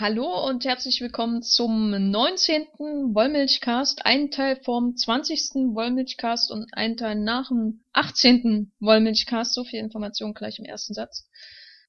[0.00, 2.68] Hallo und herzlich willkommen zum 19.
[2.78, 5.74] Wollmilchcast, ein Teil vom 20.
[5.74, 8.70] Wollmilchcast und ein Teil nach dem 18.
[8.78, 9.54] Wollmilchcast.
[9.54, 11.28] So viel Information gleich im ersten Satz.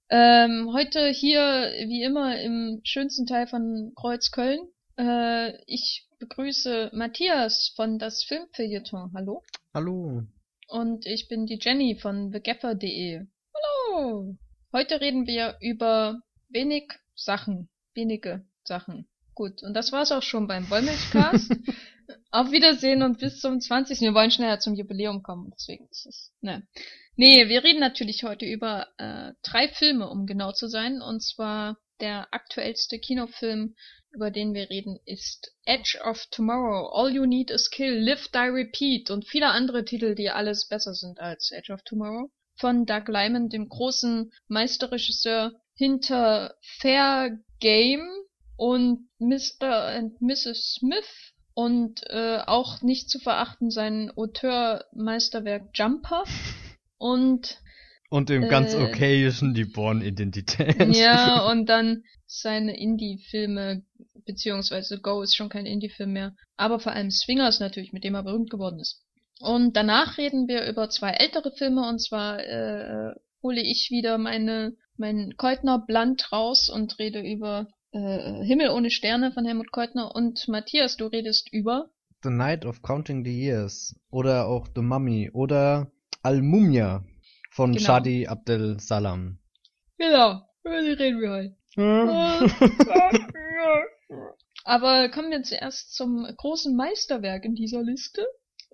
[0.10, 4.60] Ähm, heute hier, wie immer, im schönsten Teil von Kreuzköln.
[4.98, 9.12] Äh, ich begrüße Matthias von das Filmfeuilleton.
[9.14, 9.44] Hallo.
[9.72, 10.24] Hallo.
[10.68, 13.28] Und ich bin die Jenny von thegaffer.de.
[13.54, 14.36] Hallo.
[14.74, 19.08] Heute reden wir über wenig Sachen wenige Sachen.
[19.36, 21.52] Gut, und das war's auch schon beim Wollmilchcast.
[22.32, 24.02] Auf Wiedersehen und bis zum 20.
[24.02, 26.68] Wir wollen schneller zum Jubiläum kommen, deswegen ist es, ne.
[27.16, 31.02] Nee, wir reden natürlich heute über äh, drei Filme, um genau zu sein.
[31.02, 33.76] Und zwar der aktuellste Kinofilm,
[34.12, 38.38] über den wir reden, ist Edge of Tomorrow, All You Need Is Kill, Live, Die,
[38.38, 42.32] Repeat und viele andere Titel, die alles besser sind als Edge of Tomorrow.
[42.56, 48.08] Von Doug Lyman, dem großen Meisterregisseur hinter Fair Game
[48.58, 49.88] und Mr.
[49.96, 50.76] and Mrs.
[50.80, 56.24] Smith und äh, auch nicht zu verachten sein Auteur-Meisterwerk Jumper
[56.98, 57.60] und
[58.10, 60.96] und im äh, ganz okayischen Die Born-Identität.
[60.96, 63.84] Ja, und dann seine Indie-Filme,
[64.26, 68.24] beziehungsweise Go ist schon kein Indie-Film mehr, aber vor allem Swingers natürlich, mit dem er
[68.24, 69.04] berühmt geworden ist.
[69.40, 74.76] Und danach reden wir über zwei ältere Filme, und zwar äh, hole ich wieder meine
[74.98, 80.48] mein Keutner Bland raus und rede über äh, Himmel ohne Sterne von Helmut Keutner und
[80.48, 81.90] Matthias, du redest über
[82.22, 85.90] The Night of Counting the Years oder auch The Mummy oder
[86.22, 87.06] Al-Mumia
[87.52, 87.86] von genau.
[87.86, 89.40] Shadi Abdel Salam.
[89.98, 91.56] Genau, über die reden wir heute.
[94.66, 98.26] Aber kommen wir zuerst zum großen Meisterwerk in dieser Liste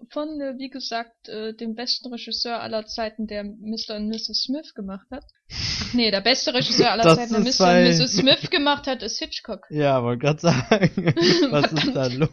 [0.09, 3.95] von, äh, wie gesagt, äh, dem besten Regisseur aller Zeiten, der Mr.
[3.95, 4.43] und Mrs.
[4.43, 5.23] Smith gemacht hat.
[5.51, 7.77] Ach nee, der beste Regisseur aller Zeiten, der Mr.
[7.77, 8.17] und Mrs.
[8.17, 9.65] Smith gemacht hat, ist Hitchcock.
[9.69, 11.13] Ja, wollte gerade sagen.
[11.51, 12.29] Was ist da los?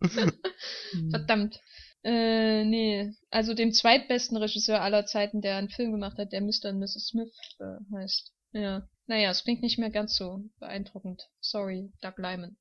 [1.10, 1.60] Verdammt.
[2.04, 6.70] Äh, nee, also dem zweitbesten Regisseur aller Zeiten, der einen Film gemacht hat, der Mr.
[6.70, 7.08] und Mrs.
[7.08, 8.32] Smith äh, heißt.
[8.52, 8.88] Ja.
[9.06, 11.22] Naja, es klingt nicht mehr ganz so beeindruckend.
[11.40, 12.56] Sorry, Doug Lyman.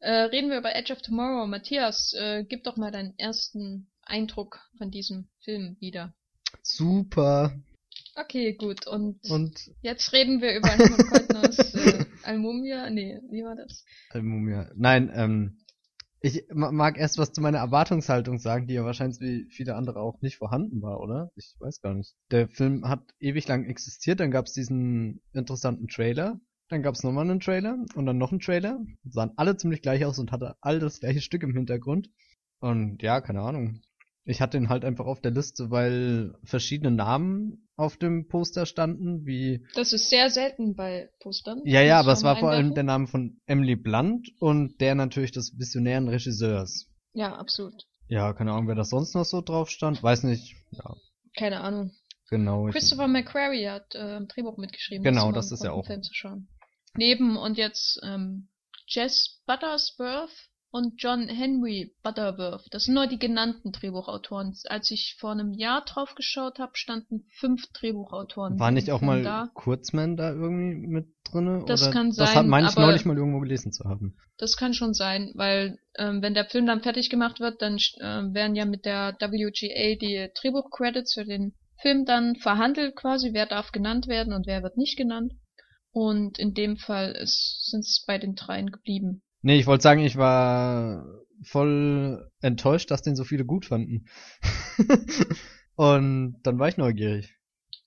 [0.00, 1.46] Äh, reden wir über Edge of Tomorrow.
[1.46, 6.14] Matthias, äh, gib doch mal deinen ersten Eindruck von diesem Film wieder.
[6.62, 7.52] Super.
[8.14, 8.86] Okay, gut.
[8.86, 10.68] Und, und jetzt reden wir über
[12.00, 12.88] äh, Almumia.
[12.90, 13.84] Nee, wie war das?
[14.10, 14.70] Almumia.
[14.74, 15.58] Nein, ähm,
[16.20, 20.20] ich mag erst was zu meiner Erwartungshaltung sagen, die ja wahrscheinlich wie viele andere auch
[20.22, 21.30] nicht vorhanden war, oder?
[21.36, 22.16] Ich weiß gar nicht.
[22.30, 27.04] Der Film hat ewig lang existiert, dann gab es diesen interessanten Trailer, dann gab es
[27.04, 28.80] nochmal einen Trailer und dann noch einen Trailer.
[29.04, 32.10] Sahen alle ziemlich gleich aus und hatte all das gleiche Stück im Hintergrund.
[32.58, 33.82] Und ja, keine Ahnung.
[34.28, 39.24] Ich hatte ihn halt einfach auf der Liste, weil verschiedene Namen auf dem Poster standen,
[39.24, 39.64] wie.
[39.74, 41.62] Das ist sehr selten bei Postern.
[41.64, 45.30] Ja, ja, aber es war vor allem der Name von Emily Blunt und der natürlich
[45.30, 46.90] des visionären Regisseurs.
[47.12, 47.86] Ja, absolut.
[48.08, 50.02] Ja, keine Ahnung, wer das sonst noch so drauf stand.
[50.02, 50.56] Weiß nicht.
[50.72, 50.96] Ja.
[51.36, 51.92] Keine Ahnung.
[52.28, 52.66] Genau.
[52.66, 55.04] Christopher McQuarrie hat äh, ein Drehbuch mitgeschrieben.
[55.04, 55.86] Genau, das ist ja auch.
[55.86, 56.48] Film zu schauen.
[56.96, 58.48] Neben und jetzt ähm,
[58.88, 62.66] Jess Buttersworth und John Henry Butterworth.
[62.70, 64.54] Das sind nur die genannten Drehbuchautoren.
[64.66, 68.58] Als ich vor einem Jahr drauf geschaut habe, standen fünf Drehbuchautoren.
[68.58, 69.48] War nicht auch mal da.
[69.54, 71.64] Kurzman da irgendwie mit drinne?
[71.66, 71.92] Das oder?
[71.92, 72.26] kann sein.
[72.26, 74.18] Das hat meine ich neulich mal irgendwo gelesen zu haben.
[74.36, 78.34] Das kann schon sein, weil ähm, wenn der Film dann fertig gemacht wird, dann äh,
[78.34, 83.72] werden ja mit der WGA die Drehbuchcredits für den Film dann verhandelt quasi, wer darf
[83.72, 85.32] genannt werden und wer wird nicht genannt.
[85.90, 89.22] Und in dem Fall sind es bei den dreien geblieben.
[89.46, 91.06] Nee, ich wollte sagen, ich war
[91.44, 94.06] voll enttäuscht, dass den so viele gut fanden.
[95.76, 97.32] und dann war ich neugierig.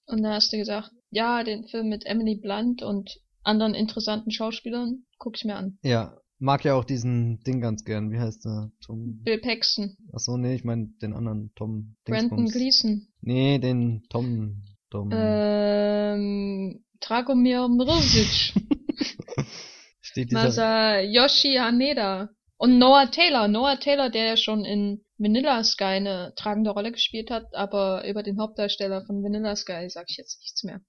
[0.05, 5.03] Und dann hast du gesagt, ja, den Film mit Emily Blunt und anderen interessanten Schauspielern
[5.17, 5.77] guck ich mir an.
[5.83, 8.09] Ja, mag ja auch diesen Ding ganz gern.
[8.09, 8.71] Wie heißt der?
[8.85, 9.19] Tom.
[9.23, 9.97] Bill Paxton.
[10.13, 11.97] Ach so, nee, ich meine den anderen Tom.
[12.05, 13.09] Brandon Gleason.
[13.19, 14.63] Nee, den Tom.
[14.89, 15.09] Tom.
[15.11, 18.53] Ähm, Dragomir Mrzic.
[20.09, 21.01] Steht dieser...
[21.01, 22.29] Yoshi Haneda.
[22.57, 23.47] Und Noah Taylor.
[23.47, 28.23] Noah Taylor, der ja schon in Vanilla Sky eine tragende Rolle gespielt hat, aber über
[28.23, 30.81] den Hauptdarsteller von Vanilla Sky sage ich jetzt nichts mehr.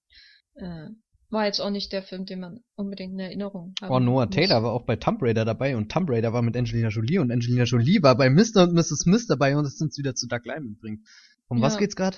[0.54, 0.88] Äh,
[1.28, 3.90] war jetzt auch nicht der Film, den man unbedingt in Erinnerung hat.
[3.90, 4.34] Oh, Noah muss.
[4.34, 7.30] Taylor war auch bei Tomb Raider dabei und Tomb Raider war mit Angelina Jolie und
[7.30, 8.64] Angelina Jolie war bei Mr.
[8.64, 9.00] und Mrs.
[9.02, 11.06] Smith dabei und es uns wieder zu Doug Lyman bringt.
[11.48, 11.64] Um ja.
[11.64, 12.16] was geht's gerade?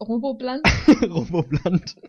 [0.00, 0.62] Robobland.
[1.02, 1.94] Robobland.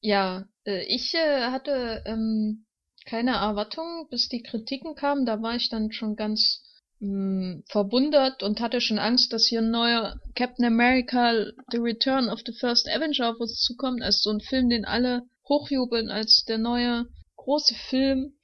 [0.00, 2.66] Ja, äh, ich äh, hatte ähm,
[3.08, 5.24] keine Erwartungen, bis die Kritiken kamen.
[5.24, 6.62] Da war ich dann schon ganz
[7.00, 12.28] mh, hm, verwundert und hatte schon Angst, dass hier ein neuer Captain America The Return
[12.28, 14.02] of the First Avenger auf uns zukommt.
[14.02, 17.06] Also so ein Film, den alle hochjubeln als der neue
[17.36, 18.34] große Film.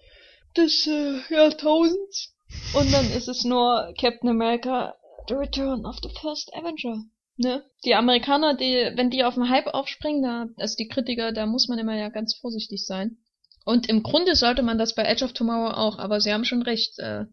[0.56, 2.32] des äh, Jahrtausends.
[2.74, 4.94] Und dann ist es nur Captain America,
[5.28, 7.02] The Return of the First Avenger.
[7.36, 7.64] Ne?
[7.84, 11.66] Die Amerikaner, die, wenn die auf den Hype aufspringen, da, also die Kritiker, da muss
[11.66, 13.18] man immer ja ganz vorsichtig sein.
[13.64, 16.62] Und im Grunde sollte man das bei Edge of Tomorrow auch, aber sie haben schon
[16.62, 16.98] recht.
[16.98, 17.24] Äh,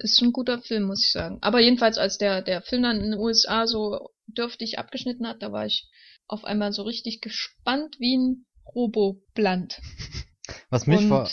[0.00, 1.38] ist ein guter Film, muss ich sagen.
[1.40, 5.52] Aber jedenfalls, als der, der Film dann in den USA so dürftig abgeschnitten hat, da
[5.52, 5.88] war ich
[6.26, 9.80] auf einmal so richtig gespannt wie ein Robobland.
[10.70, 11.28] Was mich Und vor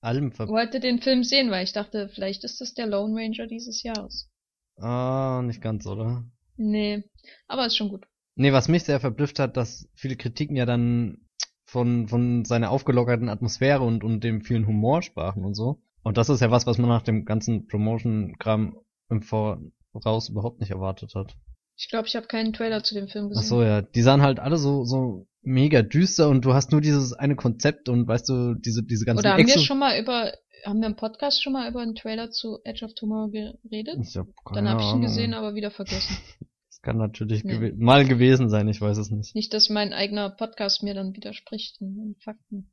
[0.00, 3.46] allem ver wollte den Film sehen, weil ich dachte, vielleicht ist das der Lone Ranger
[3.46, 4.28] dieses Jahres.
[4.76, 6.24] Ah, nicht ganz, oder?
[6.56, 7.04] Nee,
[7.46, 8.06] aber ist schon gut.
[8.36, 11.26] Nee, was mich sehr verblüfft hat, dass viele Kritiken ja dann
[11.68, 15.82] von, von seiner aufgelockerten Atmosphäre und, und dem vielen Humor sprachen und so.
[16.02, 18.76] Und das ist ja was, was man nach dem ganzen Promotion-Kram
[19.10, 21.36] im Voraus überhaupt nicht erwartet hat.
[21.76, 23.48] Ich glaube, ich habe keinen Trailer zu dem Film Ach gesehen.
[23.48, 23.82] so, ja.
[23.82, 27.90] Die sahen halt alle so, so mega düster und du hast nur dieses eine Konzept
[27.90, 30.32] und weißt du, diese, diese ganzen Oder haben wir Exo- schon mal über,
[30.64, 33.98] haben wir im Podcast schon mal über einen Trailer zu Edge of Tomorrow geredet?
[34.00, 36.16] Ich hab Dann keine habe ich ihn gesehen, aber wieder vergessen.
[36.88, 37.58] Kann natürlich Nee.
[37.58, 39.34] gewe mal gewesen sein, ich weiß es nicht.
[39.34, 42.72] Nicht, dass mein eigener Podcast mir dann widerspricht in den Fakten.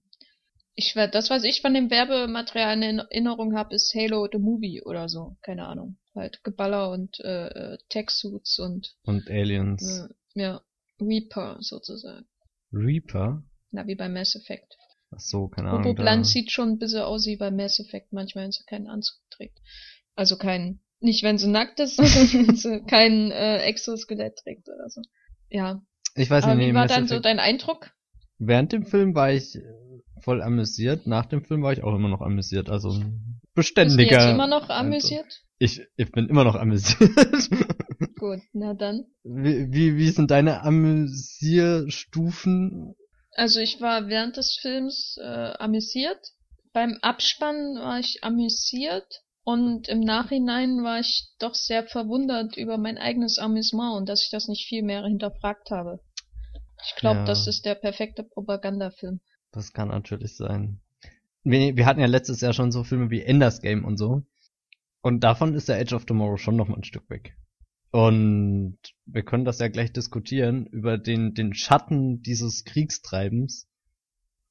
[0.73, 4.81] Ich werd, das, was ich von dem Werbematerial in Erinnerung habe, ist Halo the Movie
[4.83, 5.35] oder so.
[5.41, 5.97] Keine Ahnung.
[6.15, 10.07] Halt Geballer und äh, äh, Tech-Suits und Und Aliens.
[10.35, 10.61] äh, ja,
[11.01, 12.25] Reaper sozusagen.
[12.71, 13.43] Reaper?
[13.71, 14.77] Na, wie bei Mass Effect.
[15.11, 15.83] Ach so, keine Ahnung.
[15.87, 18.87] Roboplant da- sieht schon ein bisschen aus wie bei Mass Effect, manchmal, wenn sie keinen
[18.87, 19.59] Anzug trägt.
[20.15, 24.89] Also kein, nicht wenn sie nackt ist, sondern wenn sie kein äh, Exoskelett trägt oder
[24.89, 25.01] so.
[25.49, 25.81] Ja.
[26.15, 27.91] Ich weiß nicht, wie war dann so dein Eindruck?
[28.37, 29.61] Während dem Film war ich äh,
[30.21, 33.13] voll amüsiert, nach dem Film war ich auch immer noch amüsiert, also Bist du
[33.53, 34.21] beständiger.
[34.21, 35.41] jetzt immer noch amüsiert?
[35.57, 37.11] Ich, ich bin immer noch amüsiert.
[38.19, 39.05] Gut, na dann.
[39.23, 42.93] wie, wie, wie sind deine Amüsierstufen?
[43.31, 46.19] Also ich war während des Films äh, amüsiert.
[46.73, 49.21] Beim Abspann war ich amüsiert.
[49.45, 54.31] Und im Nachhinein war ich doch sehr verwundert über mein eigenes Amüsement und dass ich
[54.31, 55.99] das nicht viel mehr hinterfragt habe.
[56.83, 57.25] Ich glaube, Ja.
[57.25, 59.19] das ist der perfekte Propagandafilm.
[59.51, 60.81] Das kann natürlich sein.
[61.43, 64.23] Wir, wir hatten ja letztes Jahr schon so Filme wie Enders Game und so.
[65.01, 67.35] Und davon ist der Edge of Tomorrow schon noch mal ein Stück weg.
[67.91, 73.69] Und wir können das ja gleich diskutieren über den, den Schatten dieses Kriegstreibens.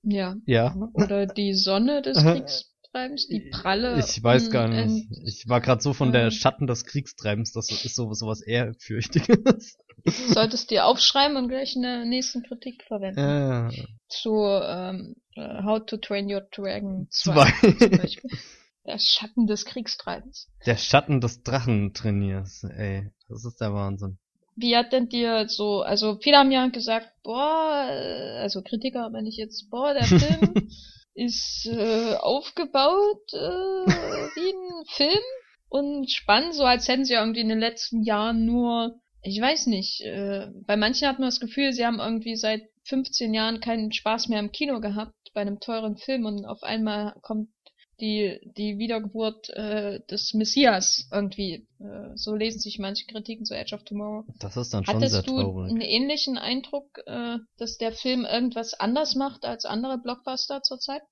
[0.04, 0.36] Ja.
[0.46, 0.74] Ja.
[0.94, 2.16] Oder die Sonne des
[2.94, 3.98] Kriegstreibens, die pralle.
[3.98, 5.08] Ich weiß gar nicht.
[5.24, 9.78] Ich war gerade so von der Schatten des Kriegstreibens, das ist so sowas ehrfürchtiges.
[10.28, 13.18] Solltest dir aufschreiben und gleich in der nächsten Kritik verwenden.
[13.18, 13.70] Ja.
[14.08, 17.76] Zu ähm, äh, How to Train Your Dragon 2 Zwei.
[17.78, 18.30] zum Beispiel.
[18.86, 20.50] Der Schatten des Kriegstreibens.
[20.66, 23.10] Der Schatten des Drachentrainiers, ey.
[23.30, 24.18] Das ist der Wahnsinn.
[24.56, 29.24] Wie hat denn dir so, also viele haben ja gesagt, boah, äh, also Kritiker, wenn
[29.24, 30.68] ich jetzt, boah, der Film
[31.14, 33.36] ist äh, aufgebaut äh,
[34.36, 35.24] wie ein Film
[35.68, 40.02] und spannend, so als hätten sie irgendwie in den letzten Jahren nur, ich weiß nicht,
[40.02, 44.28] äh, bei manchen hat man das Gefühl, sie haben irgendwie seit 15 Jahren keinen Spaß
[44.28, 47.48] mehr im Kino gehabt bei einem teuren Film und auf einmal kommt
[48.00, 51.66] die die Wiedergeburt äh, des Messias irgendwie.
[51.78, 54.24] Äh, so lesen sich manche Kritiken zu Edge of Tomorrow.
[54.38, 55.70] Das ist dann schon sehr Hattest du traurig.
[55.70, 61.02] einen ähnlichen Eindruck, äh, dass der Film irgendwas anders macht als andere Blockbuster zurzeit?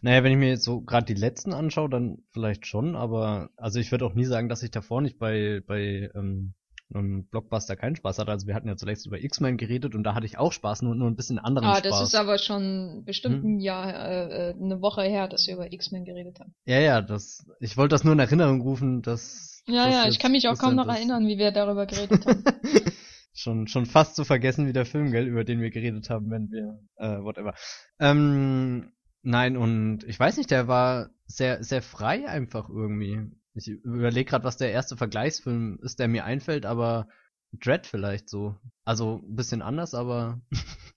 [0.00, 3.80] Naja, wenn ich mir jetzt so gerade die letzten anschaue, dann vielleicht schon, aber also
[3.80, 6.54] ich würde auch nie sagen, dass ich davor nicht bei, bei ähm,
[6.94, 8.30] einem Blockbuster keinen Spaß hatte.
[8.30, 10.94] Also wir hatten ja zuletzt über X-Men geredet und da hatte ich auch Spaß, nur,
[10.94, 11.82] nur ein bisschen anderen Ah, Spaß.
[11.82, 13.56] das ist aber schon bestimmt Hm.
[13.56, 16.54] ein Jahr, äh, äh, eine Woche her, dass wir über X-Men geredet haben.
[16.64, 17.46] ja, ja, das.
[17.60, 19.62] Ich wollte das nur in Erinnerung rufen, dass.
[19.66, 22.42] Ja, das ja, ich kann mich auch kaum noch erinnern, wie wir darüber geredet haben.
[23.34, 26.50] schon, schon fast zu vergessen wie der Film, gell, über den wir geredet haben, wenn
[26.50, 27.54] wir, äh, whatever.
[28.00, 33.20] Ähm, nein, und ich weiß nicht, der war sehr, sehr frei einfach irgendwie.
[33.54, 37.08] Ich überlege gerade, was der erste Vergleichsfilm ist, der mir einfällt, aber
[37.52, 38.56] Dread vielleicht so.
[38.84, 40.40] Also ein bisschen anders, aber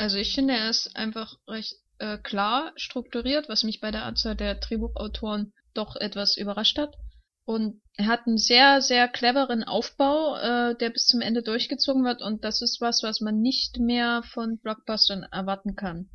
[0.00, 4.34] Also ich finde, er ist einfach recht äh, klar strukturiert, was mich bei der Anzahl
[4.34, 6.96] der Drehbuchautoren doch etwas überrascht hat.
[7.44, 12.22] Und er hat einen sehr, sehr cleveren Aufbau, äh, der bis zum Ende durchgezogen wird.
[12.22, 16.08] Und das ist was, was man nicht mehr von Blockbustern erwarten kann,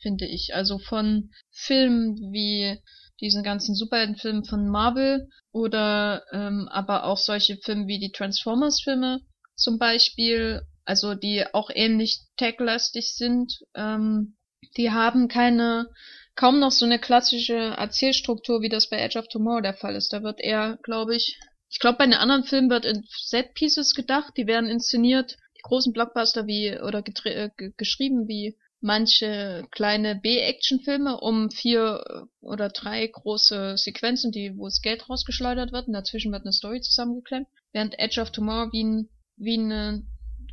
[0.00, 0.54] finde ich.
[0.54, 2.80] Also von Filmen wie
[3.20, 9.20] diesen ganzen Superheldenfilmen von Marvel oder ähm, aber auch solche Filme wie die Transformers-Filme
[9.54, 14.36] zum Beispiel, also die auch ähnlich tech-lastig sind, ähm,
[14.76, 15.88] die haben keine,
[16.34, 20.12] kaum noch so eine klassische Erzählstruktur, wie das bei Edge of Tomorrow der Fall ist.
[20.12, 21.38] Da wird eher, glaube ich,
[21.70, 25.92] ich glaube, bei den anderen Filmen wird in Set-Pieces gedacht, die werden inszeniert, die großen
[25.92, 33.76] Blockbuster wie, oder äh, ge- geschrieben wie manche kleine B-Action-Filme um vier oder drei große
[33.76, 38.20] Sequenzen, die, wo das Geld rausgeschleudert wird und dazwischen wird eine Story zusammengeklemmt, während Edge
[38.20, 40.04] of Tomorrow wie, ein, wie eine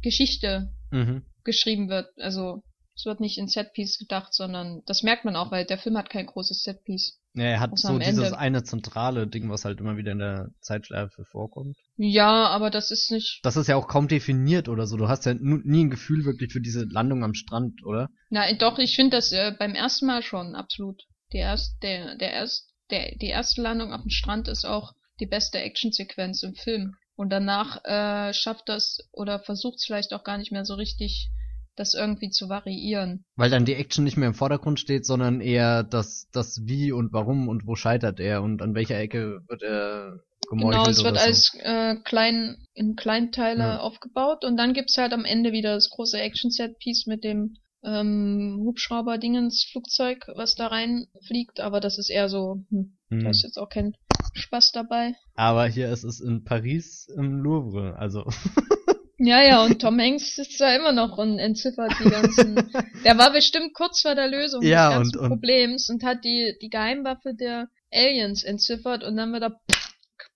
[0.01, 1.25] Geschichte Mhm.
[1.43, 2.07] geschrieben wird.
[2.17, 2.63] Also
[2.95, 6.09] es wird nicht in Setpiece gedacht, sondern das merkt man auch, weil der Film hat
[6.09, 7.19] kein großes Setpiece.
[7.35, 8.37] Ja, er hat so am dieses Ende.
[8.37, 11.75] eine zentrale Ding, was halt immer wieder in der Zeitschleife vorkommt.
[11.97, 13.39] Ja, aber das ist nicht.
[13.43, 14.97] Das ist ja auch kaum definiert oder so.
[14.97, 18.09] Du hast ja nie ein Gefühl wirklich für diese Landung am Strand, oder?
[18.29, 21.01] Na, doch, ich finde das äh, beim ersten Mal schon absolut.
[21.31, 25.25] Die erst, der, der erst, der, die erste Landung auf dem Strand ist auch die
[25.25, 26.95] beste Actionsequenz im Film.
[27.15, 31.29] Und danach äh, schafft das oder versucht es vielleicht auch gar nicht mehr so richtig,
[31.75, 33.25] das irgendwie zu variieren.
[33.35, 37.13] Weil dann die Action nicht mehr im Vordergrund steht, sondern eher das, das Wie und
[37.13, 41.17] Warum und wo scheitert er und an welcher Ecke wird er gemeuchelt Genau, es wird
[41.17, 41.23] so.
[41.25, 43.79] als äh, klein in Kleinteile Ja.
[43.79, 50.27] aufgebaut und dann gibt's halt am Ende wieder das große Action-Set-Piece mit dem ähm, Hubschrauber-Dingens-Flugzeug,
[50.35, 53.23] was da reinfliegt, aber das ist eher so, hm, Hm.
[53.23, 53.93] da ist jetzt auch kein
[54.33, 55.13] Spaß dabei.
[55.35, 58.25] Aber hier ist es in Paris im Louvre, also.
[59.25, 62.55] Ja, ja, und Tom Hanks sitzt da immer noch und entziffert die ganzen.
[63.05, 66.23] der war bestimmt kurz vor der Lösung Ja, des ganzen und- und- Problems und hat
[66.25, 69.61] die, die Geheimwaffe der Aliens entziffert und dann wird er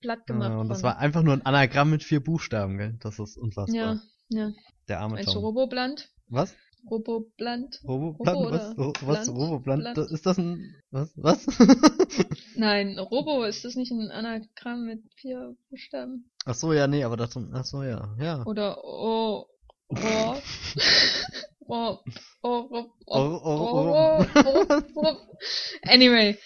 [0.02, 0.52] platt gemacht.
[0.52, 2.96] Ja, und das war einfach nur ein Anagramm mit vier Buchstaben, gell?
[3.02, 4.00] Das ist unfassbar.
[4.30, 4.52] Ja, ja.
[4.88, 5.44] Der arme Meinst du Tom.
[5.44, 6.10] Robobland?
[6.30, 6.56] Was?
[6.90, 7.80] Robobland?
[7.88, 8.38] Roboplant?
[8.38, 8.78] Robo was?
[8.78, 9.94] Ro- was?
[9.96, 10.76] Das- Ist das ein.
[10.92, 11.12] Was?
[11.16, 11.46] Was?
[12.56, 16.32] Nein, Robo, ist das nicht ein Anagramm mit vier Buchstaben?
[16.46, 17.38] ach so, ja, nee, aber das.
[17.54, 18.16] Ach so, ja.
[18.20, 18.44] Ja.
[18.46, 19.48] Oder O.
[21.70, 22.00] Oh,
[22.44, 24.26] oh, oh.
[25.84, 26.38] Anyway,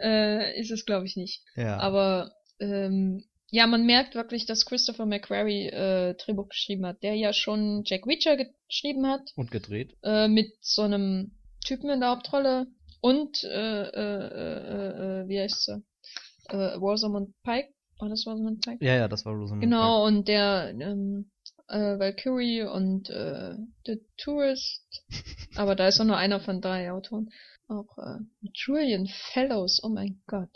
[0.00, 1.42] äh, ist es glaube ich nicht.
[1.56, 1.78] Ja.
[1.78, 7.32] Aber ähm, ja, man merkt wirklich, dass Christopher McQuarrie äh, Drehbuch geschrieben hat, der ja
[7.32, 8.36] schon Jack Reacher
[8.68, 9.96] geschrieben hat, und gedreht.
[10.02, 11.32] äh, mit so einem
[11.64, 12.66] Typen in der Hauptrolle
[13.00, 15.82] und äh, äh, äh, äh, wie heißt sie?
[16.48, 17.68] Äh, Rosamund Pike.
[17.98, 18.84] War das Rosamund Pike?
[18.84, 19.62] Ja, ja, das war Rosamund.
[19.62, 21.30] Genau, und der ähm,
[21.68, 23.54] äh, Valkyrie und äh,
[23.86, 25.04] The Tourist.
[25.56, 27.30] Aber da ist auch nur einer von drei Autoren.
[27.68, 28.18] Auch äh,
[28.54, 30.50] Julian Fellows, oh mein Gott.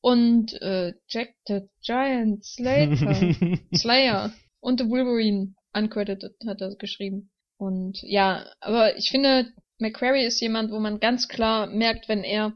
[0.00, 3.34] Und äh, Jack the Giant Slater.
[3.74, 7.30] Slayer und The Wolverine uncredited hat er geschrieben.
[7.56, 12.52] Und ja, aber ich finde, McQuarrie ist jemand, wo man ganz klar merkt, wenn er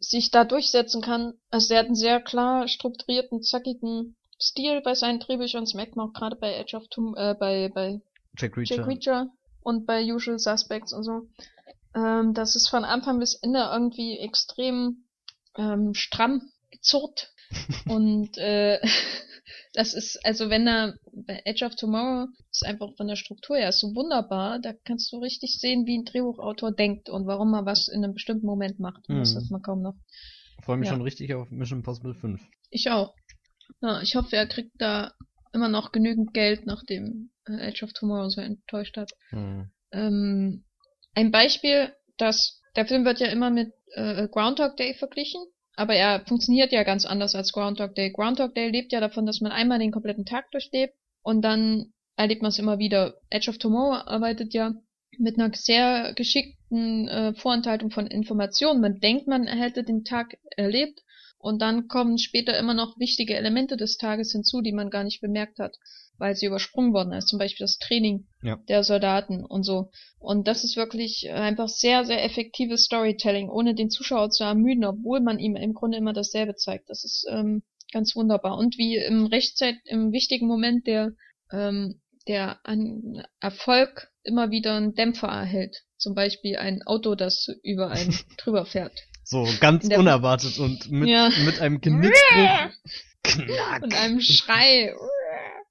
[0.00, 1.34] sich da durchsetzen kann.
[1.50, 5.64] Also er hat einen sehr klar strukturierten, zackigen Stil bei seinen Drehbüchern.
[5.64, 8.00] Das merkt man auch gerade bei Edge of Tomb, äh, bei, bei
[8.36, 8.76] Jack Reacher.
[8.76, 9.28] Jack Reacher
[9.62, 11.28] und bei Usual Suspects und so.
[11.94, 15.04] Ähm, das ist von Anfang bis Ende irgendwie extrem
[15.56, 17.32] ähm, stramm gezurrt.
[17.88, 18.80] und äh,
[19.72, 23.72] das ist, also wenn er bei Edge of Tomorrow ist einfach von der Struktur her
[23.72, 27.88] so wunderbar, da kannst du richtig sehen, wie ein Drehbuchautor denkt und warum er was
[27.88, 29.08] in einem bestimmten Moment macht.
[29.08, 29.38] Und Das Mhm.
[29.38, 29.94] ist man kaum noch.
[30.62, 30.94] Freue mich Ja.
[30.94, 32.40] schon richtig auf Mission Impossible 5.
[32.70, 33.14] Ich auch.
[33.80, 35.12] Ja, ich hoffe, er kriegt da
[35.52, 39.12] immer noch genügend Geld, nachdem äh, Edge of Tomorrow so enttäuscht hat.
[39.30, 39.70] Hm.
[39.92, 40.64] Ähm,
[41.18, 45.40] ein Beispiel, dass der Film wird ja immer mit äh, Groundhog Day verglichen,
[45.74, 48.12] aber er funktioniert ja ganz anders als Groundhog Day.
[48.12, 52.42] Groundhog Day lebt ja davon, dass man einmal den kompletten Tag durchlebt und dann erlebt
[52.42, 53.16] man es immer wieder.
[53.30, 54.74] Edge of Tomorrow arbeitet ja
[55.18, 58.80] mit einer sehr geschickten äh, Vorenthaltung von Informationen.
[58.80, 61.02] Man denkt, man hätte den Tag erlebt
[61.38, 65.20] und dann kommen später immer noch wichtige Elemente des Tages hinzu, die man gar nicht
[65.20, 65.78] bemerkt hat,
[66.18, 67.28] weil sie übersprungen worden ist.
[67.28, 68.56] Zum Beispiel das Training Ja.
[68.68, 69.90] der Soldaten und so.
[70.18, 75.20] Und das ist wirklich einfach sehr, sehr effektives Storytelling, ohne den Zuschauer zu ermüden, obwohl
[75.20, 76.90] man ihm im Grunde immer dasselbe zeigt.
[76.90, 78.58] Das ist ähm, ganz wunderbar.
[78.58, 81.12] Und wie im Rechtzeit, im wichtigen Moment der,
[81.52, 85.84] ähm, der an Erfolg immer wieder einen Dämpfer erhält.
[85.96, 88.92] Zum Beispiel ein Auto, das über einen drüber fährt.
[89.24, 91.30] So, ganz unerwartet und mit, Ja.
[91.44, 92.70] mit einem Genickbruch.
[93.22, 93.82] Knack.
[93.82, 94.94] Und einem Schrei.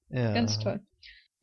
[0.09, 0.33] Ja.
[0.33, 0.81] Ganz toll.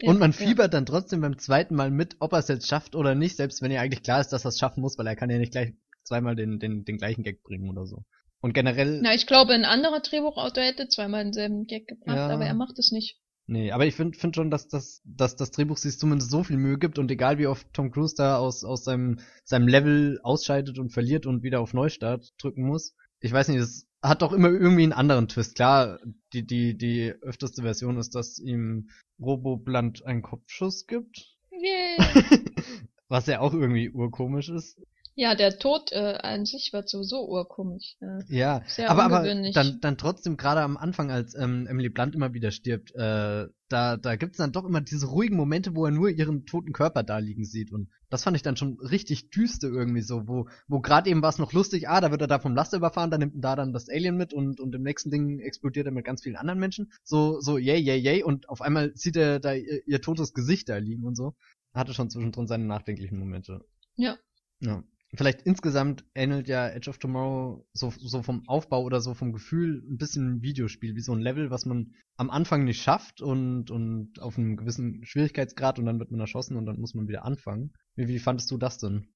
[0.01, 0.37] Ja, Und man ja.
[0.37, 3.63] fiebert dann trotzdem beim zweiten Mal mit, ob er es jetzt schafft oder nicht, selbst
[3.63, 5.53] wenn ja eigentlich klar ist, dass er es schaffen muss, weil er kann ja nicht
[5.53, 8.05] gleich zweimal den, den, den gleichen Gag bringen oder so.
[8.41, 12.29] Und generell, Na, ich glaube, ein anderer Drehbuchautor hätte zweimal denselben Gag gebracht, Ja.
[12.29, 13.19] aber er macht es nicht.
[13.47, 16.57] nee, aber ich finde find schon, dass das, dass das Drehbuch sich zumindest so viel
[16.59, 20.79] Mühe gibt und egal wie oft Tom Cruise da aus, aus seinem, seinem Level ausscheidet
[20.79, 22.95] und verliert und wieder auf Neustart drücken muss.
[23.21, 25.57] Ich weiß nicht, es hat doch immer irgendwie einen anderen Twist.
[25.57, 25.99] Klar,
[26.33, 31.35] die, die, die öfteste Version ist, dass ihm Robobland einen Kopfschuss gibt.
[31.51, 31.97] Yay.
[33.09, 34.79] Was ja auch irgendwie urkomisch ist.
[35.17, 37.97] Ja, der Tod äh, an sich wird sowieso urkomisch.
[38.01, 42.17] Äh, Ja, sehr aber, aber dann, dann trotzdem gerade am Anfang, als ähm, Emily Blunt
[42.17, 45.93] immer wieder stirbt, äh, da, da gibt's dann doch immer diese ruhigen Momente, wo er
[45.93, 47.73] nur ihren toten Körper da liegen sieht.
[47.73, 51.31] Und das fand ich dann schon richtig düster irgendwie so, wo, wo gerade eben war
[51.31, 53.57] es noch lustig, ah, da wird er da vom Laster überfahren, dann nimmt er da
[53.57, 56.59] dann das Alien mit und, und im nächsten Ding explodiert er mit ganz vielen anderen
[56.59, 56.93] Menschen.
[57.05, 60.69] So, so, yay, yay, yay, und auf einmal sieht er da ihr, ihr totes Gesicht
[60.69, 61.35] da liegen und so.
[61.73, 63.65] Hatte schon zwischendrin seine nachdenklichen Momente.
[63.97, 64.17] Ja.
[64.61, 64.83] Ja.
[65.17, 69.83] Vielleicht insgesamt ähnelt ja Edge of Tomorrow so, so vom Aufbau oder so vom Gefühl
[69.89, 73.71] ein bisschen ein Videospiel, wie so ein Level, was man am Anfang nicht schafft und,
[73.71, 77.25] und auf einem gewissen Schwierigkeitsgrad und dann wird man erschossen und dann muss man wieder
[77.25, 77.73] anfangen.
[77.97, 79.09] Wie, wie fandest du das denn?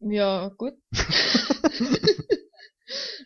[0.00, 0.74] Ja, gut.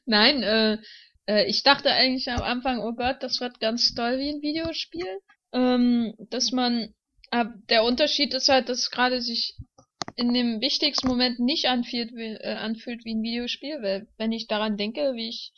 [0.06, 0.78] Nein, äh,
[1.26, 5.20] äh, ich dachte eigentlich am Anfang, oh Gott, das wird ganz toll wie ein Videospiel.
[5.52, 6.94] Ähm, dass man,
[7.30, 9.56] aber der Unterschied ist halt, dass gerade sich
[10.18, 14.48] in dem wichtigsten Moment nicht anfühlt wie, äh, anfühlt wie ein Videospiel, weil wenn ich
[14.48, 15.52] daran denke, wie ich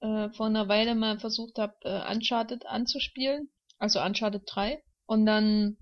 [0.00, 5.76] äh, vor einer Weile mal versucht habe, äh, Uncharted anzuspielen, also Uncharted 3, und dann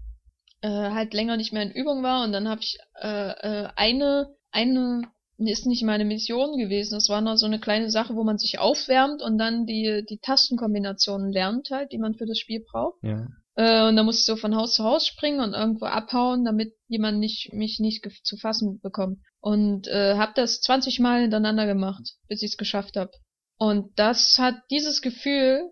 [0.63, 4.35] äh, halt länger nicht mehr in Übung war und dann habe ich äh, äh, eine
[4.51, 5.03] eine
[5.37, 6.95] ist nicht meine Mission gewesen.
[6.95, 10.19] Das war nur so eine kleine Sache, wo man sich aufwärmt und dann die die
[10.19, 12.99] Tastenkombinationen lernt halt, die man für das Spiel braucht.
[13.03, 13.29] Ja.
[13.57, 16.75] Äh, und da musste ich so von Haus zu Haus springen und irgendwo abhauen, damit
[16.89, 19.19] jemand nicht mich nicht zu fassen bekommt.
[19.41, 23.13] Und äh, habe das 20 Mal hintereinander gemacht, bis ich es geschafft habe.
[23.59, 25.71] Und das hat dieses Gefühl,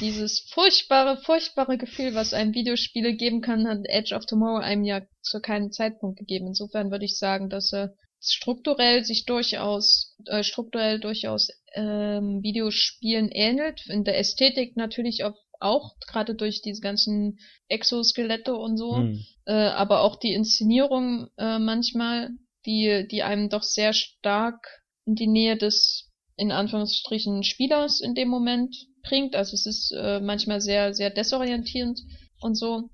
[0.00, 5.02] dieses furchtbare, furchtbare Gefühl, was einem Videospiele geben kann, hat Edge of Tomorrow einem ja
[5.22, 6.48] zu keinem Zeitpunkt gegeben.
[6.48, 13.86] Insofern würde ich sagen, dass er strukturell sich durchaus, äh, strukturell durchaus ähm, Videospielen ähnelt.
[13.88, 19.24] In der Ästhetik natürlich auch, auch gerade durch diese ganzen Exoskelette und so, Hm.
[19.46, 22.30] äh, aber auch die Inszenierung äh, manchmal,
[22.66, 24.66] die, die einem doch sehr stark
[25.06, 29.36] in die Nähe des, in Anführungsstrichen, Spielers in dem Moment bringt.
[29.36, 32.00] Also es ist äh, manchmal sehr, sehr desorientierend
[32.40, 32.90] und so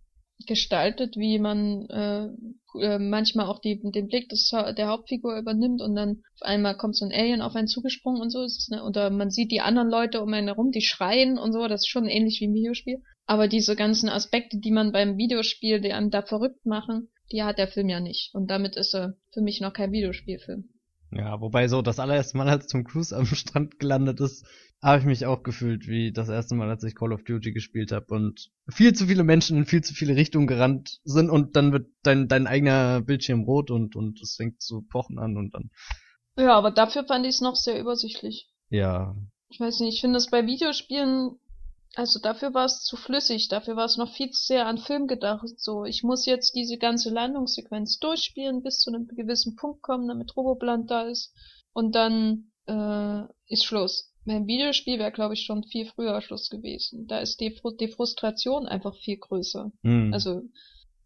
[0.46, 2.28] gestaltet, wie man äh,
[2.80, 6.96] äh, manchmal auch die, den Blick des, der Hauptfigur übernimmt und dann auf einmal kommt
[6.96, 8.84] so ein Alien auf einen zugesprungen und so ist es, ne?
[8.84, 11.88] Oder man sieht die anderen Leute um einen herum, die schreien und so, das ist
[11.88, 13.02] schon ähnlich wie im Videospiel.
[13.26, 17.58] Aber diese ganzen Aspekte, die man beim Videospiel, die einem da verrückt machen, die hat
[17.58, 18.34] der Film ja nicht.
[18.34, 20.69] Und damit ist er für mich noch kein Videospielfilm.
[21.12, 24.46] Ja, wobei so das allererste Mal, als Tom Cruise am Strand gelandet ist,
[24.82, 27.92] habe ich mich auch gefühlt wie das erste Mal, als ich Call of Duty gespielt
[27.92, 31.72] habe und viel zu viele Menschen in viel zu viele Richtungen gerannt sind und dann
[31.72, 35.70] wird dein dein eigener Bildschirm rot und und es fängt zu pochen an und dann
[36.36, 38.48] Ja, aber dafür fand ich es noch sehr übersichtlich.
[38.70, 39.14] ja
[39.48, 41.32] Ich weiß nicht, ich finde es bei Videospielen,
[41.94, 45.06] also dafür war es zu flüssig, dafür war es noch viel zu sehr an Film
[45.06, 45.48] gedacht.
[45.56, 50.36] So, ich muss jetzt diese ganze Landungssequenz durchspielen, bis zu einem gewissen Punkt kommen, damit
[50.36, 51.34] Roboplant da ist.
[51.72, 54.12] Und dann äh, ist Schluss.
[54.24, 57.06] Beim Videospiel wäre, glaube ich, schon viel früher Schluss gewesen.
[57.06, 59.72] Da ist die, die Frustration einfach viel größer.
[59.82, 60.12] hm.
[60.12, 60.42] Also,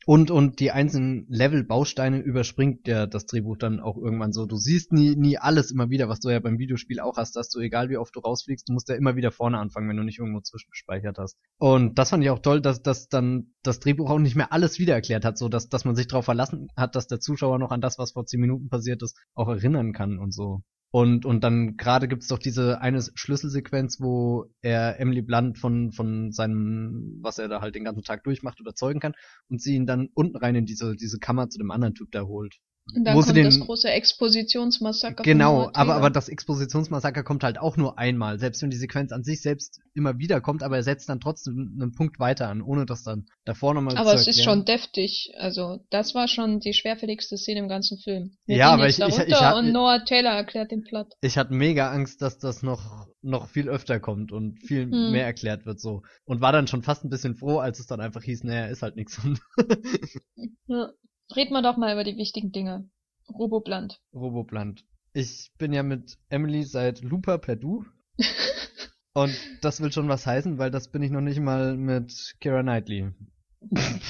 [0.07, 4.47] und und die einzelnen Level Bausteine überspringt ja das Drehbuch dann auch irgendwann so.
[4.47, 7.51] Du siehst nie nie alles immer wieder, was du ja beim Videospiel auch hast, dass
[7.51, 10.03] du egal wie oft du rausfliegst, du musst ja immer wieder vorne anfangen, wenn du
[10.03, 11.39] nicht irgendwo zwischengespeichert hast.
[11.59, 14.79] Und das fand ich auch toll, dass dass dann das Drehbuch auch nicht mehr alles
[14.79, 17.71] wieder erklärt hat, so dass dass man sich darauf verlassen hat, dass der Zuschauer noch
[17.71, 20.63] an das, was vor zehn Minuten passiert ist, auch erinnern kann und so.
[20.95, 26.31] Und, und dann gerade gibt's doch diese eine Schlüsselsequenz, wo er Emily Blunt von, von
[26.31, 29.15] seinem, was er da halt den ganzen Tag durchmacht, überzeugen kann
[29.49, 32.23] und sie ihn dann unten rein in diese, diese Kammer zu dem anderen Typ da
[32.23, 32.61] holt.
[32.95, 35.23] Und dann kommt den- das große Expositionsmassaker.
[35.23, 39.25] Genau, aber, aber das Expositionsmassaker kommt halt auch nur einmal, selbst wenn die Sequenz an
[39.25, 42.85] sich selbst immer wieder kommt, aber er setzt dann trotzdem einen Punkt weiter an, ohne
[42.85, 45.33] das dann davor nochmal Aber zu es ist schon deftig.
[45.39, 48.37] Also, das war schon die schwerfälligste Szene im ganzen Film.
[48.47, 51.09] Wir Ja, aber ich- ich- ich hab- und Noah Taylor erklärt den Plot.
[51.23, 55.13] ich hatte mega Angst, dass das noch, noch viel öfter kommt und viel Hm.
[55.13, 56.03] mehr erklärt wird so.
[56.27, 58.83] Und war dann schon fast ein bisschen froh, als es dann einfach hieß, naja, ist
[58.83, 59.19] halt nichts.
[60.67, 60.91] Ja.
[61.35, 62.89] Reden wir doch mal über die wichtigen Dinge.
[63.29, 64.01] Roboplant.
[64.13, 64.85] Roboplant.
[65.13, 67.85] Ich bin ja mit Emily seit Looper per Du.
[69.15, 72.63] und das will schon was heißen, weil das bin ich noch nicht mal mit Kira
[72.63, 73.11] Knightley.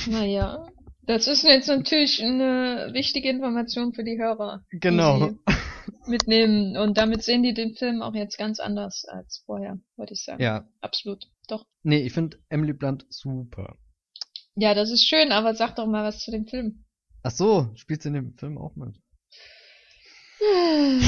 [0.07, 0.67] naja.
[1.07, 4.65] Das ist jetzt natürlich eine wichtige Information für die Hörer.
[4.73, 5.29] die Genau.
[5.29, 5.39] sie
[6.07, 6.77] Mitnehmen.
[6.77, 10.43] Und damit sehen die den Film auch jetzt ganz anders als vorher, würde ich sagen.
[10.43, 10.69] Ja.
[10.81, 11.27] Absolut.
[11.49, 11.67] Doch.
[11.83, 13.77] Nee, ich finde Emily Blunt super.
[14.57, 16.84] Ja, das ist schön, aber sag doch mal was zu dem Film.
[17.27, 19.01] Ach so, spielt sie in dem Film auch mit?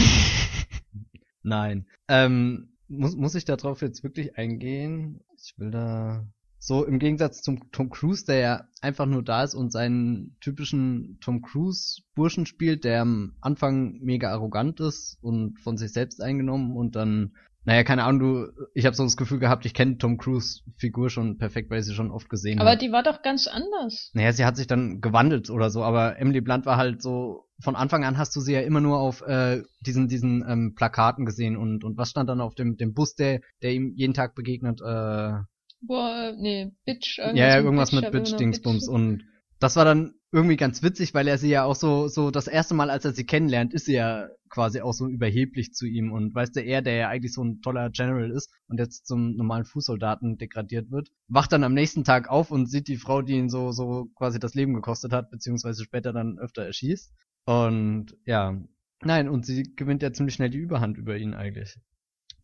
[1.42, 1.86] Nein.
[2.08, 5.20] Ähm, muss, muss ich darauf jetzt wirklich eingehen?
[5.36, 6.26] Ich will da.
[6.58, 11.18] So im Gegensatz zum Tom Cruise, der ja einfach nur da ist und seinen typischen
[11.20, 16.76] Tom Cruise Burschen spielt, der am Anfang mega arrogant ist und von sich selbst eingenommen
[16.76, 20.18] und dann naja, keine Ahnung, du, ich habe so das Gefühl gehabt, ich kenne Tom
[20.18, 22.70] Cruise Figur schon perfekt, weil ich sie schon oft gesehen habe.
[22.70, 24.12] Aber die war doch ganz anders.
[24.14, 27.74] Naja, sie hat sich dann gewandelt oder so, aber Emily Blunt war halt so, von
[27.74, 31.56] Anfang an hast du sie ja immer nur auf äh, diesen, diesen ähm, Plakaten gesehen
[31.56, 34.80] und, und was stand dann auf dem, dem Bus, der, der ihm jeden Tag begegnet?
[34.80, 35.32] Äh,
[35.80, 37.18] Boah, nee, Bitch.
[37.18, 39.24] Irgendwas ja, ja, irgendwas mit Bitch-Dingsbums und
[39.58, 42.74] das war dann irgendwie ganz witzig, weil er sie ja auch so, so das erste
[42.74, 46.34] Mal, als er sie kennenlernt, ist sie ja quasi auch so überheblich zu ihm und
[46.34, 49.64] weißt du, er, der ja eigentlich so ein toller General ist und jetzt zum normalen
[49.64, 53.48] Fußsoldaten degradiert wird, wacht dann am nächsten Tag auf und sieht die Frau, die ihn
[53.48, 57.12] so, so quasi das Leben gekostet hat, beziehungsweise später dann öfter erschießt.
[57.46, 58.60] Und ja,
[59.02, 61.78] nein, und sie gewinnt ja ziemlich schnell die Überhand über ihn eigentlich,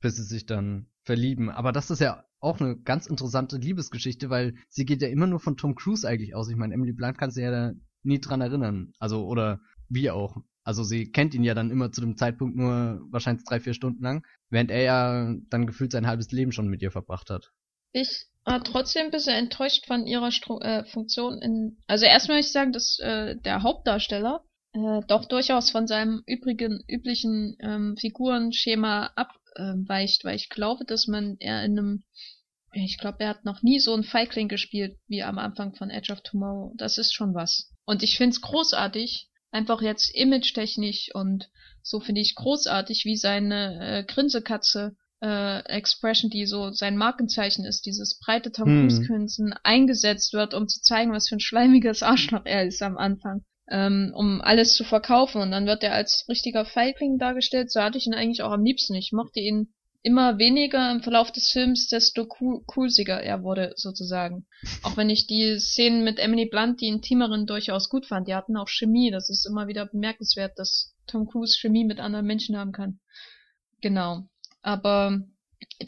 [0.01, 1.51] bis sie sich dann verlieben.
[1.51, 5.41] Aber das ist ja auch eine ganz interessante Liebesgeschichte, weil sie geht ja immer nur
[5.41, 6.51] von Tom Cruise eigentlich aus.
[6.51, 8.93] Ich meine, Emily Blunt kannst du ja da nie dran erinnern.
[8.99, 10.37] Also, oder wie auch.
[10.65, 14.03] Also sie kennt ihn ja dann immer zu dem Zeitpunkt nur wahrscheinlich drei, vier Stunden
[14.03, 17.51] lang, während er ja dann gefühlt sein halbes Leben schon mit ihr verbracht hat.
[17.93, 21.79] Ich war trotzdem ein bisschen enttäuscht von ihrer Stru äh, Funktion in.
[21.87, 26.83] Also erstmal möchte ich sagen, dass äh, der Hauptdarsteller äh, doch durchaus von seinem übrigen,
[26.89, 29.11] üblichen ähm, Figurenschema
[29.55, 32.05] abweicht, weil ich glaube, dass man eher in einem
[32.75, 36.11] ich glaube, er hat noch nie so einen Feigling gespielt wie am Anfang von Edge
[36.13, 36.73] of Tomorrow.
[36.77, 37.71] Das ist schon was.
[37.85, 41.51] Und ich find's großartig, einfach jetzt image-technisch und
[41.83, 47.85] so finde ich großartig, wie seine äh, Grinsekatze äh, Expression, die so sein Markenzeichen ist,
[47.87, 48.81] dieses breite Tom hm.
[48.89, 52.97] Cruise Grinsen eingesetzt wird, um zu zeigen, was für ein schleimiges Arschloch er ist am
[52.97, 57.71] Anfang, ähm, um alles zu verkaufen und dann wird er als richtiger Feigling dargestellt.
[57.71, 58.95] So hatte ich ihn eigentlich auch am liebsten.
[58.95, 59.73] Ich mochte ihn
[60.03, 64.47] immer weniger im Verlauf des Films, desto cool, coolsiger er wurde, sozusagen.
[64.83, 68.27] Auch wenn ich die Szenen mit Emily Blunt, die intimeren, durchaus gut fand.
[68.27, 69.11] Die hatten auch Chemie.
[69.11, 72.99] Das ist immer wieder bemerkenswert, dass Tom Cruise Chemie mit anderen Menschen haben kann.
[73.81, 74.25] Genau.
[74.61, 75.21] Aber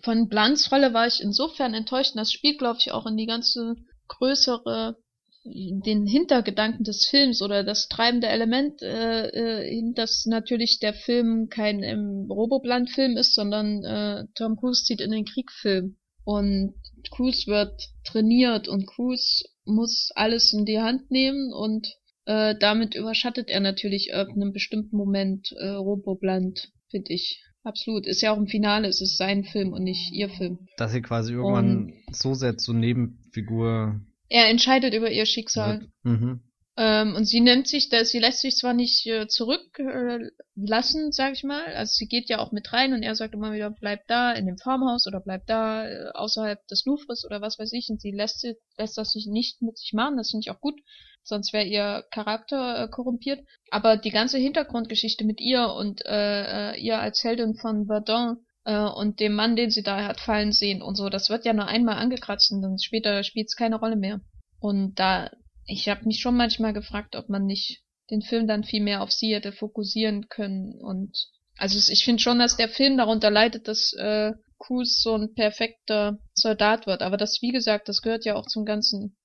[0.03, 2.13] von Blunts Rolle war ich insofern enttäuscht.
[2.13, 3.75] Und das spielt, glaube ich, auch in die ganze
[4.07, 4.97] größere
[5.45, 11.83] den Hintergedanken des Films oder das treibende Element, äh, äh, dass natürlich der Film kein
[11.83, 15.97] ähm, Roboplan-Film ist, sondern äh, Tom Cruise zieht in den Krieg-Film.
[16.25, 16.75] Und
[17.11, 21.87] Cruise wird trainiert und Cruise muss alles in die Hand nehmen und
[22.25, 27.43] äh, damit überschattet er natürlich ab einem bestimmten Moment äh, Roboplant, finde ich.
[27.63, 28.07] Absolut.
[28.07, 30.59] Ist ja auch im Finale, es ist sein Film und nicht ihr Film.
[30.77, 34.01] Dass sie quasi irgendwann und, so sehr zur Nebenfigur
[34.35, 35.87] er entscheidet über ihr Schicksal.
[36.03, 36.41] Mhm.
[36.77, 41.35] Ähm, und sie nimmt sich, da, sie lässt sich zwar nicht äh, zurücklassen, äh, sag
[41.35, 44.09] ich mal, also sie geht ja auch mit rein und er sagt immer wieder, bleib
[44.09, 47.91] da in dem Farmhaus oder bleib da äh, außerhalb des Louvres oder was weiß ich
[47.91, 48.45] und sie lässt,
[48.77, 50.81] lässt das sich nicht mit sich machen, das finde ich auch gut,
[51.23, 53.47] sonst wäre ihr Charakter äh, korrumpiert.
[53.71, 59.21] Aber die ganze Hintergrundgeschichte mit ihr und äh ihr als Heldin von Verdun äh, und
[59.21, 61.97] dem Mann, den sie da hat fallen sehen und so, das wird ja nur einmal
[61.97, 64.21] angekratzt und dann später spielt es keine Rolle mehr.
[64.59, 65.31] Und da,
[65.67, 69.11] ich habe mich schon manchmal gefragt, ob man nicht den Film dann viel mehr auf
[69.11, 71.17] sie hätte fokussieren können und
[71.57, 76.19] also ich finde schon, dass der Film darunter leidet, dass äh, Cruz so ein perfekter
[76.35, 77.03] Soldat wird.
[77.03, 79.17] Aber das, wie gesagt, das gehört ja auch zum ganzen,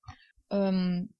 [0.50, 1.10] ähm,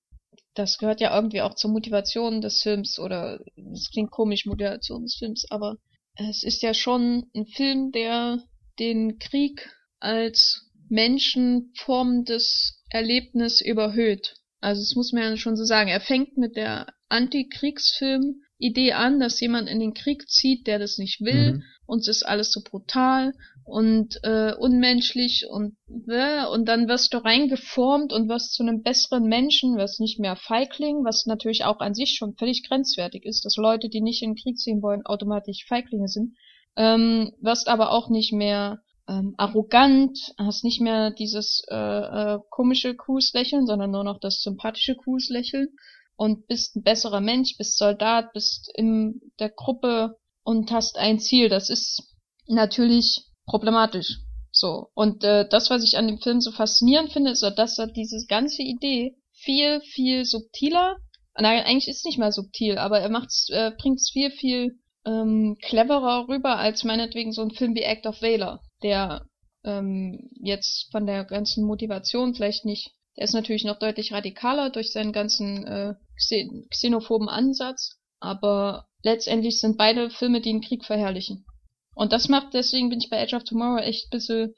[0.55, 3.41] das gehört ja irgendwie auch zur Motivation des Films oder
[3.73, 5.77] es klingt komisch, Motivation des Films, aber
[6.17, 8.43] es ist ja schon ein Film, der
[8.79, 14.37] den Krieg als menschenformendes Erlebnis überhöht.
[14.61, 15.89] Also das muss man ja schon so sagen.
[15.89, 21.21] Er fängt mit der Antikriegsfilm-Idee an, dass jemand in den Krieg zieht, der das nicht
[21.21, 21.55] will.
[21.55, 21.63] Mhm.
[21.87, 23.33] Uns ist alles so brutal
[23.65, 25.77] und äh, unmenschlich und
[26.09, 30.37] äh, und dann wirst du reingeformt und wirst zu einem besseren Menschen, wirst nicht mehr
[30.37, 34.31] Feigling, was natürlich auch an sich schon völlig grenzwertig ist, dass Leute, die nicht in
[34.31, 36.37] den Krieg ziehen wollen, automatisch Feiglinge sind.
[36.77, 42.95] Ähm, wirst aber auch nicht mehr ähm, arrogant, hast nicht mehr dieses äh, äh, komische
[42.95, 45.69] Kuhslächeln, sondern nur noch das sympathische Kuhslächeln
[46.17, 51.49] und bist ein besserer Mensch, bist Soldat, bist in der Gruppe und hast ein Ziel.
[51.49, 52.15] Das ist
[52.47, 54.21] natürlich problematisch.
[54.53, 54.89] So.
[54.95, 58.25] Und äh, das, was ich an dem Film so faszinierend finde, ist, dass er diese
[58.29, 60.97] ganze Idee viel, viel subtiler,
[61.37, 65.57] nein, eigentlich ist es nicht mal subtil, aber er macht's, äh, bringt's viel, viel ähm,
[65.63, 69.25] cleverer rüber als meinetwegen so ein Film wie Act of Valor, der
[69.65, 74.93] ähm, jetzt von der ganzen Motivation vielleicht nicht, der ist natürlich noch deutlich radikaler durch
[74.93, 75.95] seinen ganzen äh,
[76.71, 81.47] xenophoben Ansatz, aber letztendlich sind beide Filme, die den Krieg verherrlichen.
[81.95, 84.55] Und das macht, deswegen bin ich bei Edge of Tomorrow echt ein bisschen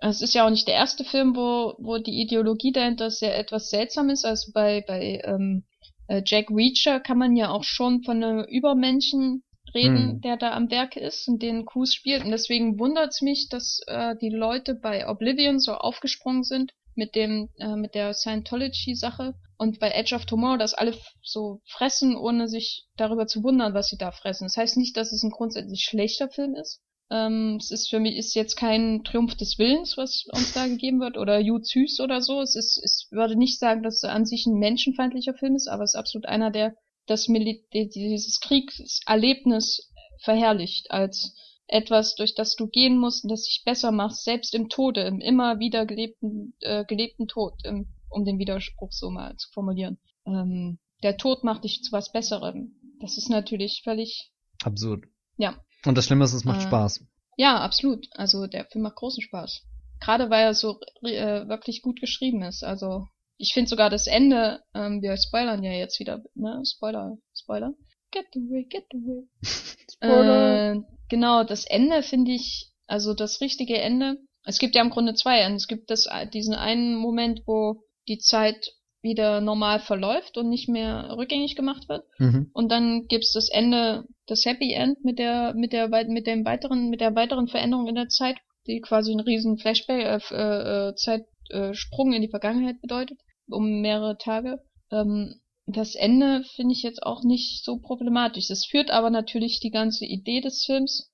[0.00, 3.70] es ist ja auch nicht der erste Film, wo, wo die Ideologie dahinter sehr etwas
[3.70, 4.24] seltsam ist.
[4.24, 5.64] Also bei, bei ähm,
[6.06, 9.42] äh, Jack Reacher kann man ja auch schon von einem Übermenschen
[9.74, 10.20] reden, hm.
[10.20, 12.24] der da am Werk ist und den Cruise spielt.
[12.24, 17.14] Und deswegen wundert es mich, dass äh, die Leute bei Oblivion so aufgesprungen sind mit
[17.14, 22.48] dem, äh, mit der Scientology-Sache und bei Edge of Tomorrow, dass alle so fressen, ohne
[22.48, 24.44] sich darüber zu wundern, was sie da fressen.
[24.44, 26.82] Das heißt nicht, dass es ein grundsätzlich schlechter Film ist.
[27.10, 31.00] Ähm, es ist für mich ist jetzt kein Triumph des Willens, was uns da gegeben
[31.00, 32.40] wird, oder Ju Süß oder so.
[32.42, 35.84] Es ist, ich würde nicht sagen, dass es an sich ein menschenfeindlicher Film ist, aber
[35.84, 36.74] es ist absolut einer, der
[37.06, 39.90] das Mil dieses Kriegserlebnis
[40.22, 41.34] verherrlicht als
[41.68, 45.20] etwas, durch das du gehen musst und das dich besser macht, selbst im Tode, im
[45.20, 49.98] immer wieder gelebten, äh, gelebten Tod, im, um den Widerspruch so mal zu formulieren.
[50.26, 52.74] Ähm, der Tod macht dich zu was Besserem.
[53.00, 54.32] Das ist natürlich völlig
[54.64, 55.04] absurd.
[55.36, 55.56] Ja.
[55.84, 57.04] Und das Schlimme ist, es macht äh, Spaß.
[57.36, 58.08] Ja, absolut.
[58.12, 59.62] Also der Film macht großen Spaß.
[60.00, 62.64] Gerade weil er so äh, wirklich gut geschrieben ist.
[62.64, 66.62] Also ich finde sogar das Ende, ähm, wir spoilern ja jetzt wieder, ne?
[66.64, 67.74] Spoiler, Spoiler.
[68.10, 69.28] Get away, get away.
[69.92, 70.72] Spoiler.
[70.72, 74.18] Äh, genau, das Ende finde ich, also das richtige Ende.
[74.44, 75.56] Es gibt ja im Grunde zwei Enden.
[75.56, 81.14] Es gibt das, diesen einen Moment, wo die Zeit wieder normal verläuft und nicht mehr
[81.16, 82.04] rückgängig gemacht wird.
[82.18, 82.50] Mhm.
[82.52, 86.88] Und dann gibt's das Ende, das Happy End mit der, mit der, mit dem weiteren,
[86.90, 92.12] mit der weiteren Veränderung in der Zeit, die quasi einen riesen Flashback, äh, äh, Zeitsprung
[92.12, 93.18] in die Vergangenheit bedeutet
[93.50, 94.60] um mehrere Tage.
[94.90, 95.40] Ähm,
[95.70, 98.48] das Ende finde ich jetzt auch nicht so problematisch.
[98.48, 101.12] Es führt aber natürlich die ganze Idee des Films,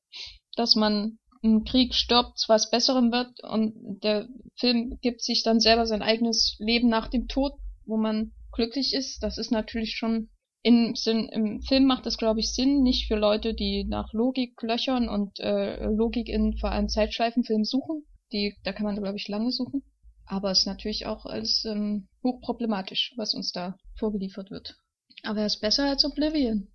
[0.55, 5.87] dass man im Krieg stirbt, was Besserem wird und der Film gibt sich dann selber
[5.87, 7.53] sein eigenes Leben nach dem Tod,
[7.85, 9.23] wo man glücklich ist.
[9.23, 10.31] Das ist natürlich schon
[10.62, 14.62] im Sinn, im Film macht das glaube ich Sinn, nicht für Leute, die nach Logik
[14.62, 18.05] löchern und äh, Logik in vor allem Zeitschleifenfilmen suchen.
[18.33, 19.83] Die, da kann man glaube ich lange suchen.
[20.27, 24.76] Aber es ist natürlich auch als ähm, hochproblematisch, was uns da vorgeliefert wird.
[25.22, 26.68] Aber er ist besser als Oblivion.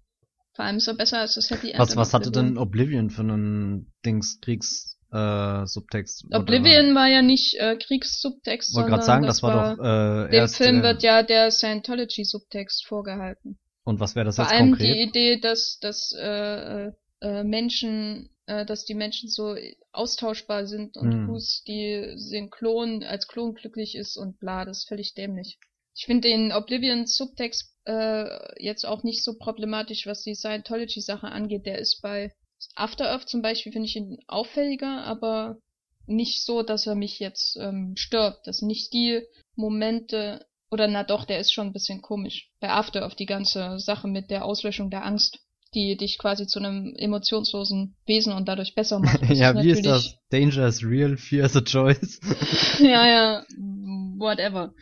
[0.56, 1.80] Vor allem ist er besser als das Happy End.
[1.80, 6.26] Was, was hatte denn Oblivion für einen Dings Kriegs äh, Subtext?
[6.34, 10.48] Oblivion war ja nicht äh, Kriegssubtext, sondern gerade sagen, das, das war doch äh, dem
[10.48, 13.58] Film äh, wird ja der Scientology Subtext vorgehalten.
[13.84, 14.96] Und was wäre das Vor jetzt allem konkret?
[14.96, 19.56] die Idee, dass dass äh, äh, Menschen äh, dass die Menschen so
[19.92, 21.28] austauschbar sind und hm.
[21.30, 25.58] Hus, die den Klon als Klon glücklich ist und bla, das ist völlig dämlich.
[26.00, 31.66] Ich finde den Oblivion Subtext äh, jetzt auch nicht so problematisch, was die Scientology-Sache angeht.
[31.66, 32.32] Der ist bei
[32.74, 35.58] After Earth zum Beispiel, finde ich ihn auffälliger, aber
[36.06, 38.40] nicht so, dass er mich jetzt ähm, stört.
[38.46, 39.24] Das sind nicht die
[39.56, 42.50] Momente, oder na doch, der ist schon ein bisschen komisch.
[42.62, 45.40] Bei After Earth die ganze Sache mit der Auslöschung der Angst
[45.76, 49.22] die dich quasi zu einem emotionslosen Wesen und dadurch besser macht.
[49.30, 50.18] ja, wie ist das?
[50.32, 52.20] Danger is real, fear is a choice.
[52.80, 53.46] ja, ja,
[54.18, 54.74] whatever.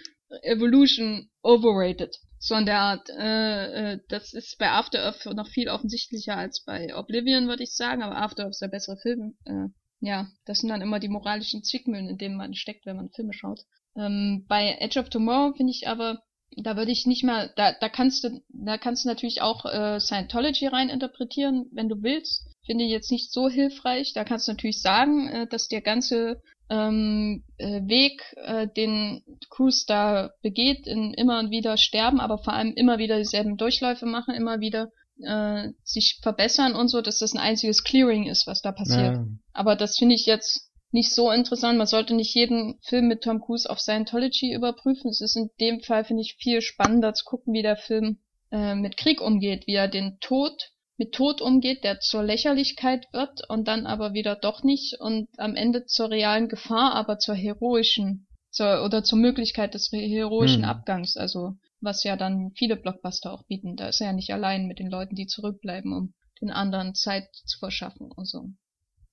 [0.43, 2.15] Evolution overrated.
[2.39, 3.09] So an der Art.
[3.09, 7.75] Äh, äh, das ist bei After Earth noch viel offensichtlicher als bei Oblivion, würde ich
[7.75, 9.35] sagen, aber After Earth ist der bessere Film.
[9.45, 9.69] Äh,
[9.99, 13.33] ja, das sind dann immer die moralischen Zwickmühlen, in denen man steckt, wenn man Filme
[13.33, 13.61] schaut.
[13.95, 16.21] Ähm, bei Edge of Tomorrow finde ich aber
[16.55, 19.99] da würde ich nicht mal, da, da kannst du, da kannst du natürlich auch äh,
[19.99, 22.47] Scientology rein interpretieren, wenn du willst.
[22.65, 24.13] Finde ich jetzt nicht so hilfreich.
[24.13, 29.85] Da kannst du natürlich sagen, äh, dass der ganze ähm, äh, Weg, äh, den Cruz
[29.85, 34.33] da begeht, in immer und wieder sterben, aber vor allem immer wieder dieselben Durchläufe machen,
[34.33, 38.71] immer wieder äh, sich verbessern und so, dass das ein einziges Clearing ist, was da
[38.71, 39.15] passiert.
[39.15, 39.25] Ja.
[39.53, 41.77] Aber das finde ich jetzt nicht so interessant.
[41.77, 45.09] Man sollte nicht jeden Film mit Tom Cruise auf Scientology überprüfen.
[45.09, 48.19] Es ist in dem Fall, finde ich, viel spannender zu gucken, wie der Film
[48.51, 53.47] äh, mit Krieg umgeht, wie er den Tod mit Tod umgeht, der zur Lächerlichkeit wird
[53.49, 58.27] und dann aber wieder doch nicht und am Ende zur realen Gefahr, aber zur heroischen
[58.49, 60.69] zur, oder zur Möglichkeit des heroischen hm.
[60.69, 63.75] Abgangs, also was ja dann viele Blockbuster auch bieten.
[63.75, 67.27] Da ist er ja nicht allein mit den Leuten, die zurückbleiben, um den anderen Zeit
[67.45, 68.49] zu verschaffen und so.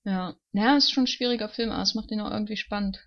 [0.05, 2.99] Ja, ja, ist schon ein schwieriger Film, aber es macht ihn auch irgendwie spannend.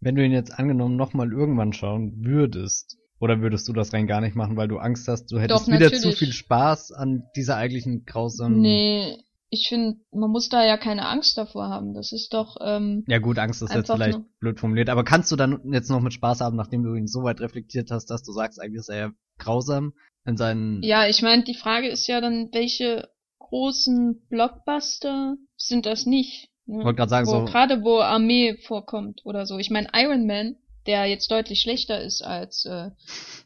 [0.00, 4.20] Wenn du ihn jetzt angenommen nochmal irgendwann schauen würdest, oder würdest du das rein gar
[4.20, 7.56] nicht machen, weil du Angst hast, du hättest Doch, wieder zu viel Spaß an dieser
[7.56, 8.60] eigentlichen grausamen.
[8.60, 9.16] Nee,
[9.48, 11.94] ich finde, man muss da ja keine Angst davor haben.
[11.94, 12.56] Das ist doch.
[12.62, 16.00] Ähm, ja gut, Angst ist jetzt vielleicht blöd formuliert, aber kannst du dann jetzt noch
[16.00, 18.88] mit Spaß haben, nachdem du ihn so weit reflektiert hast, dass du sagst, eigentlich ist
[18.88, 19.94] er ja grausam
[20.26, 20.82] in seinen.
[20.82, 26.50] Ja, ich meine, die Frage ist ja dann, welche großen Blockbuster sind das nicht.
[26.66, 26.84] Ne?
[26.84, 27.44] Wollte gerade sagen, wo, so.
[27.44, 29.58] Gerade wo Armee vorkommt oder so.
[29.58, 32.90] Ich meine, Iron Man, der jetzt deutlich schlechter ist als äh,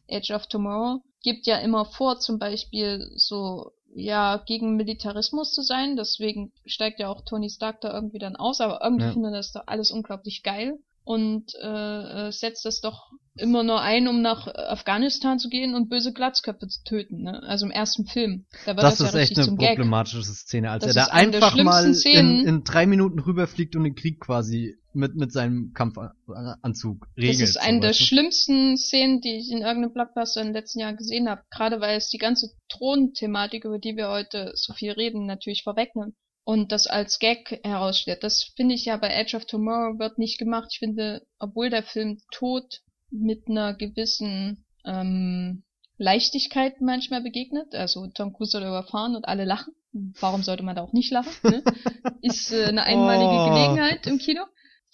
[0.07, 5.97] Edge of Tomorrow, gibt ja immer vor, zum Beispiel so ja gegen Militarismus zu sein,
[5.97, 9.13] deswegen steigt ja auch Tony Stark da irgendwie dann aus, aber irgendwie Ja.
[9.13, 14.07] findet das doch alles unglaublich geil und äh, äh, setzt das doch immer nur ein,
[14.07, 17.43] um nach Afghanistan zu gehen und böse Glatzköpfe zu töten, ne?
[17.43, 18.47] Also im ersten Film.
[18.65, 19.71] Da wird Das, das, ist ja echt eine zum Gag.
[19.71, 23.95] problematische Szene, als Das er da einfach mal in, in drei Minuten rüberfliegt und den
[23.95, 27.41] Krieg quasi mit, mit seinem Kampfanzug regelt.
[27.41, 30.97] Das ist eine der schlimmsten Szenen, die ich in irgendeinem Blockbuster in den letzten Jahren
[30.97, 31.43] gesehen habe.
[31.51, 36.15] Gerade weil es die ganze Thronthematik, über die wir heute so viel reden, natürlich vorwegnimmt.
[36.45, 38.25] Und das als Gag herausstellt.
[38.25, 40.69] Das finde ich ja bei Edge of Tomorrow wird nicht gemacht.
[40.73, 45.63] Ich finde, obwohl der Film Tod mit einer gewissen ähm,
[45.99, 49.75] Leichtigkeit manchmal begegnet, also Tom Cruise soll überfahren und alle lachen.
[49.93, 51.33] Warum sollte man da auch nicht lachen?
[51.43, 51.63] Ne?
[52.23, 53.49] Ist äh, eine einmalige Oh.
[53.51, 54.43] Gelegenheit im Kino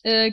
[0.07, 0.33] äh,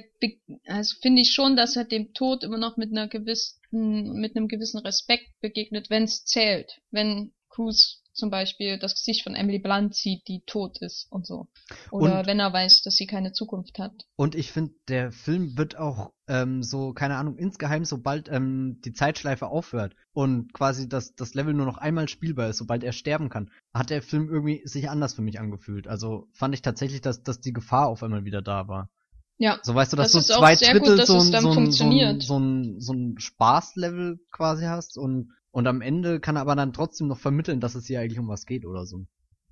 [0.68, 4.48] also finde ich schon, dass er dem Tod immer noch mit einer gewissen, mit einem
[4.48, 6.80] gewissen Respekt begegnet, wenn es zählt.
[6.92, 11.48] Wenn Cruise zum Beispiel das Gesicht von Emily Blunt sieht, die tot ist und so.
[11.90, 13.94] Oder Und- wenn er weiß, dass sie keine Zukunft hat.
[14.16, 18.94] Und ich finde, der Film wird auch ähm, so, keine Ahnung, insgeheim, sobald ähm, die
[18.94, 23.30] Zeitschleife aufhört und quasi das, das Level nur noch einmal spielbar ist, sobald er sterben
[23.30, 25.88] kann, hat der Film irgendwie sich anders für mich angefühlt.
[25.88, 28.92] Also fand ich tatsächlich, dass, dass die Gefahr auf einmal wieder da war.
[29.38, 31.72] Ja, So weißt du, dass Das du zwei gut, Drittel dass so, ein- so, ein-
[31.72, 36.42] so, ein- so, ein, so ein Spaßlevel quasi hast und, und am Ende kann er
[36.42, 39.06] aber dann trotzdem noch vermitteln, dass es hier eigentlich um was geht oder so.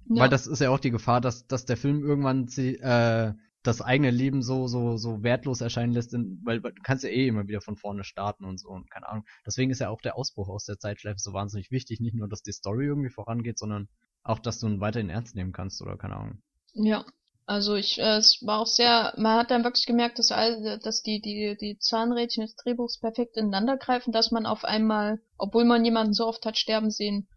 [0.10, 0.24] ja.
[0.24, 3.82] Weil das ist ja auch die Gefahr, dass, dass der Film irgendwann sie, äh, das
[3.82, 7.28] eigene Leben so, so, so wertlos erscheinen lässt, in, weil, weil du kannst ja eh
[7.28, 9.24] immer wieder von vorne starten und so und keine Ahnung.
[9.46, 12.00] Deswegen ist ja auch der Ausbruch aus der Zeitschleife so wahnsinnig wichtig.
[12.00, 13.88] Nicht nur, dass die Story irgendwie vorangeht, sondern
[14.24, 16.42] auch, dass du ihn weiterhin ernst nehmen kannst oder keine Ahnung.
[16.74, 17.06] Ja,
[17.52, 21.04] also ich, äh, es war auch sehr, man hat dann wirklich gemerkt, dass all, dass
[21.04, 25.84] die, die, die Zahnrädchen des Drehbuchs perfekt ineinander greifen, dass man auf einmal, obwohl man
[25.84, 27.28] jemanden so oft hat sterben sehen,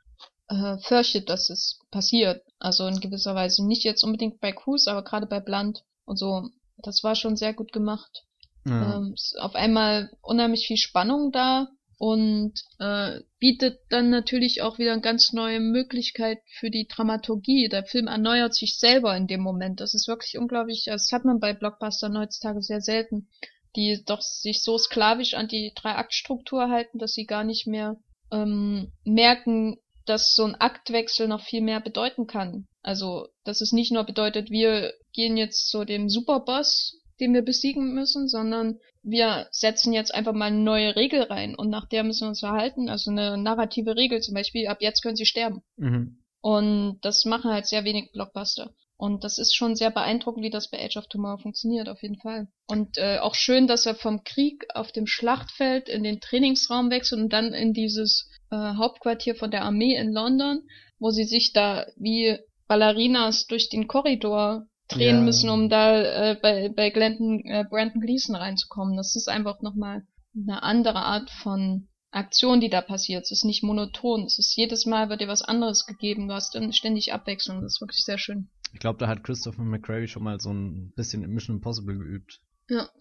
[0.46, 2.44] äh, fürchtet, dass es passiert.
[2.60, 6.48] Also in gewisser Weise nicht jetzt unbedingt bei Cruz, aber gerade bei Blunt und so.
[6.76, 8.22] Das war schon sehr gut gemacht.
[8.66, 8.98] Ja.
[8.98, 11.66] Ähm, auf einmal unheimlich viel Spannung da
[12.04, 17.70] und äh, bietet dann natürlich auch wieder eine ganz neue Möglichkeit für die Dramaturgie.
[17.70, 19.80] Der Film erneuert sich selber in dem Moment.
[19.80, 20.84] Das ist wirklich unglaublich.
[20.84, 23.30] Das hat man bei Blockbustern heutzutage sehr selten,
[23.74, 27.96] die doch sich so sklavisch an die Drei-Akt-Struktur halten, dass sie gar nicht mehr
[28.30, 32.66] ähm, merken, dass so ein Aktwechsel noch viel mehr bedeuten kann.
[32.82, 37.94] Also, dass es nicht nur bedeutet, wir gehen jetzt zu dem Superboss, den wir besiegen
[37.94, 42.24] müssen, sondern wir setzen jetzt einfach mal eine neue Regel rein und nach der müssen
[42.24, 42.88] wir uns verhalten.
[42.88, 45.62] Also eine narrative Regel zum Beispiel, ab jetzt können sie sterben.
[45.76, 46.18] Mhm.
[46.40, 48.74] Und das machen halt sehr wenig Blockbuster.
[48.96, 52.18] Und das ist schon sehr beeindruckend, wie das bei Age of Tomorrow funktioniert, auf jeden
[52.18, 52.48] Fall.
[52.68, 57.20] Und äh, auch schön, dass er vom Krieg auf dem Schlachtfeld in den Trainingsraum wechselt
[57.20, 60.62] und dann in dieses äh, Hauptquartier von der Armee in London,
[60.98, 65.22] wo sie sich da wie Ballerinas durch den Korridor drehen Ja.
[65.22, 68.96] müssen, um da äh, bei, bei Glendon, äh, Brandon Gleason reinzukommen.
[68.96, 70.02] Das ist einfach nochmal
[70.36, 73.24] eine andere Art von Aktion, die da passiert.
[73.24, 74.24] Es ist nicht monoton.
[74.24, 76.28] Es ist jedes Mal wird dir was anderes gegeben.
[76.28, 77.60] Du hast dann ständig Abwechslung.
[77.62, 78.50] Das ist wirklich sehr schön.
[78.72, 82.40] Ich glaube, da hat Christopher McQuarrie schon mal so ein bisschen in Mission Impossible geübt.
[82.68, 82.88] Ja.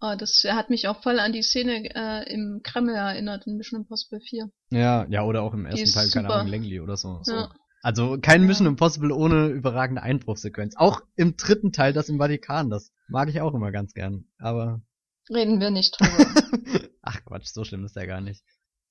[0.00, 3.80] Oh, das hat mich auch voll an die Szene äh, im Kreml erinnert in Mission
[3.80, 4.48] Impossible 4.
[4.70, 6.38] Ja, ja, oder auch im ersten Teil, keine super.
[6.38, 7.18] Ahnung, Langley oder so.
[7.24, 7.48] so.
[7.82, 8.44] Also kein.
[8.44, 10.74] Mission Impossible ohne überragende Einbruchsequenz.
[10.76, 14.24] Auch im dritten Teil, das im Vatikan, das mag ich auch immer ganz gern.
[14.38, 14.82] Aber
[15.30, 16.26] Reden wir nicht drüber.
[17.02, 18.42] ach Quatsch, so schlimm ist der gar nicht.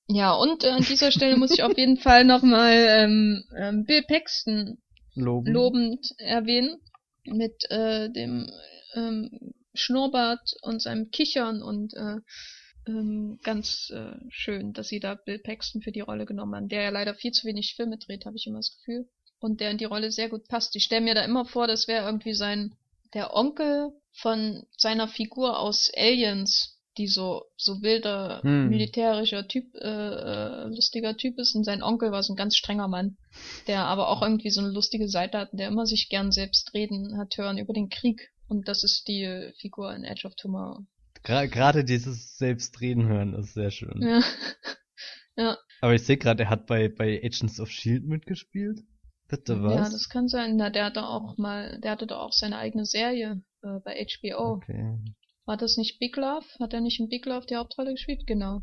[0.06, 4.04] ja, und äh, an dieser Stelle muss ich auf jeden Fall nochmal ähm, ähm, Bill
[4.06, 4.78] Paxton
[5.14, 5.52] Loben.
[5.52, 6.80] lobend erwähnen.
[7.24, 8.48] Mit äh, dem
[8.94, 12.16] ähm, Schnurrbart und seinem Kichern und äh,
[12.88, 16.82] ähm, ganz äh, schön, dass sie da Bill Paxton für die Rolle genommen haben, der
[16.82, 19.08] ja leider viel zu wenig Filme dreht, habe ich immer das Gefühl.
[19.40, 20.74] Und der in die Rolle sehr gut passt.
[20.74, 22.74] Ich stelle mir da immer vor, das wäre irgendwie sein
[23.14, 28.68] der Onkel von seiner Figur aus Aliens, die so so wilder Hm.
[28.68, 31.54] militärischer Typ, äh, äh, lustiger Typ ist.
[31.54, 33.16] Und sein Onkel war so ein ganz strenger Mann,
[33.68, 36.74] der aber auch irgendwie so eine lustige Seite hat, und der immer sich gern selbst
[36.74, 38.30] reden hat hören über den Krieg.
[38.48, 40.80] Und das ist die Figur in Edge of Tomorrow.
[41.28, 44.00] Gerade dieses Selbstreden hören ist sehr schön.
[44.00, 44.22] Ja.
[45.36, 45.58] ja.
[45.80, 48.80] Aber ich sehe gerade, er hat bei, bei Agents of Shield mitgespielt.
[49.28, 49.74] Bitte was?
[49.74, 50.56] Ja, das kann sein.
[50.56, 54.54] Na, der hatte auch mal, der hatte doch auch seine eigene Serie äh, bei HBO.
[54.54, 54.98] Okay.
[55.44, 56.46] War das nicht Big Love?
[56.60, 58.26] Hat er nicht in Big Love die Hauptrolle gespielt?
[58.26, 58.62] Genau.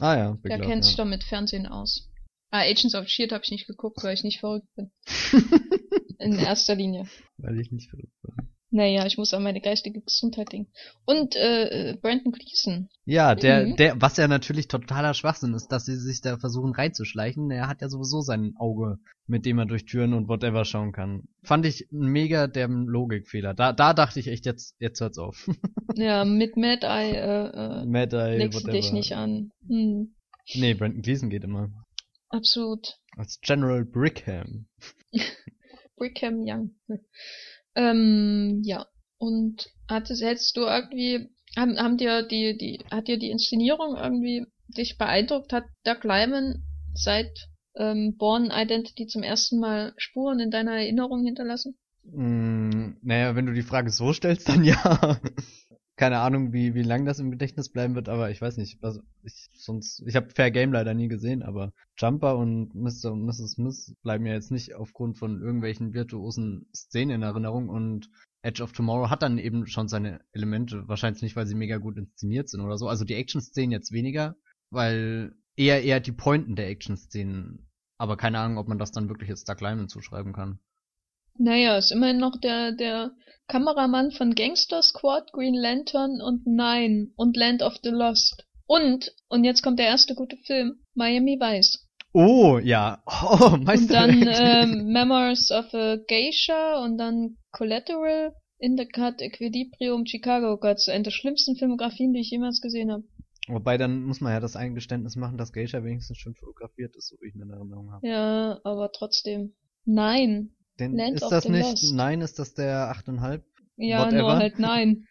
[0.00, 1.04] Ah ja, Big der Love, kennt sich ja.
[1.04, 2.10] doch mit Fernsehen aus.
[2.50, 4.90] Ah, Agents of Shield habe ich nicht geguckt, weil ich nicht verrückt bin.
[6.18, 7.06] In erster Linie.
[7.38, 8.50] Weil ich nicht verrückt bin.
[8.72, 10.72] Naja, ich muss an meine geistige Gesundheit denken.
[11.04, 12.88] Und äh, äh Brandon Gleason.
[13.04, 13.76] Ja, der, mhm.
[13.76, 17.50] der, was ja natürlich totaler Schwachsinn ist, dass sie sich da versuchen reinzuschleichen.
[17.50, 21.24] Er hat ja sowieso sein Auge, mit dem er durch Türen und whatever schauen kann.
[21.42, 23.54] Fand ich mega der Logikfehler.
[23.54, 25.48] Da, da dachte ich echt, jetzt, jetzt hört's auf.
[25.96, 28.72] ja, mit Mad Eye, äh, äh Mad Eye, legst whatever.
[28.72, 29.50] dich nicht an.
[29.66, 30.14] Hm.
[30.54, 31.70] Nee, Brandon Gleason geht immer.
[32.28, 32.98] Absolut.
[33.16, 34.66] Als General Brickham.
[35.96, 36.76] Brickham Young.
[37.74, 38.86] Ähm, ja.
[39.18, 44.46] Und hattest, hättest du irgendwie, haben, haben dir die, die, hat dir die Inszenierung irgendwie
[44.68, 45.52] dich beeindruckt?
[45.52, 46.62] Hat Doug Lyman
[46.94, 51.76] seit ähm, Born Identity zum ersten Mal Spuren in deiner Erinnerung hinterlassen?
[52.04, 55.20] Mm, naja, wenn du die Frage so stellst, dann ja.
[56.00, 58.82] Keine Ahnung, wie, wie lang das im Gedächtnis bleiben wird, aber ich weiß nicht.
[58.82, 63.12] Also ich, sonst, ich habe Fair Game leider nie gesehen, aber Jumper und Mr.
[63.12, 63.52] und Mrs.
[63.52, 68.08] Smith bleiben ja jetzt nicht aufgrund von irgendwelchen virtuosen Szenen in Erinnerung und
[68.40, 71.98] Edge of Tomorrow hat dann eben schon seine Elemente, wahrscheinlich nicht, weil sie mega gut
[71.98, 72.88] inszeniert sind oder so.
[72.88, 74.36] Also die Action-Szenen jetzt weniger,
[74.70, 77.68] weil eher eher die Pointen der Action-Szenen.
[77.98, 80.60] Aber keine Ahnung, ob man das dann wirklich jetzt Doug Lyman zuschreiben kann.
[81.38, 83.12] Naja, ist immerhin noch der, der
[83.48, 88.44] Kameramann von Gangster Squad, Green Lantern und Nine und Land of the Lost.
[88.66, 91.88] Und, und jetzt kommt der erste gute Film, Miami Vice.
[92.12, 93.02] Oh, ja.
[93.06, 94.04] Oh, Meister.
[94.04, 100.52] Und dann ähm, Memoirs of a Geisha und dann Collateral, in the Cut, Equilibrium, Chicago.
[100.52, 103.04] Oh Gott, so eine der schlimmsten Filmografien, die ich jemals gesehen habe.
[103.48, 107.16] Wobei, dann muss man ja das Eingeständnis machen, dass Geisha wenigstens schön fotografiert ist, so
[107.20, 108.06] wie ich in Erinnerung habe.
[108.06, 109.54] Ja, aber trotzdem.
[109.84, 110.50] Nein,
[110.80, 111.94] den, Land ist das nicht, Lost.
[111.94, 113.42] nein, ist das der 8,5?
[113.76, 114.22] Ja, Whatever?
[114.22, 115.06] nur halt nein.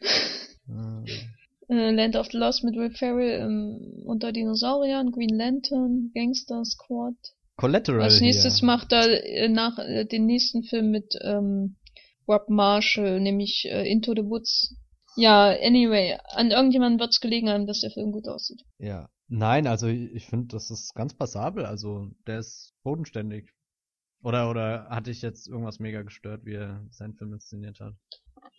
[1.70, 7.16] äh, Land of the Lost mit Will Ferrell ähm, unter Dinosauriern, Green Lantern, Gangster Squad.
[7.58, 8.66] Collateral Als nächstes hier.
[8.68, 11.76] macht er äh, nach äh, den nächsten Film mit ähm,
[12.28, 14.76] Rob Marshall, nämlich äh, Into the Woods.
[15.16, 18.62] Ja, anyway, an irgendjemandem wird's gelegen haben, dass der Film gut aussieht.
[18.78, 19.10] Ja.
[19.32, 21.66] Nein, also ich finde, das ist ganz passabel.
[21.66, 23.52] Also der ist bodenständig.
[24.22, 27.94] Oder, oder hatte ich jetzt irgendwas mega gestört, wie er seinen Film inszeniert hat?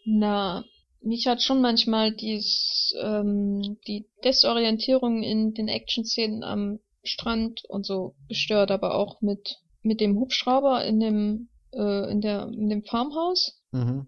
[0.04, 0.64] Na,
[1.02, 8.14] mich hat schon manchmal dies, ähm, die Desorientierung in den Action-Szenen am Strand und so
[8.28, 13.60] gestört, aber auch mit, mit dem Hubschrauber in dem, äh, in der, in dem Farmhaus.
[13.72, 14.06] Mhm.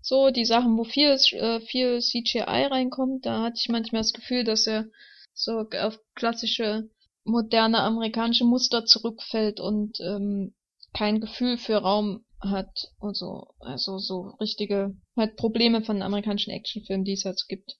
[0.00, 4.44] So, die Sachen, wo viel, äh, viel CGI reinkommt, da hatte ich manchmal das Gefühl,
[4.44, 4.86] dass er
[5.32, 6.90] so auf klassische
[7.24, 10.54] moderne amerikanische Muster zurückfällt und ähm,
[10.94, 13.48] kein Gefühl für Raum hat und so.
[13.58, 17.76] Also so richtige halt Probleme von amerikanischen Actionfilmen, die es halt so gibt.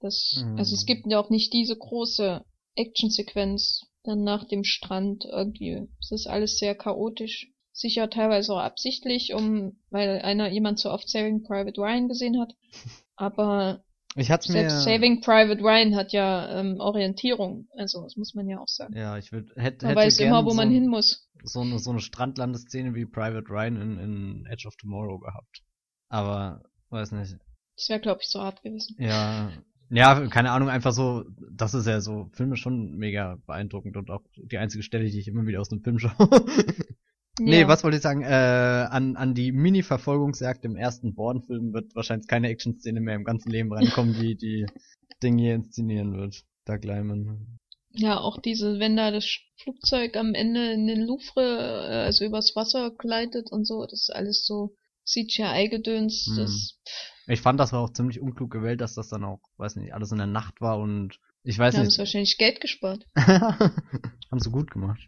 [0.00, 0.58] Das, mhm.
[0.58, 2.44] Also es gibt ja auch nicht diese große
[2.74, 5.88] Actionsequenz dann nach dem Strand irgendwie.
[6.00, 7.52] Es ist alles sehr chaotisch.
[7.72, 12.54] Sicher teilweise auch absichtlich, um, weil einer jemand so oft Saving Private Ryan gesehen hat.
[13.16, 13.84] Aber
[14.16, 18.48] ich hat's mir Selbst Saving Private Ryan hat ja ähm, Orientierung, also das muss man
[18.48, 18.96] ja auch sagen.
[18.96, 21.28] Ja, ich würde hätte man weiß immer, wo so man hin muss.
[21.44, 25.62] So eine so eine Strandlandeszene wie Private Ryan in, in Edge of Tomorrow gehabt.
[26.08, 27.36] Aber weiß nicht.
[27.76, 28.96] Das wäre glaube ich so hart gewesen.
[28.98, 29.52] Ja,
[29.88, 34.22] ja, keine Ahnung, einfach so, das ist ja so Filme schon mega beeindruckend und auch
[34.36, 36.12] die einzige Stelle, die ich immer wieder aus dem Film schaue.
[37.38, 37.68] Nee, ja.
[37.68, 38.22] was wollte ich sagen?
[38.22, 43.50] Äh, an, an die Mini-Verfolgungsjagd im ersten Born-Film wird wahrscheinlich keine Action-Szene mehr im ganzen
[43.50, 44.66] Leben reinkommen, die die
[45.22, 46.44] Ding hier inszenieren wird.
[46.64, 47.58] Doug Lyman.
[47.92, 49.26] Ja, auch diese, wenn da das
[49.56, 54.14] Flugzeug am Ende in den Louvre, äh, also übers Wasser gleitet und so, das ist
[54.14, 54.74] alles so
[55.04, 56.26] CGI-Gedöns.
[56.26, 56.36] Hm.
[56.36, 56.78] Das,
[57.26, 60.12] ich fand, das war auch ziemlich unklug gewählt, dass das dann auch, weiß nicht, alles
[60.12, 61.92] in der Nacht war und ich weiß die nicht.
[61.92, 63.06] Haben wahrscheinlich Geld gespart.
[63.16, 65.06] haben sie gut gemacht.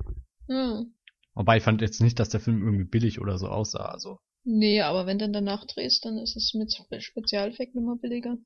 [0.48, 0.84] Ja.
[1.38, 3.84] Wobei ich fand jetzt nicht, dass der Film irgendwie billig oder so aussah.
[3.84, 4.18] Also.
[4.42, 8.38] Nee, aber wenn du danach drehst, dann ist es mit Spezialeffekten immer billiger.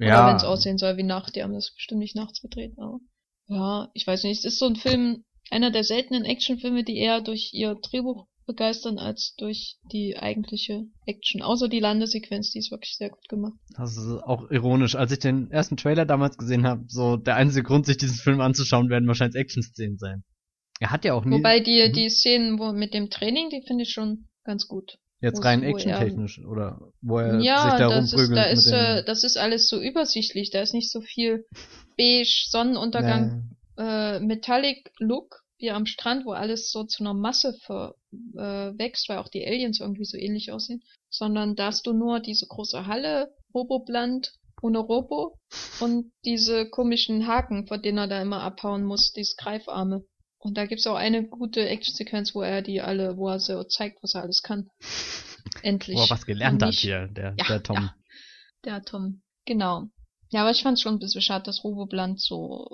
[0.00, 0.28] Ja.
[0.28, 1.36] Wenn es aussehen soll wie Nacht.
[1.36, 2.98] Die haben das bestimmt nicht nachts gedreht, aber.
[3.46, 4.38] Ja, ich weiß nicht.
[4.38, 8.98] Es ist so ein Film, einer der seltenen Actionfilme, die eher durch ihr Drehbuch begeistern
[8.98, 11.40] als durch die eigentliche Action.
[11.40, 13.54] Außer die Landesequenz, die ist wirklich sehr gut gemacht.
[13.76, 14.96] Das ist auch ironisch.
[14.96, 18.40] Als ich den ersten Trailer damals gesehen habe, so der einzige Grund, sich diesen Film
[18.40, 20.24] anzuschauen, werden wahrscheinlich Action-Szenen sein.
[20.84, 21.36] Er hat ja auch nie.
[21.36, 21.92] Wobei die, mhm.
[21.94, 24.98] die Szenen wo mit dem Training, die finde ich schon ganz gut.
[25.22, 28.52] Jetzt rein actiontechnisch, oder wo er ja, sich da das rumprügelt.
[28.52, 31.46] Ist, da ist, äh, das ist alles so übersichtlich, da ist nicht so viel
[31.96, 33.82] beige, Sonnenuntergang, nee.
[33.82, 37.94] äh, Metallic Look, wie am Strand, wo alles so zu einer Masse ver,
[38.34, 42.20] äh, wächst, weil auch die Aliens irgendwie so ähnlich aussehen, sondern da hast du nur
[42.20, 45.38] diese große Halle, Robobland, ohne Robo
[45.80, 50.04] und diese komischen Haken, vor denen er da immer abhauen muss, diese Greifarme.
[50.44, 54.02] Und da gibt's auch eine gute Actionsequenz, wo er die alle, wo er so zeigt,
[54.02, 54.68] was er alles kann.
[55.62, 55.96] Endlich.
[55.96, 57.76] Wo er was gelernt hat hier, der, Ja, der Tom.
[57.76, 57.94] ja.
[58.66, 59.22] Der Tom.
[59.46, 59.88] Genau.
[60.28, 62.66] Ja, aber ich fand schon ein bisschen schade, dass Robobland so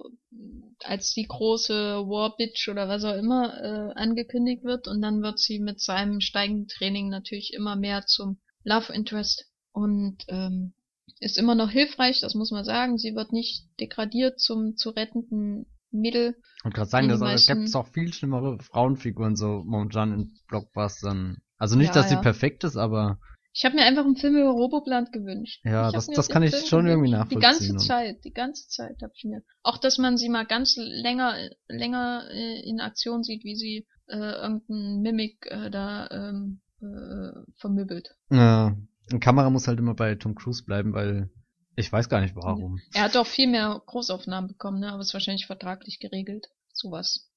[0.83, 5.61] als die große Warbitch oder was auch immer äh, angekündigt wird und dann wird sie
[5.61, 10.75] mit seinem steigenden Training natürlich immer mehr zum Love Interest und ähm,
[11.21, 12.99] ist immer noch hilfreich, das muss man sagen.
[12.99, 16.37] Sie wird nicht degradiert zum zu rettenden Mittel.
[16.59, 20.13] Ich wollte gerade sagen, Die da meisten- gibt es auch viel schlimmere Frauenfiguren so momentan
[20.13, 21.39] in Blockbustern.
[21.59, 22.21] Also nicht, Ja, dass sie ja.
[22.23, 23.19] perfekt ist, aber
[23.53, 25.61] Ich habe mir einfach einen Film über Roboplant gewünscht.
[25.65, 27.33] Ja, das- das kann ich Film schon irgendwie gewünscht.
[27.33, 29.43] Die nachvollziehen ganze und- Zeit, die ganze Zeit habe ich mir.
[29.65, 31.35] Auch, dass man sie mal ganz länger,
[31.69, 38.15] länger äh, in Aktion sieht, wie sie äh, irgendein Mimik äh, da ähm, äh, vermöbelt.
[38.31, 38.77] ja,
[39.11, 41.29] eine Kamera muss halt immer bei Tom Cruise bleiben, weil
[41.81, 42.81] ich weiß gar nicht warum.
[42.95, 44.93] Er hat auch viel mehr Großaufnahmen bekommen, ne?
[44.93, 46.49] aber ist wahrscheinlich vertraglich geregelt.
[46.73, 47.31] Sowas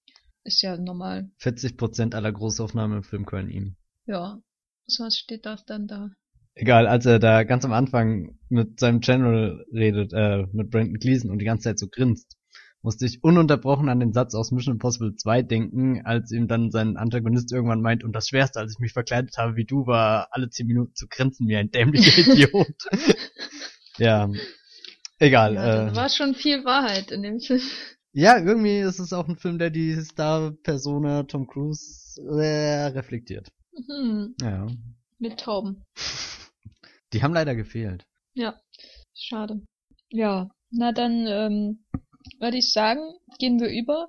[0.43, 1.31] ist ja normal.
[1.41, 3.75] 40% aller Großaufnahmen im Film können ihm.
[4.05, 4.41] Ja,
[4.85, 6.11] so was steht das dann da.
[6.55, 11.31] Egal, als er da ganz am Anfang mit seinem General redet, äh, mit Brandon Gleason
[11.31, 12.37] und die ganze Zeit so grinst,
[12.83, 16.97] musste ich ununterbrochen an den Satz aus Mission Impossible 2 denken, als ihm dann sein
[16.97, 20.49] Antagonist irgendwann meint, und das Schwerste, als ich mich verkleidet habe wie du, war alle
[20.49, 22.67] 10 Minuten zu grinsen wie ein dämlicher Idiot.
[23.97, 24.29] Ja,
[25.19, 25.55] egal.
[25.55, 27.61] Ja, äh, war schon viel Wahrheit in dem Film.
[28.13, 33.51] ja, irgendwie ist es auch ein Film, der die Star-Persona Tom Cruise äh, reflektiert.
[33.87, 34.67] Hm, Ja.
[35.19, 35.83] mit Tauben.
[37.13, 38.05] Die haben leider gefehlt.
[38.33, 38.59] Ja,
[39.13, 39.61] schade.
[40.09, 41.85] Ja, na dann ähm,
[42.39, 43.01] würde ich sagen,
[43.37, 44.07] gehen wir über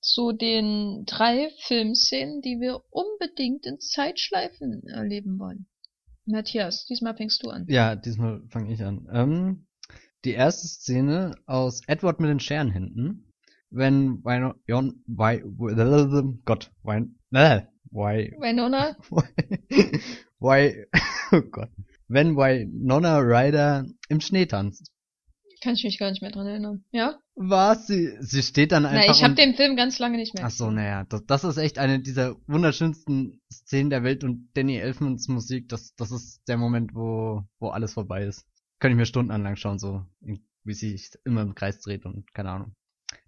[0.00, 5.66] zu den drei Filmszenen, die wir unbedingt in Zeitschleifen erleben wollen.
[6.26, 7.66] Matthias, diesmal fängst du an.
[7.68, 9.08] Ja, diesmal fange ich an.
[9.12, 9.66] Ähm,
[10.24, 13.32] die erste Szene aus Edward mit den Scherenhänden,
[13.70, 15.42] wenn Wino, Jon, Wy,
[16.44, 18.96] Gott, Wyn, äh, Why, Winona?
[20.40, 20.86] Why,
[21.32, 21.70] oh Gott,
[22.08, 24.90] wenn Winona Ryder im Schnee tanzt.
[25.64, 26.84] Kann ich mich gar nicht mehr dran erinnern.
[26.90, 27.18] Ja?
[27.36, 27.86] Was?
[27.86, 30.50] Sie, sie steht dann einfach Na, ich habe den Film ganz lange nicht mehr Ach
[30.50, 35.26] so, naja, das, das ist echt eine dieser wunderschönsten Szenen der Welt und Danny Elfmans
[35.28, 38.44] Musik, das, das ist der Moment, wo, wo alles vorbei ist.
[38.78, 42.34] Könnte ich mir stundenlang lang schauen, so, wie sie sich immer im Kreis dreht und
[42.34, 42.74] keine Ahnung.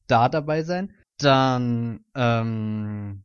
[0.06, 0.92] Da dabei sein.
[1.16, 3.24] Dann, ähm,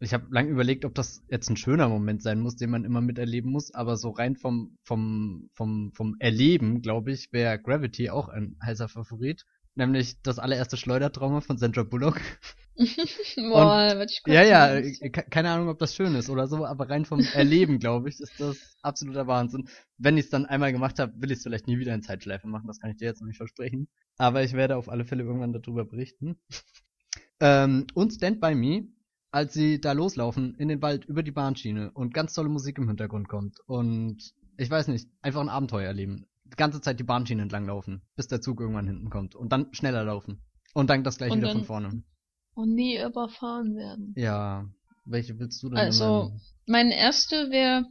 [0.00, 3.00] ich habe lang überlegt, ob das jetzt ein schöner Moment sein muss, den man immer
[3.00, 8.28] miterleben muss, aber so rein vom, vom, vom, vom Erleben, glaube ich, wäre Gravity auch
[8.28, 9.44] ein heißer Favorit.
[9.74, 12.20] Nämlich das allererste Schleudertrauma von Sandra Bullock.
[13.36, 16.46] Boah, warte ich kurz Ja, ja, äh, ke- keine Ahnung, ob das schön ist oder
[16.46, 19.68] so, aber rein vom Erleben, glaube ich, ist das absoluter Wahnsinn.
[19.98, 22.46] Wenn ich es dann einmal gemacht habe, will ich es vielleicht nie wieder in Zeitschleife
[22.48, 23.88] machen, das kann ich dir jetzt noch nicht versprechen.
[24.18, 26.36] Aber ich werde auf alle Fälle irgendwann darüber berichten.
[27.40, 28.88] ähm, und Stand By Me,
[29.30, 32.88] als sie da loslaufen in den Wald über die Bahnschiene und ganz tolle Musik im
[32.88, 34.18] Hintergrund kommt und
[34.56, 36.26] ich weiß nicht, einfach ein Abenteuer erleben.
[36.44, 39.72] Die ganze Zeit die Bahnschiene entlang laufen, bis der Zug irgendwann hinten kommt und dann
[39.74, 40.42] schneller laufen.
[40.74, 42.02] Und dann das gleich Und wieder von vorne.
[42.54, 44.14] Und nie überfahren werden.
[44.16, 44.66] Ja,
[45.04, 45.78] welche willst du denn?
[45.78, 46.32] Also,
[46.66, 47.86] Mein erste wäre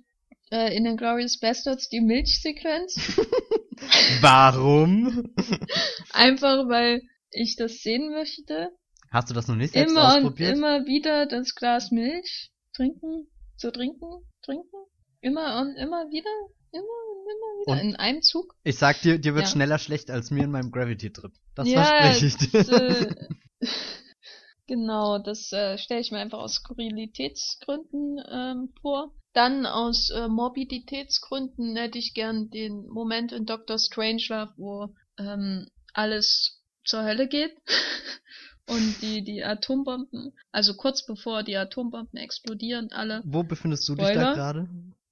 [0.51, 3.17] äh, in den Glorious Bastards die Milchsequenz.
[4.21, 5.33] Warum?
[6.13, 8.69] Einfach weil ich das sehen möchte.
[9.15, 10.57] Hast du das noch nicht selbst Immer und ausprobiert?
[10.57, 14.75] immer wieder das Glas Milch trinken, zu trinken, trinken.
[15.21, 16.29] Immer und immer wieder,
[16.71, 17.71] immer und immer wieder.
[17.71, 18.53] Und- in einem Zug.
[18.65, 19.51] Ich sag dir, dir wird Ja.
[19.51, 21.31] schneller schlecht als mir in meinem Gravity-Trip.
[21.55, 22.49] Das Ja, verspreche ich dir.
[22.51, 23.15] das, äh,
[24.67, 29.13] genau, das äh, stelle ich mir einfach aus Skurrilitätsgründen ähm, vor.
[29.31, 36.61] Dann aus äh, Morbiditätsgründen hätte ich gern den Moment in Doctor Strangelove, wo ähm, alles
[36.83, 37.55] zur Hölle geht
[38.67, 44.05] und die die Atombomben, also kurz bevor die Atombomben explodieren, alle Wo befindest du dich
[44.05, 44.33] da Spoiler?
[44.33, 44.69] gerade?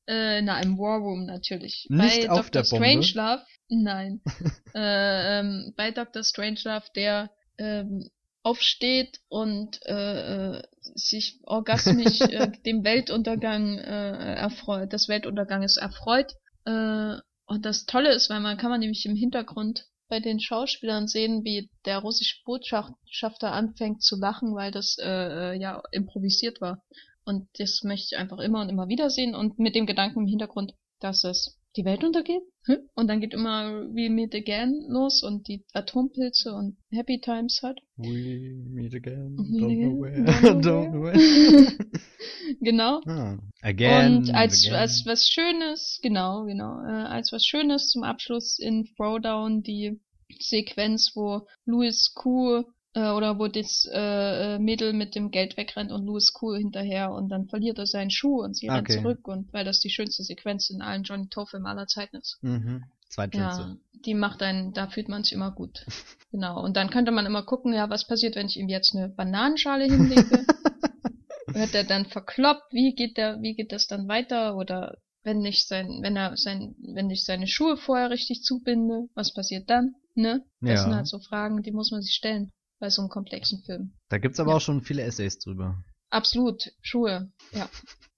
[0.08, 1.88] äh, na, im War Room natürlich.
[1.90, 2.64] Nicht bei auf Dr.
[2.64, 3.04] der Bombe?
[3.04, 4.22] Strangelove, nein.
[4.76, 6.24] äh, ähm, bei Dr.
[6.24, 8.10] Strangelove, der ähm,
[8.44, 10.64] aufsteht und äh, äh,
[10.96, 16.34] sich orgasmisch äh, dem Weltuntergang äh, erfreut, des Weltunterganges erfreut.
[16.66, 21.08] Äh, und das Tolle ist, weil man kann man nämlich im Hintergrund bei den Schauspielern
[21.08, 26.84] sehen, wie der russische Botschafter anfängt zu lachen, weil das äh, äh, ja improvisiert war.
[27.26, 30.28] Und das möchte ich einfach immer und immer wieder sehen und mit dem Gedanken im
[30.28, 32.44] Hintergrund, dass es die Welt untergeht.
[32.66, 32.78] Hm?
[32.96, 37.80] Und dann geht immer We Meet Again los und die Atompilze und Happy Times halt.
[37.98, 40.24] We meet again, Meet don't again, know where,
[40.62, 41.78] don't know where.
[42.62, 43.02] genau.
[43.06, 44.76] ah, again, und als, again.
[44.76, 50.00] als was Schönes, genau, genau, äh, als was Schönes zum Abschluss in Throwdown die
[50.40, 52.64] Sequenz, wo Louis Kuh
[52.96, 57.12] Äh, oder wo das äh, äh, Mädel mit dem Geld wegrennt und Louis cool hinterher
[57.12, 59.00] und dann verliert er seinen Schuh und sie rennt Okay.
[59.00, 62.38] zurück und weil das die schönste Sequenz in allen Johnny Toe-Filmen aller Zeiten ist.
[62.44, 62.84] Mhm.
[63.32, 63.76] Ja,
[64.06, 65.86] die macht einen, da fühlt man sich immer gut.
[66.32, 66.64] genau.
[66.64, 69.86] Und dann könnte man immer gucken, ja, was passiert, wenn ich ihm jetzt eine Bananenschale
[69.86, 70.46] hinlege?
[71.54, 72.72] Wird er dann verkloppt?
[72.72, 74.56] Wie geht der, wie geht das dann weiter?
[74.56, 79.34] Oder wenn ich sein, wenn er sein, wenn ich seine Schuhe vorher richtig zubinde, was
[79.34, 79.96] passiert dann?
[80.16, 80.44] Ne?
[80.62, 80.84] Das Ja.
[80.84, 82.52] sind halt so Fragen, die muss man sich stellen
[82.84, 83.94] bei so einem komplexen Film.
[84.10, 84.58] Da gibt's aber Ja.
[84.58, 85.82] auch schon viele Essays drüber.
[86.10, 87.70] Absolut, Schuhe, ja.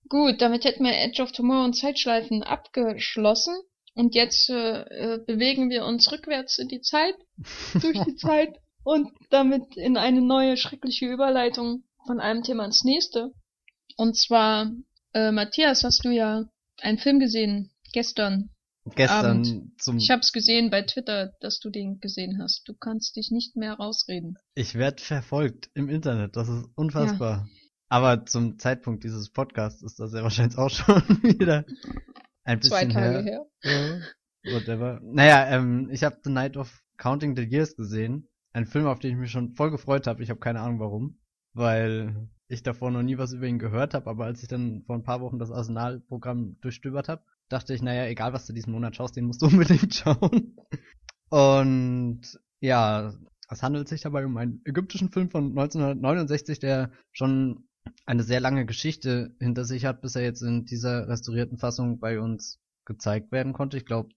[0.09, 3.53] Gut, damit hätten wir Edge of Tomorrow und Zeitschleifen abgeschlossen.
[3.93, 7.13] Und jetzt äh, äh, bewegen wir uns rückwärts in die Zeit,
[7.79, 13.33] durch die Zeit und damit in eine neue schreckliche Überleitung von einem Thema ins nächste.
[13.97, 14.71] Und zwar,
[15.13, 16.45] äh, Matthias, hast du ja
[16.81, 18.49] einen Film gesehen gestern.
[18.93, 19.81] Gestern Abend.
[19.81, 22.67] zum Ich hab's gesehen bei Twitter, dass du den gesehen hast.
[22.67, 24.37] Du kannst dich nicht mehr rausreden.
[24.53, 27.47] Ich werde verfolgt im Internet, das ist unfassbar.
[27.89, 31.65] Aber zum Zeitpunkt dieses Podcasts ist das ja wahrscheinlich auch schon wieder
[32.43, 33.45] ein Zwei bisschen Tage her.
[33.61, 34.01] her.
[34.43, 34.99] Ja, whatever.
[35.03, 38.27] Naja, ähm, ich habe The Night of Counting the Years gesehen.
[38.53, 40.23] Ein Film, auf den ich mich schon voll gefreut habe.
[40.23, 41.19] Ich habe keine Ahnung warum.
[41.53, 44.95] Weil ich davor noch nie was über ihn gehört habe, aber als ich dann vor
[44.95, 48.95] ein paar Wochen das Arsenal-Programm durchstöbert habe, dachte ich, naja, egal was du diesen Monat
[48.95, 50.55] schaust, den musst du unbedingt schauen.
[51.29, 52.21] Und
[52.59, 53.13] ja,
[53.49, 57.67] es handelt sich dabei um einen ägyptischen Film von 1969, der schon
[58.05, 62.19] eine sehr lange Geschichte hinter sich hat, bis er jetzt in dieser restaurierten Fassung bei
[62.19, 63.77] uns gezeigt werden konnte.
[63.77, 64.09] Ich glaube,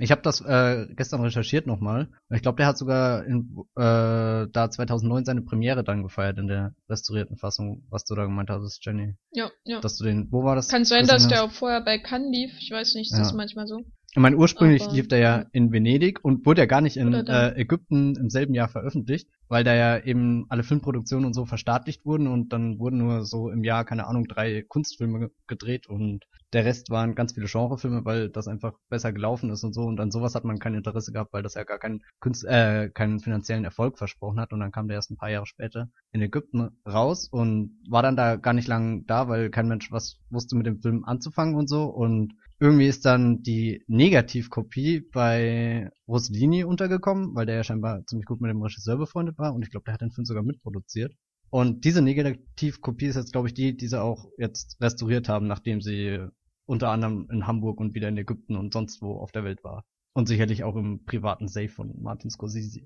[0.00, 2.08] ich habe das äh, gestern recherchiert nochmal.
[2.30, 6.74] Ich glaube, der hat sogar in, äh, da 2009 seine Premiere dann gefeiert in der
[6.88, 9.14] restaurierten Fassung, was du da gemeint hast, Jenny.
[9.32, 9.80] Ja, ja.
[9.80, 10.68] Dass du den, wo war das?
[10.68, 12.52] Kann sein, dass der auch vorher bei Cannes lief.
[12.60, 13.36] Ich weiß nicht, ist das Ja.
[13.36, 13.84] manchmal so?
[14.12, 17.12] Ich meine, ursprünglich Aber- lief der ja in Venedig und wurde ja gar nicht in
[17.14, 22.04] äh, Ägypten im selben Jahr veröffentlicht, weil da ja eben alle Filmproduktionen und so verstaatlicht
[22.04, 26.24] wurden und dann wurden nur so im Jahr, keine Ahnung, drei Kunstfilme ge- gedreht und
[26.52, 29.82] der Rest waren ganz viele Genrefilme, weil das einfach besser gelaufen ist und so.
[29.82, 32.90] Und an sowas hat man kein Interesse gehabt, weil das ja gar keinen Kunst, äh,
[32.90, 34.52] keinen finanziellen Erfolg versprochen hat.
[34.52, 38.16] Und dann kam der erst ein paar Jahre später in Ägypten raus und war dann
[38.16, 41.68] da gar nicht lang da, weil kein Mensch was wusste mit dem Film anzufangen und
[41.68, 41.84] so.
[41.84, 48.42] Und irgendwie ist dann die Negativkopie bei Rossellini untergekommen, weil der ja scheinbar ziemlich gut
[48.42, 51.14] mit dem Regisseur befreundet war und ich glaube, der hat den Film sogar mitproduziert.
[51.48, 55.80] Und diese Negativkopie ist jetzt, glaube ich, die, die sie auch jetzt restauriert haben, nachdem
[55.80, 56.20] sie
[56.66, 59.84] unter anderem in Hamburg und wieder in Ägypten und sonst wo auf der Welt war.
[60.12, 62.82] Und sicherlich auch im privaten Safe von Martin Scorsese.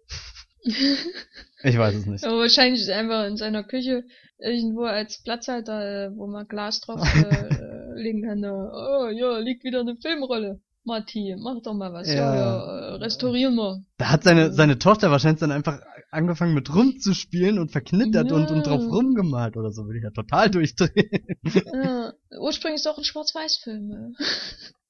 [1.66, 2.25] Ich weiß es nicht.
[2.25, 4.05] Aber wahrscheinlich ist er einfach in seiner Küche
[4.39, 7.64] irgendwo als Platzhalter, äh, wo man Glas drauf äh,
[7.95, 8.42] legen kann.
[8.45, 10.61] äh, Oh, ja, liegt wieder eine Filmrolle.
[10.86, 12.09] Marty, mach doch mal was.
[12.09, 12.34] Ja, Ja.
[12.34, 13.82] ja, äh, restaurieren wir.
[13.97, 15.80] Da hat seine, seine Tochter wahrscheinlich dann einfach
[16.11, 18.88] angefangen mit rumzuspielen und verknittert und, und drauf Ja.
[18.88, 21.26] rumgemalt oder so, würde ich ja total durchdrehen.
[21.72, 24.14] Ja, ursprünglich ist auch ein Schwarz-Weiß-Film.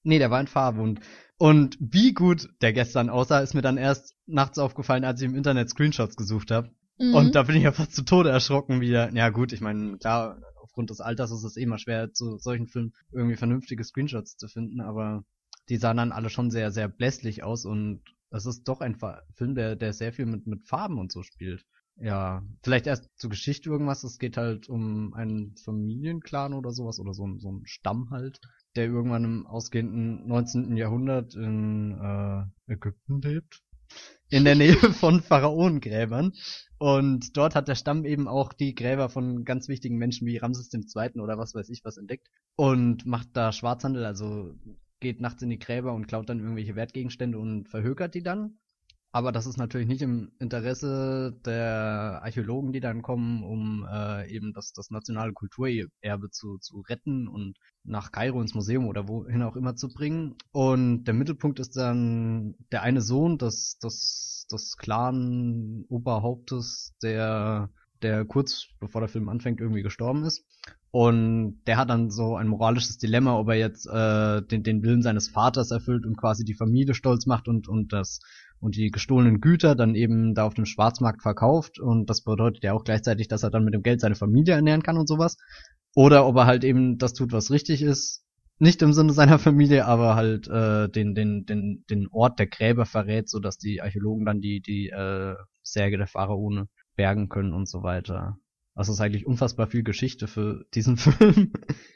[0.06, 1.00] Nee, der war in Farbe und,
[1.38, 5.34] und wie gut der gestern aussah, ist mir dann erst nachts aufgefallen, als ich im
[5.34, 6.68] Internet Screenshots gesucht habe.
[6.98, 7.14] Mhm.
[7.14, 9.10] Und da bin ich ja fast zu Tode erschrocken wieder.
[9.14, 10.36] Ja gut, ich meine, klar,
[10.74, 14.48] aufgrund des Alters ist es eh mal schwer, zu solchen Filmen irgendwie vernünftige Screenshots zu
[14.48, 15.24] finden, aber
[15.68, 18.96] die sahen dann alle schon sehr, sehr blässlich aus und es ist doch ein
[19.36, 21.64] Film, der, der sehr viel mit, mit Farben und so spielt.
[21.96, 24.02] Ja, vielleicht erst zur Geschichte irgendwas.
[24.02, 28.40] Es geht halt um einen Familienclan oder sowas oder so, so ein Stamm halt,
[28.74, 30.76] der irgendwann im ausgehenden 19.
[30.76, 33.62] Jahrhundert in äh, Ägypten lebt.
[34.30, 36.32] In der Nähe von Pharaonengräbern.
[36.78, 40.72] Und dort hat der Stamm eben auch die Gräber von ganz wichtigen Menschen wie Ramses
[40.72, 41.20] II.
[41.20, 42.28] oder was weiß ich was entdeckt.
[42.56, 44.54] Und macht da Schwarzhandel, also
[45.00, 48.58] geht nachts in die Gräber und klaut dann irgendwelche Wertgegenstände und verhökert die dann.
[49.14, 54.52] Aber das ist natürlich nicht im Interesse der Archäologen, die dann kommen, um äh, eben
[54.52, 59.54] das, das nationale Kulturerbe zu, zu retten und nach Kairo ins Museum oder wohin auch
[59.54, 60.34] immer zu bringen.
[60.50, 67.70] Und der Mittelpunkt ist dann der eine Sohn des, des, des Clan-Oberhauptes, der,
[68.02, 70.44] der kurz bevor der Film anfängt irgendwie gestorben ist.
[70.90, 75.02] Und der hat dann so ein moralisches Dilemma, ob er jetzt äh, den, den Willen
[75.02, 78.20] seines Vaters erfüllt und quasi die Familie stolz macht und, und das
[78.64, 81.78] und die gestohlenen Güter dann eben da auf dem Schwarzmarkt verkauft.
[81.78, 84.82] Und das bedeutet ja auch gleichzeitig, dass er dann mit dem Geld seine Familie ernähren
[84.82, 85.36] kann und sowas.
[85.94, 88.24] Oder ob er halt eben das tut, was richtig ist.
[88.58, 92.86] Nicht im Sinne seiner Familie, aber halt äh, den, den, den, den Ort der Gräber
[92.86, 97.82] verrät, sodass die Archäologen dann die, die äh, Särge der Pharaone bergen können und so
[97.82, 98.38] weiter.
[98.74, 101.52] Das ist eigentlich unfassbar viel Geschichte für diesen Film.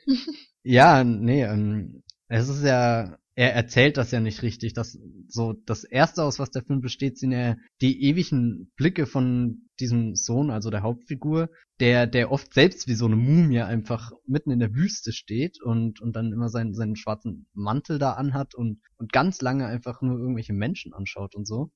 [0.63, 4.73] ja, nee, ähm, es ist ja er erzählt das ja nicht richtig.
[4.73, 9.69] Das so das erste aus was der Film besteht, sind ja die ewigen Blicke von
[9.79, 14.51] diesem Sohn, also der Hauptfigur, der der oft selbst wie so eine Mumie einfach mitten
[14.51, 18.81] in der Wüste steht und und dann immer seinen seinen schwarzen Mantel da anhat und
[18.97, 21.71] und ganz lange einfach nur irgendwelche Menschen anschaut und so.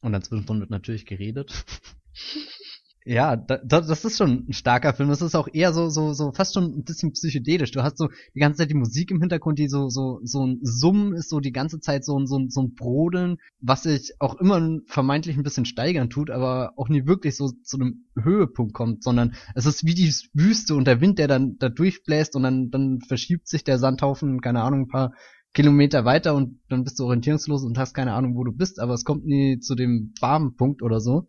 [0.00, 1.66] Und dazwischen wird natürlich geredet.
[3.04, 5.08] Ja, da, das ist schon ein starker Film.
[5.08, 7.72] Das ist auch eher so, so, so fast schon ein bisschen psychedelisch.
[7.72, 10.60] Du hast so die ganze Zeit die Musik im Hintergrund, die so, so, so ein
[10.62, 14.12] Summen ist, so die ganze Zeit so ein, so ein, so ein Brodeln, was sich
[14.20, 18.72] auch immer vermeintlich ein bisschen steigern tut, aber auch nie wirklich so zu einem Höhepunkt
[18.72, 22.44] kommt, sondern es ist wie die Wüste und der Wind, der dann da durchbläst und
[22.44, 25.12] dann, dann verschiebt sich der Sandhaufen, keine Ahnung, ein paar
[25.54, 28.94] Kilometer weiter und dann bist du orientierungslos und hast keine Ahnung, wo du bist, aber
[28.94, 31.26] es kommt nie zu dem warmen Punkt oder so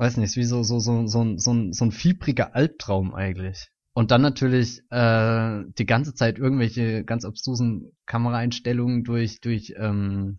[0.00, 3.68] weiß nicht, ist wie so, so, so, so, so, ein, so ein fiebriger Albtraum eigentlich.
[3.92, 10.38] Und dann natürlich äh, die ganze Zeit irgendwelche ganz abstrusen Kameraeinstellungen durch, durch ähm,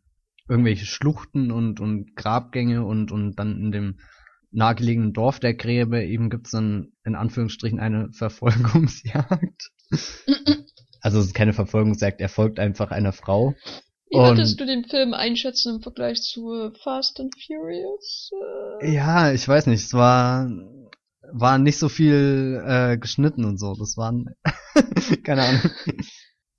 [0.49, 3.99] irgendwelche Schluchten und, und Grabgänge und, und dann in dem
[4.49, 9.69] nahegelegenen Dorf der Gräbe eben gibt's dann in Anführungsstrichen eine Verfolgungsjagd.
[11.01, 13.53] also es ist keine Verfolgungsjagd, er folgt einfach einer Frau
[14.11, 18.31] wie würdest du den Film einschätzen im Vergleich zu Fast and Furious?
[18.81, 18.93] Äh?
[18.93, 19.83] Ja, ich weiß nicht.
[19.83, 20.49] Es war
[21.33, 23.73] war nicht so viel äh, geschnitten und so.
[23.75, 24.25] Das waren
[25.23, 25.71] keine Ahnung.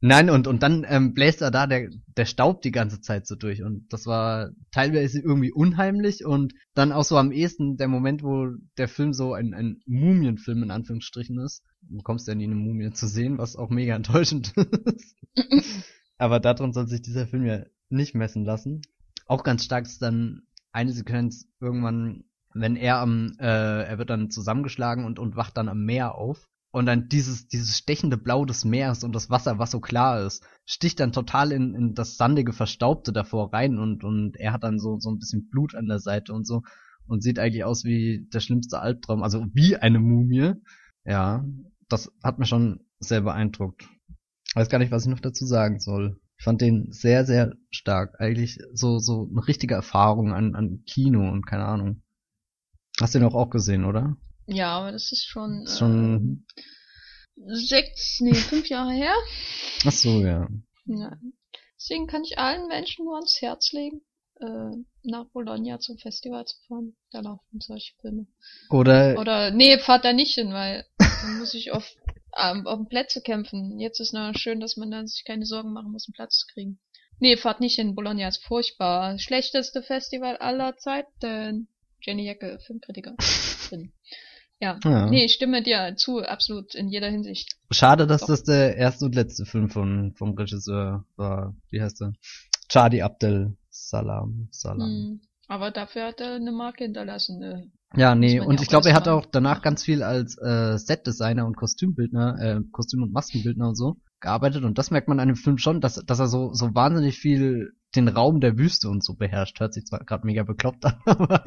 [0.05, 3.37] Nein, und, und dann ähm, bläst er da der, der Staub die ganze Zeit so
[3.37, 3.63] durch.
[3.63, 8.49] Und das war teilweise irgendwie unheimlich und dann auch so am ehesten der Moment, wo
[8.79, 11.63] der Film so ein, ein Mumienfilm in Anführungsstrichen ist.
[11.83, 15.17] Du kommst ja nie eine Mumie zu sehen, was auch mega enttäuschend ist.
[16.19, 18.83] Aber daran soll sich dieser Film ja nicht messen lassen.
[19.27, 20.43] Auch ganz stark ist dann
[20.73, 25.69] eine Sequenz irgendwann, wenn er am, äh, er wird dann zusammengeschlagen und, und wacht dann
[25.69, 26.49] am Meer auf.
[26.71, 30.43] Und dann dieses, dieses stechende Blau des Meeres und das Wasser, was so klar ist,
[30.65, 34.79] sticht dann total in, in das sandige, verstaubte davor rein und, und er hat dann
[34.79, 36.63] so, so ein bisschen Blut an der Seite und so
[37.07, 40.55] und sieht eigentlich aus wie der schlimmste Albtraum, also wie eine Mumie.
[41.05, 41.45] Ja,
[41.89, 43.87] das hat mir schon sehr beeindruckt.
[44.55, 46.21] Weiß gar nicht, was ich noch dazu sagen soll.
[46.39, 48.21] Ich fand den sehr, sehr stark.
[48.21, 52.03] Eigentlich so, so eine richtige Erfahrung an, an Kino und keine Ahnung.
[53.01, 54.17] Hast du den auch, auch gesehen, oder?
[54.47, 59.15] Ja, aber das ist schon, ist schon äh, sechs, nee, fünf Jahre her.
[59.87, 60.49] Ach so, ja.
[60.87, 61.17] ja.
[61.77, 64.03] Deswegen kann ich allen Menschen nur ans Herz legen,
[64.41, 66.95] äh, nach Bologna zum Festival zu fahren.
[67.11, 68.27] Da laufen solche Filme.
[68.71, 69.19] Oder.
[69.19, 71.85] Oder, nee, fahrt da nicht hin, weil dann muss ich auf
[72.37, 73.79] ähm, um Plätze kämpfen.
[73.79, 76.47] Jetzt ist nur schön, dass man dann sich keine Sorgen machen muss, einen Platz zu
[76.53, 76.79] kriegen.
[77.19, 79.19] Nee, fahrt nicht in Bologna, ist furchtbar.
[79.19, 81.69] Schlechteste Festival aller Zeiten.
[82.01, 83.15] Jenny Jacke, Filmkritiker.
[84.61, 84.79] Ja.
[84.85, 85.07] ja.
[85.09, 87.57] Nee, ich stimme dir zu, absolut, in jeder Hinsicht.
[87.71, 88.29] Schade, dass Doch.
[88.29, 91.55] das der erste und letzte Film von, vom Regisseur war.
[91.71, 92.13] Wie heißt er?
[92.69, 94.49] Chadi Abdel Salam.
[94.51, 94.89] Salam.
[94.89, 95.21] Hm.
[95.49, 97.43] Aber dafür hat er eine Marke hinterlassen.
[97.43, 97.63] Äh,
[97.95, 101.47] ja, nee, und ja ich glaube, er hat auch danach ganz viel als äh, Setdesigner
[101.47, 104.65] und Kostümbildner, äh, Kostüm- und Maskenbildner und so gearbeitet.
[104.65, 107.73] Und das merkt man an dem Film schon, dass, dass er so, so wahnsinnig viel
[107.95, 109.61] den Raum der Wüste und so beherrscht.
[109.61, 111.45] Hört sich zwar gerade mega bekloppt an, aber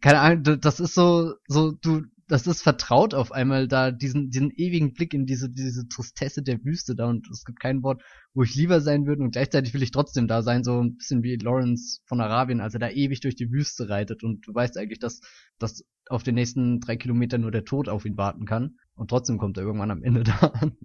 [0.00, 2.02] keine Ahnung, das ist so, so, du,
[2.32, 6.64] das ist vertraut auf einmal da, diesen, diesen ewigen Blick in diese, diese Tristesse der
[6.64, 8.02] Wüste da und es gibt kein Wort,
[8.32, 11.22] wo ich lieber sein würde und gleichzeitig will ich trotzdem da sein, so ein bisschen
[11.22, 14.78] wie Lawrence von Arabien, als er da ewig durch die Wüste reitet und du weißt
[14.78, 15.20] eigentlich, dass,
[15.58, 19.36] dass auf den nächsten drei Kilometern nur der Tod auf ihn warten kann und trotzdem
[19.36, 20.78] kommt er irgendwann am Ende da an.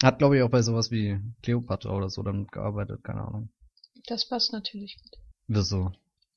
[0.00, 3.50] Hat, glaube ich, auch bei sowas wie Cleopatra oder so damit gearbeitet, keine Ahnung.
[4.06, 5.20] Das passt natürlich gut.
[5.48, 5.90] Wieso?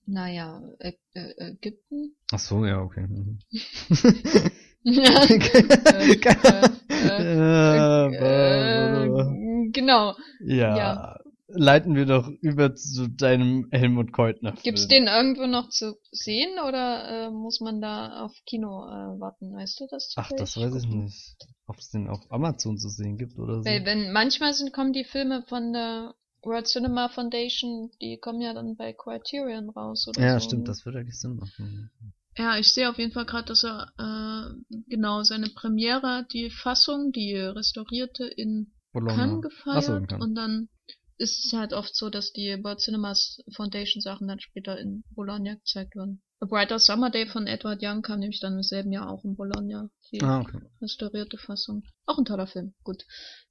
[0.07, 2.15] Naja, Ä Ä Ägypten.
[2.31, 3.07] Ach so, ja, okay.
[3.07, 3.37] Mhm.
[9.73, 10.15] genau.
[10.39, 10.77] Ja.
[10.77, 11.17] ja.
[11.49, 14.51] Leiten wir doch über zu deinem Helmut Keutner.
[14.51, 14.63] Film.
[14.63, 19.53] Gibt's den irgendwo noch zu sehen oder äh, muss man da auf Kino äh, warten?
[19.53, 20.13] Weißt du das?
[20.17, 21.37] Ach, das weiß ich nicht.
[21.67, 23.65] Ob es den auf Amazon zu sehen gibt oder so.
[23.65, 26.15] Weil wenn manchmal sind kommen die Filme von der
[26.47, 30.21] World Cinema Foundation, die kommen ja dann bei Criterion raus, oder?
[30.21, 30.47] Ja, so.
[30.47, 31.91] stimmt, das würde eigentlich Sinn machen.
[32.37, 37.11] Ja, ich sehe auf jeden Fall gerade, dass er äh, genau seine Premiere, die Fassung,
[37.11, 39.15] die restaurierte in Bologna.
[39.15, 40.69] Cannes gefeiert so, in und dann
[41.17, 45.55] ist es halt oft so, dass die World Cinemas Foundation Sachen dann später in Bologna
[45.55, 46.21] gezeigt werden.
[46.39, 49.35] A Brighter Summer Day von Edward Young kam nämlich dann im selben Jahr auch in
[49.35, 49.89] Bologna.
[50.11, 50.59] Die ah, okay.
[50.79, 51.83] restaurierte Fassung.
[52.05, 53.03] Auch ein toller Film, gut.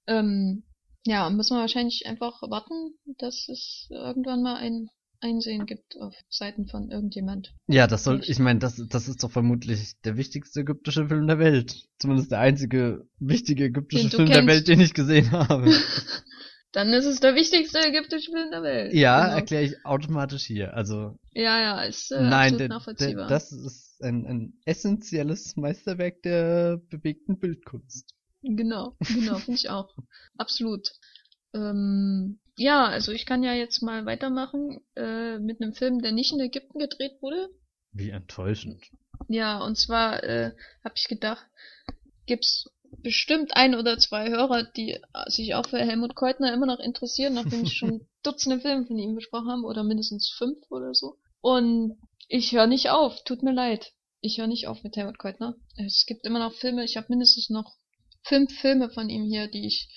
[0.06, 0.62] Ähm,
[1.06, 4.88] ja, müssen wir wahrscheinlich einfach warten, dass es irgendwann mal ein
[5.20, 7.54] Einsehen gibt auf Seiten von irgendjemand.
[7.68, 11.38] Ja, das soll, ich meine, das, das ist doch vermutlich der wichtigste ägyptische Film der
[11.38, 11.84] Welt.
[11.98, 14.34] Zumindest der einzige wichtige ägyptische Film kennst.
[14.36, 15.72] der Welt, den ich gesehen habe.
[16.72, 18.92] Dann ist es der wichtigste ägyptische Film der Welt.
[18.92, 19.36] Ja, Genau.
[19.36, 20.74] erkläre ich automatisch hier.
[20.74, 23.28] Also, Ja, ja, ist äh, nein, absolut de, de, nachvollziehbar.
[23.28, 28.12] das ist ein, ein essentielles Meisterwerk der bewegten Bildkunst.
[28.54, 29.94] Genau, genau, finde ich auch.
[30.36, 30.92] Absolut.
[31.52, 36.32] Ähm, ja, also ich kann ja jetzt mal weitermachen äh, mit einem Film, der nicht
[36.32, 37.50] in Ägypten gedreht wurde.
[37.92, 38.84] Wie enttäuschend.
[39.28, 40.52] Ja, und zwar äh,
[40.84, 41.44] habe ich gedacht,
[42.26, 42.70] gibt's
[43.02, 47.64] bestimmt ein oder zwei Hörer, die sich auch für Helmut Keutner immer noch interessieren, nachdem
[47.64, 51.16] ich schon Dutzende Filme von ihm besprochen habe oder mindestens fünf oder so.
[51.40, 53.92] Und ich höre nicht auf, tut mir leid.
[54.20, 55.56] Ich höre nicht auf mit Helmut Keutner.
[55.76, 57.76] Es gibt immer noch Filme, ich habe mindestens noch
[58.28, 59.88] fünf Filme von ihm hier, die ich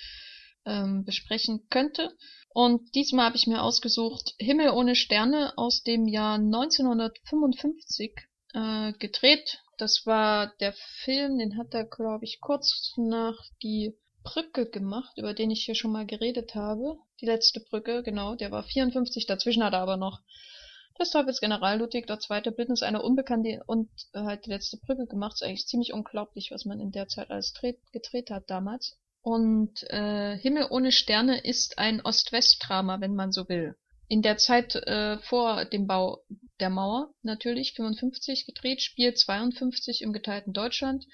[0.66, 2.16] ähm, besprechen könnte.
[2.50, 8.14] Und diesmal habe ich mir ausgesucht Himmel ohne Sterne aus dem Jahr 1955
[8.54, 9.60] äh, gedreht.
[9.78, 10.74] Das war der
[11.04, 15.76] Film, den hat er, glaube ich, kurz nach die Brücke gemacht, über den ich hier
[15.76, 16.98] schon mal geredet habe.
[17.22, 20.20] Die letzte Brücke, genau, der war 54, dazwischen hat er aber noch
[21.00, 22.52] das Teufelsgeneral Ludwig II.
[22.52, 25.34] Bildnis einer Unbekannte und äh, halt die letzte Brücke gemacht.
[25.36, 28.98] Ist eigentlich ziemlich unglaublich, was man in der Zeit alles dreht, gedreht hat damals.
[29.22, 33.76] Und äh, Himmel ohne Sterne ist ein Ost-West-Drama, wenn man so will.
[34.08, 36.24] In der Zeit äh, vor dem Bau
[36.60, 41.06] der Mauer, natürlich, 55 gedreht, spielt 52 im geteilten Deutschland.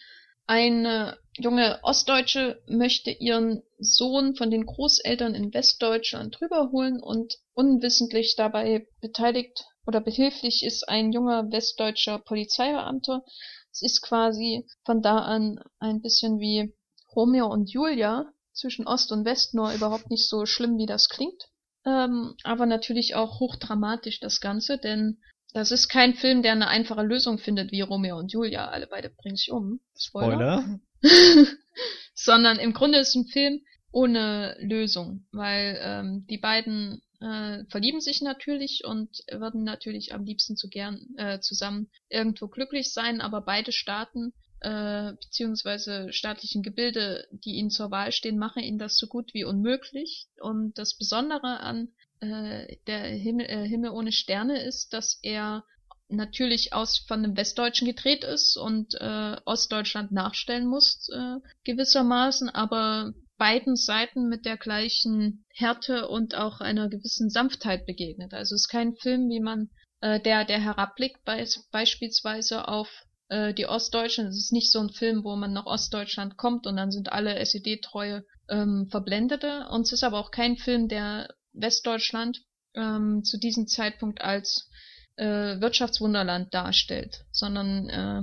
[0.48, 8.88] Eine junge Ostdeutsche möchte ihren Sohn von den Großeltern in Westdeutschland rüberholen und unwissentlich dabei
[9.02, 13.24] beteiligt oder behilflich ist ein junger westdeutscher Polizeibeamter.
[13.72, 16.74] Es ist quasi von da an ein bisschen wie
[17.16, 21.50] Romeo und Julia zwischen Ost und West, nur überhaupt nicht so schlimm, wie das klingt.
[21.86, 25.20] Ähm, aber natürlich auch hochdramatisch das Ganze, denn
[25.54, 28.68] das ist kein Film, der eine einfache Lösung findet wie Romeo und Julia.
[28.68, 29.80] Alle beide bringen sich um.
[29.98, 30.80] Spoiler.
[32.14, 33.62] Sondern im Grunde ist ein Film
[33.92, 40.56] ohne Lösung, weil ähm, die beiden äh, verlieben sich natürlich und würden natürlich am liebsten
[40.56, 47.56] zu gern äh, zusammen irgendwo glücklich sein, aber beide Staaten äh, beziehungsweise staatlichen Gebilde, die
[47.56, 50.28] ihnen zur Wahl stehen, machen ihnen das so gut wie unmöglich.
[50.40, 55.64] Und das Besondere an äh, der Himmel, äh, Himmel ohne Sterne ist, dass er
[56.08, 63.14] natürlich aus von einem Westdeutschen gedreht ist und äh, Ostdeutschland nachstellen muss äh, gewissermaßen, aber
[63.38, 68.34] beiden Seiten mit der gleichen Härte und auch einer gewissen Sanftheit begegnet.
[68.34, 69.70] Also es ist kein Film, wie man
[70.02, 72.90] äh, der der herabblickt be beispielsweise auf
[73.30, 74.28] äh, die Ostdeutschen.
[74.28, 77.36] Es ist nicht so ein Film, wo man nach Ostdeutschland kommt und dann sind alle
[77.36, 79.68] SED-treue ähm, Verblendete.
[79.70, 82.42] Und es ist aber auch kein Film, der Westdeutschland
[82.76, 84.70] ähm, zu diesem Zeitpunkt als
[85.16, 88.22] äh, Wirtschaftswunderland darstellt, sondern äh,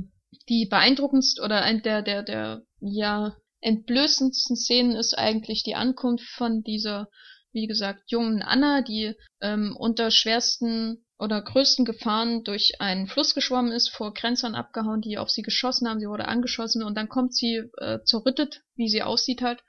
[0.49, 6.63] die beeindruckendste oder ein der der der ja entblößendsten Szenen ist eigentlich die Ankunft von
[6.63, 7.09] dieser
[7.53, 13.73] wie gesagt jungen Anna, die ähm, unter schwersten oder größten Gefahren durch einen Fluss geschwommen
[13.73, 17.35] ist, vor Grenzern abgehauen, die auf sie geschossen haben, sie wurde angeschossen und dann kommt
[17.35, 19.63] sie äh, zerrüttet, wie sie aussieht halt,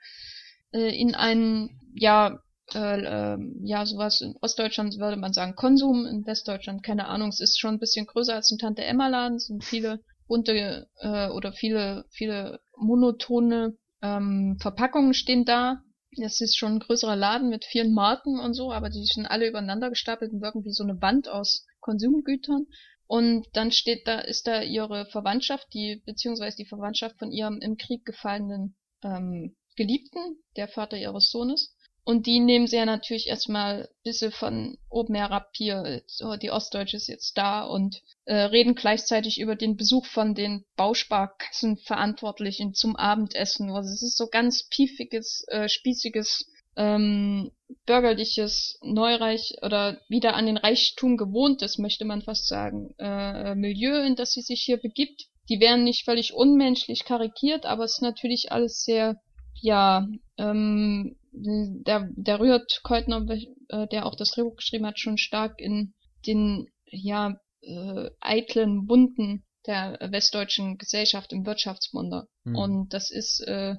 [0.72, 2.40] äh, in einen ja
[2.74, 7.40] äh, äh, ja, sowas in Ostdeutschland würde man sagen Konsum, in Westdeutschland keine Ahnung, es
[7.40, 11.28] ist schon ein bisschen größer als ein Tante Emma Laden, es sind viele bunte äh,
[11.28, 15.82] oder viele, viele monotone ähm, Verpackungen stehen da.
[16.16, 19.48] Das ist schon ein größerer Laden mit vielen Marken und so, aber die sind alle
[19.48, 22.66] übereinander gestapelt und wirken wie so eine Wand aus Konsumgütern.
[23.06, 27.76] Und dann steht da, ist da ihre Verwandtschaft, die, beziehungsweise die Verwandtschaft von ihrem im
[27.76, 31.74] Krieg gefallenen ähm, Geliebten, der Vater ihres Sohnes.
[32.04, 36.98] Und die nehmen sie ja natürlich erstmal bisschen von oben herab hier, so, die Ostdeutsche
[36.98, 43.70] ist jetzt da und äh, reden gleichzeitig über den Besuch von den Bausparkassenverantwortlichen zum Abendessen.
[43.70, 47.52] Also es ist so ganz piefiges, äh, spießiges, ähm,
[47.86, 54.14] bürgerliches, neureich oder wieder an den Reichtum gewohntes, möchte man fast sagen, äh, Milieu, in
[54.14, 55.28] das sie sich hier begibt.
[55.48, 59.20] Die werden nicht völlig unmenschlich karikiert, aber es ist natürlich alles sehr,
[59.54, 63.26] ja, ähm, der, der rührt Keutner,
[63.68, 65.94] äh, der auch das Drehbuch geschrieben hat, schon stark in
[66.26, 72.28] den ja äh, eitlen Wunden der westdeutschen Gesellschaft im Wirtschaftswunder.
[72.44, 72.56] Hm.
[72.56, 73.76] Und das ist äh,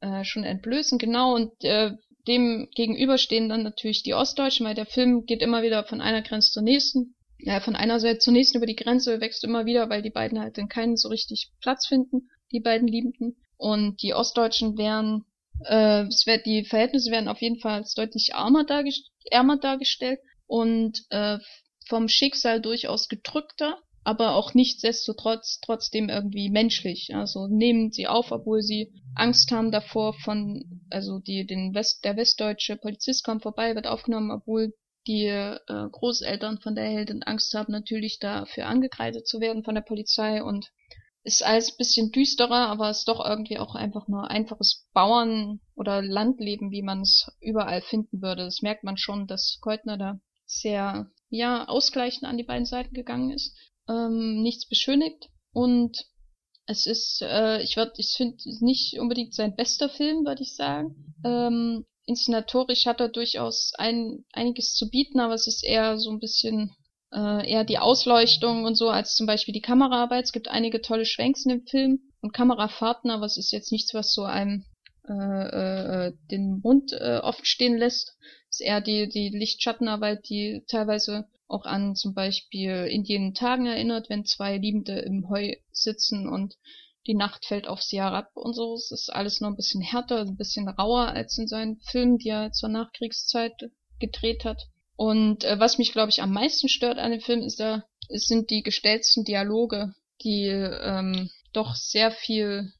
[0.00, 1.34] äh, schon entblößend, genau.
[1.34, 1.92] Und äh,
[2.26, 6.22] dem gegenüber stehen dann natürlich die Ostdeutschen, weil der Film geht immer wieder von einer
[6.22, 7.14] Grenze zur nächsten.
[7.38, 10.40] Ja, von einer Seite zur nächsten über die Grenze wächst immer wieder, weil die beiden
[10.40, 13.36] halt in keinen so richtig Platz finden, die beiden Liebenden.
[13.58, 15.24] Und die Ostdeutschen wären
[15.64, 20.20] äh, es wird, die Verhältnisse werden auf jeden Fall als deutlich ärmer, dargest ärmer dargestellt
[20.46, 21.38] und äh,
[21.88, 27.14] vom Schicksal durchaus gedrückter, aber auch nichtsdestotrotz trotzdem irgendwie menschlich.
[27.14, 32.16] Also nehmen sie auf, obwohl sie Angst haben davor von, also die, den West, der
[32.16, 34.72] westdeutsche Polizist kommt vorbei, wird aufgenommen, obwohl
[35.06, 39.82] die äh, Großeltern von der Heldin Angst haben, natürlich dafür angekreidet zu werden von der
[39.82, 40.70] Polizei und
[41.26, 46.00] ist alles ein bisschen düsterer, aber ist doch irgendwie auch einfach nur einfaches Bauern- oder
[46.00, 48.44] Landleben, wie man es überall finden würde.
[48.44, 53.32] Das merkt man schon, dass Keutner da sehr, ja, ausgleichend an die beiden Seiten gegangen
[53.32, 53.56] ist.
[53.88, 56.06] Ähm, nichts beschönigt und
[56.66, 61.12] es ist, äh, ich würde, ich finde nicht unbedingt sein bester Film, würde ich sagen.
[61.24, 66.20] Ähm, inszenatorisch hat er durchaus ein, einiges zu bieten, aber es ist eher so ein
[66.20, 66.72] bisschen
[67.16, 70.24] äh, eher die Ausleuchtung und so als zum Beispiel die Kameraarbeit.
[70.24, 73.94] Es gibt einige tolle Schwenks in dem Film und Kamerafahrten, aber es ist jetzt nichts,
[73.94, 74.66] was so einem
[75.08, 78.16] äh, äh, den Mund äh, offen stehen lässt.
[78.50, 83.66] Es ist eher die, die Lichtschattenarbeit, die teilweise auch an zum Beispiel in jenen Tagen
[83.66, 86.56] erinnert, wenn zwei Liebende im Heu sitzen und
[87.06, 88.74] die Nacht fällt auf sie herab und so.
[88.74, 92.30] Es ist alles noch ein bisschen härter, ein bisschen rauer als in seinen Filmen, die
[92.30, 94.66] er zur Nachkriegszeit gedreht hat.
[94.96, 98.26] Und äh, was mich, glaube ich, am meisten stört an dem Film, ist da, es
[98.26, 102.72] sind die gestellten Dialoge, die ähm, doch sehr viel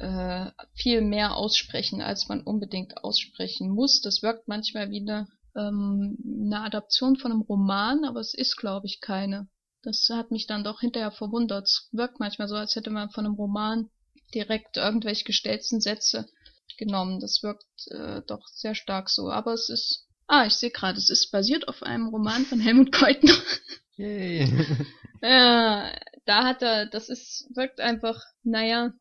[0.00, 4.00] äh, viel mehr aussprechen, als man unbedingt aussprechen muss.
[4.00, 6.16] Das wirkt manchmal wie eine, ähm,
[6.46, 9.48] eine Adaption von einem Roman, aber es ist, glaube ich, keine.
[9.82, 11.66] Das hat mich dann doch hinterher verwundert.
[11.66, 13.90] Es wirkt manchmal so, als hätte man von einem Roman
[14.34, 16.26] direkt irgendwelche gestellten Sätze
[16.78, 17.20] genommen.
[17.20, 19.30] Das wirkt äh, doch sehr stark so.
[19.30, 20.06] Aber es ist.
[20.32, 23.34] Ah, ich sehe gerade, es ist basiert auf einem Roman von Helmut Keutner.
[23.96, 24.48] Yay.
[25.20, 25.90] ja,
[26.24, 28.92] da hat er, das ist, wirkt einfach, naja,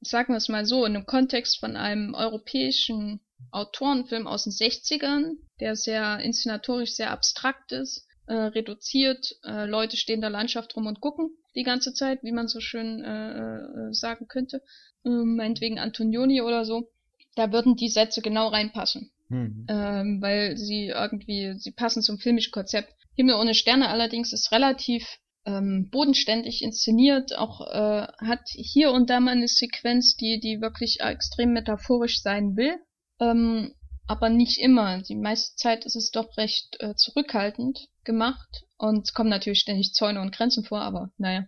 [0.00, 3.20] sagen wir es mal so, in einem Kontext von einem europäischen
[3.52, 9.36] Autorenfilm aus den 60ern, der sehr inszenatorisch sehr abstrakt ist, äh, reduziert.
[9.44, 13.04] Äh, Leute stehen der Landschaft rum und gucken die ganze Zeit, wie man so schön
[13.04, 14.62] äh, äh, sagen könnte.
[15.04, 16.90] Ähm, meinetwegen Antonioni oder so.
[17.36, 19.12] Da würden die Sätze genau reinpassen.
[19.28, 19.66] Mhm.
[19.68, 22.92] Ähm, weil sie irgendwie, sie passen zum filmischen Konzept.
[23.14, 29.20] Himmel ohne Sterne allerdings ist relativ ähm, bodenständig inszeniert, auch äh, hat hier und da
[29.20, 32.76] mal eine Sequenz, die, die wirklich extrem metaphorisch sein will.
[33.20, 33.72] Ähm,
[34.08, 35.02] aber nicht immer.
[35.02, 39.94] Die meiste Zeit ist es doch recht äh, zurückhaltend gemacht und es kommen natürlich ständig
[39.94, 41.46] Zäune und Grenzen vor, aber naja,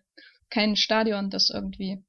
[0.51, 2.05] kein Stadion, das irgendwie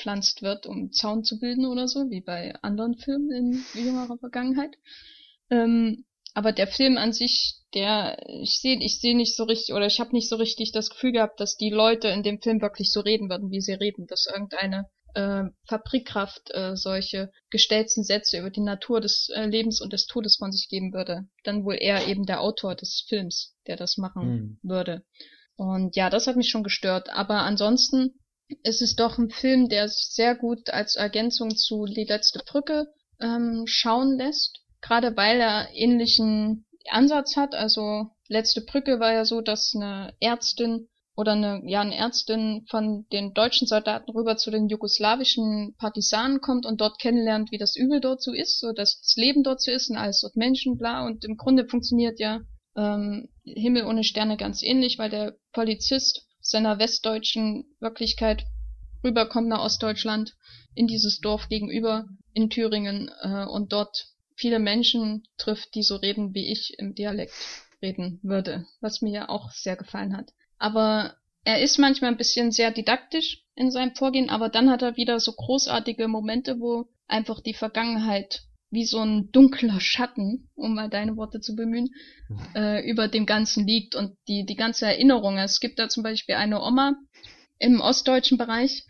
[0.00, 4.76] umgepflanzt wird, um Zaun zu bilden oder so, wie bei anderen Filmen in jüngerer Vergangenheit.
[5.50, 9.86] Ähm, aber der Film an sich, der, ich sehe ich seh nicht so richtig, oder
[9.86, 12.92] ich habe nicht so richtig das Gefühl gehabt, dass die Leute in dem Film wirklich
[12.92, 18.50] so reden würden, wie sie reden, dass irgendeine äh, Fabrikkraft äh, solche gestellten Sätze über
[18.50, 22.06] die Natur des äh, Lebens und des Todes von sich geben würde, dann wohl eher
[22.06, 24.58] eben der Autor des Films, der das machen mhm.
[24.62, 25.04] würde.
[25.56, 27.10] Und ja, das hat mich schon gestört.
[27.10, 28.19] Aber ansonsten
[28.62, 32.88] ist es doch ein Film, der sich sehr gut als Ergänzung zu Die letzte Brücke
[33.20, 34.60] ähm, schauen lässt.
[34.80, 37.54] Gerade weil er ähnlichen Ansatz hat.
[37.54, 43.06] Also letzte Brücke war ja so, dass eine Ärztin oder eine, ja, eine Ärztin von
[43.12, 48.00] den deutschen Soldaten rüber zu den jugoslawischen Partisanen kommt und dort kennenlernt, wie das Übel
[48.00, 51.04] dort so ist, so dass das Leben dort so ist und alles dort Menschen, bla.
[51.04, 52.40] Und im Grunde funktioniert ja
[52.76, 58.44] ähm, Himmel ohne Sterne ganz ähnlich, weil der Polizist seiner westdeutschen Wirklichkeit
[59.04, 60.36] rüberkommt nach Ostdeutschland
[60.74, 66.34] in dieses Dorf gegenüber in Thüringen äh, und dort viele Menschen trifft, die so reden,
[66.34, 67.32] wie ich im Dialekt
[67.80, 70.32] reden würde, was mir ja auch sehr gefallen hat.
[70.58, 74.96] Aber er ist manchmal ein bisschen sehr didaktisch in seinem Vorgehen, aber dann hat er
[74.96, 80.88] wieder so großartige Momente, wo einfach die Vergangenheit wie so ein dunkler Schatten, um mal
[80.88, 81.90] deine Worte zu bemühen,
[82.54, 85.38] äh, über dem Ganzen liegt und die, die ganze Erinnerung.
[85.38, 86.94] Es gibt da zum Beispiel eine Oma
[87.58, 88.84] im ostdeutschen Bereich,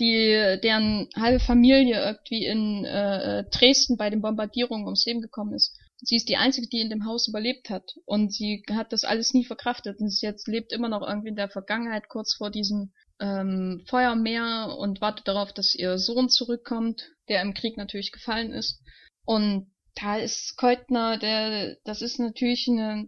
[0.00, 5.76] die, deren halbe Familie irgendwie in äh, Dresden bei den Bombardierungen ums Leben gekommen ist
[6.04, 7.94] sie ist die einzige, die in dem Haus überlebt hat.
[8.04, 10.00] Und sie hat das alles nie verkraftet.
[10.00, 14.76] Und sie jetzt lebt immer noch irgendwie in der Vergangenheit, kurz vor diesem ähm, Feuermeer
[14.78, 18.82] und wartet darauf, dass ihr Sohn zurückkommt, der im Krieg natürlich gefallen ist.
[19.24, 23.06] Und da ist Keutner, der, das ist natürlich eine,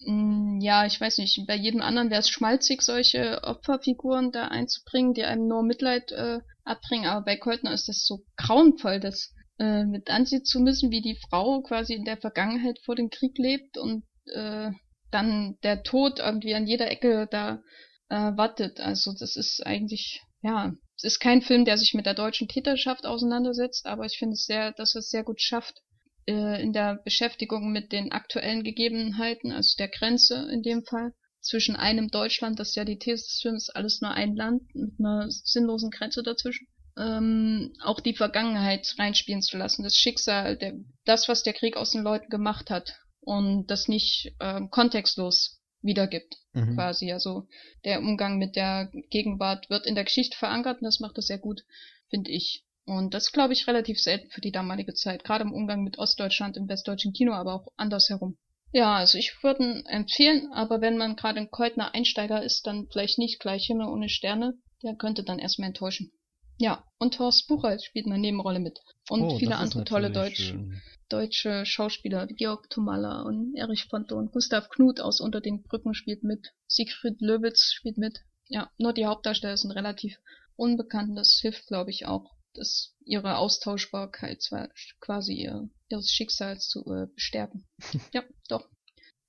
[0.00, 5.14] mh, ja, ich weiß nicht, bei jedem anderen wäre es schmalzig, solche Opferfiguren da einzubringen,
[5.14, 9.84] die einem nur Mitleid äh, abbringen, aber bei Keutner ist das so grauenvoll, dass äh,
[9.84, 13.78] mit ansehen zu müssen, wie die Frau quasi in der Vergangenheit vor dem Krieg lebt
[13.78, 14.70] und äh,
[15.10, 17.62] dann der Tod irgendwie an jeder Ecke da
[18.08, 18.80] äh, wartet.
[18.80, 23.04] Also das ist eigentlich, ja, es ist kein Film, der sich mit der deutschen Täterschaft
[23.04, 25.82] auseinandersetzt, aber ich finde es sehr, dass es sehr gut schafft,
[26.26, 31.76] äh, in der Beschäftigung mit den aktuellen Gegebenheiten, also der Grenze in dem Fall, zwischen
[31.76, 35.90] einem Deutschland, das ja die These des Films alles nur ein Land mit einer sinnlosen
[35.90, 36.66] Grenze dazwischen,
[36.98, 40.74] ähm, auch die Vergangenheit reinspielen zu lassen, das Schicksal, der,
[41.04, 45.55] das, was der Krieg aus den Leuten gemacht hat und das nicht ähm, kontextlos
[45.86, 46.74] wiedergibt, Mhm.
[46.74, 47.12] quasi.
[47.12, 47.46] Also
[47.84, 51.38] der Umgang mit der Gegenwart wird in der Geschichte verankert und das macht das sehr
[51.38, 51.62] gut,
[52.10, 52.64] finde ich.
[52.84, 56.56] Und das glaube ich relativ selten für die damalige Zeit, gerade im Umgang mit Ostdeutschland
[56.56, 58.36] im westdeutschen Kino, aber auch andersherum.
[58.72, 63.18] Ja, also ich würde empfehlen, aber wenn man gerade ein Keutner Einsteiger ist, dann vielleicht
[63.18, 64.54] nicht gleich Himmel ohne Sterne.
[64.82, 66.12] Der könnte dann erstmal enttäuschen.
[66.58, 68.80] Ja, und Horst Buchholz spielt eine Nebenrolle mit.
[69.10, 70.82] Und Oh, viele andere tolle natürlich Deutsch, schön.
[71.08, 75.94] deutsche Schauspieler, wie Georg Tomalla und Erich Ponto und Gustav Knuth aus Unter den Brücken
[75.94, 76.52] spielt mit.
[76.66, 78.20] Siegfried Löwitz spielt mit.
[78.48, 80.18] Ja, nur die Hauptdarsteller sind relativ
[80.56, 81.16] unbekannt.
[81.16, 87.06] Das hilft, glaube ich, auch, dass ihre Austauschbarkeit zwar quasi ihr, ihres Schicksals zu äh,
[87.14, 87.66] bestärken.
[88.14, 88.66] ja, doch.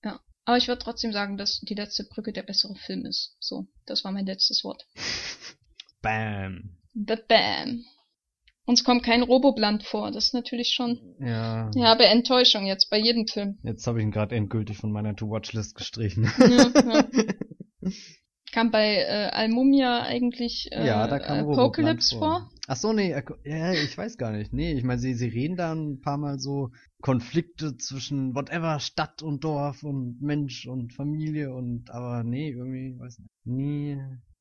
[0.03, 0.21] Ja.
[0.45, 3.35] Aber ich würde trotzdem sagen, dass die letzte Brücke der bessere Film ist.
[3.41, 4.85] So, das war mein letztes Wort.
[6.01, 6.76] Bam.
[7.05, 7.85] Bam.
[8.65, 10.11] Uns kommt kein Robobland vor.
[10.11, 11.71] Das ist natürlich schon, Ja.
[11.73, 13.59] ja, aber Enttäuschung jetzt bei jedem Film.
[13.63, 16.29] Jetzt habe ich ihn gerade endgültig von meiner To-Watch-List gestrichen.
[16.37, 17.05] Ja, ja.
[18.53, 22.51] Kam bei äh, Almumia eigentlich äh, ja, da kam Apocalypse Roboplant vor?
[22.67, 23.13] Ach so, nee,
[23.45, 24.51] ja, ich weiß gar nicht.
[24.51, 26.71] Nee, ich meine, sie, sie reden da ein paar Mal so
[27.01, 33.19] Konflikte zwischen whatever, Stadt und Dorf und Mensch und Familie und, aber nee, irgendwie, weiß
[33.19, 33.29] nicht.
[33.45, 33.97] Nie,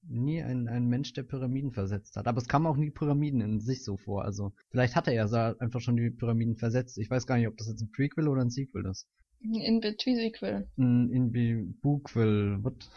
[0.09, 2.27] nie ein, ein Mensch, der Pyramiden versetzt hat.
[2.27, 4.25] Aber es kam auch nie Pyramiden in sich so vor.
[4.25, 6.99] Also, vielleicht hat er ja einfach schon die Pyramiden versetzt.
[6.99, 9.07] Ich weiß gar nicht, ob das jetzt ein Prequel oder ein Sequel ist.
[9.41, 10.67] In Between-Sequel.
[10.79, 12.89] Ein Inbi Bookville, what?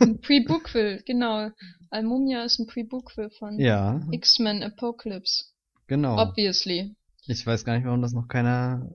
[0.00, 1.50] Ein Pre-Bookville, genau.
[1.90, 5.46] Almumia ist ein Pre-Bookville von ja, X-Men Apocalypse.
[5.88, 6.16] genau.
[6.22, 6.94] Obviously.
[7.26, 8.90] Ich weiß gar nicht, warum das noch keiner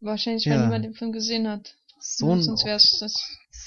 [0.00, 0.64] Wahrscheinlich, weil Ja.
[0.64, 1.76] niemand den Film gesehen hat.
[2.00, 3.14] so ein Sonst wär's das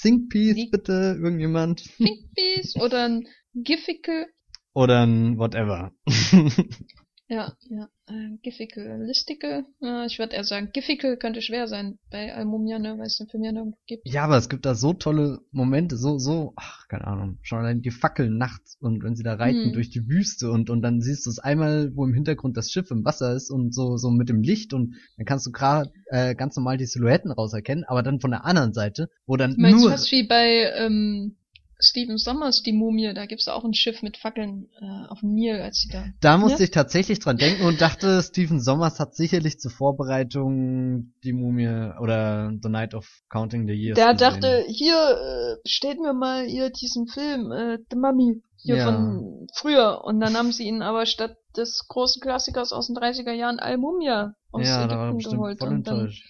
[0.00, 1.84] Think Piece, Wie- bitte, irgendjemand.
[1.98, 4.26] Pink Beast oder ein Giffical.
[4.74, 5.92] Oder ein whatever.
[7.26, 7.88] Ja, ja.
[8.06, 9.02] Äh, Giffical.
[9.06, 9.64] Listicle.
[9.80, 13.28] Ja, ich würde eher sagen, Giffical könnte schwer sein bei Almumia, ne, weil es den
[13.28, 14.06] Film ja nirgendwo gibt.
[14.06, 17.80] ja, aber es gibt da so tolle Momente, so, so, ach, keine Ahnung, schon allein
[17.80, 19.72] die Fackeln nachts und wenn sie da reiten Hm.
[19.72, 22.90] durch die Wüste und, und dann siehst du es einmal, wo im Hintergrund das Schiff
[22.90, 26.34] im Wasser ist und so, so mit dem Licht und dann kannst du gerade äh,
[26.34, 29.80] ganz normal die Silhouetten rauserkennen, aber dann von der anderen Seite, wo dann Du meinst
[29.80, 31.36] nur, fast wie bei ähm,
[31.84, 35.60] Steven Sommers, die Mumie, da gibt's auch ein Schiff mit Fackeln äh, auf dem Nil,
[35.60, 36.04] als sie da.
[36.20, 36.64] da musste Ja.
[36.64, 41.68] ich tatsächlich dran denken und dachte, Stephen Sommers hat sicherlich zur Vorbereitung die Mumie
[42.00, 44.30] oder The Night of Counting the Years Der gesehen.
[44.30, 48.84] dachte, hier, äh, steht mir mal hier diesen Film, äh, The Mummy, hier Ja.
[48.86, 50.02] von früher.
[50.04, 54.34] Und dann haben sie ihn aber statt des großen Klassikers aus den 30er Jahren Al-Mumia
[54.52, 55.58] aus ja, da war Ägypten geholt.
[55.58, 56.24] voll Und dann, enttäuscht.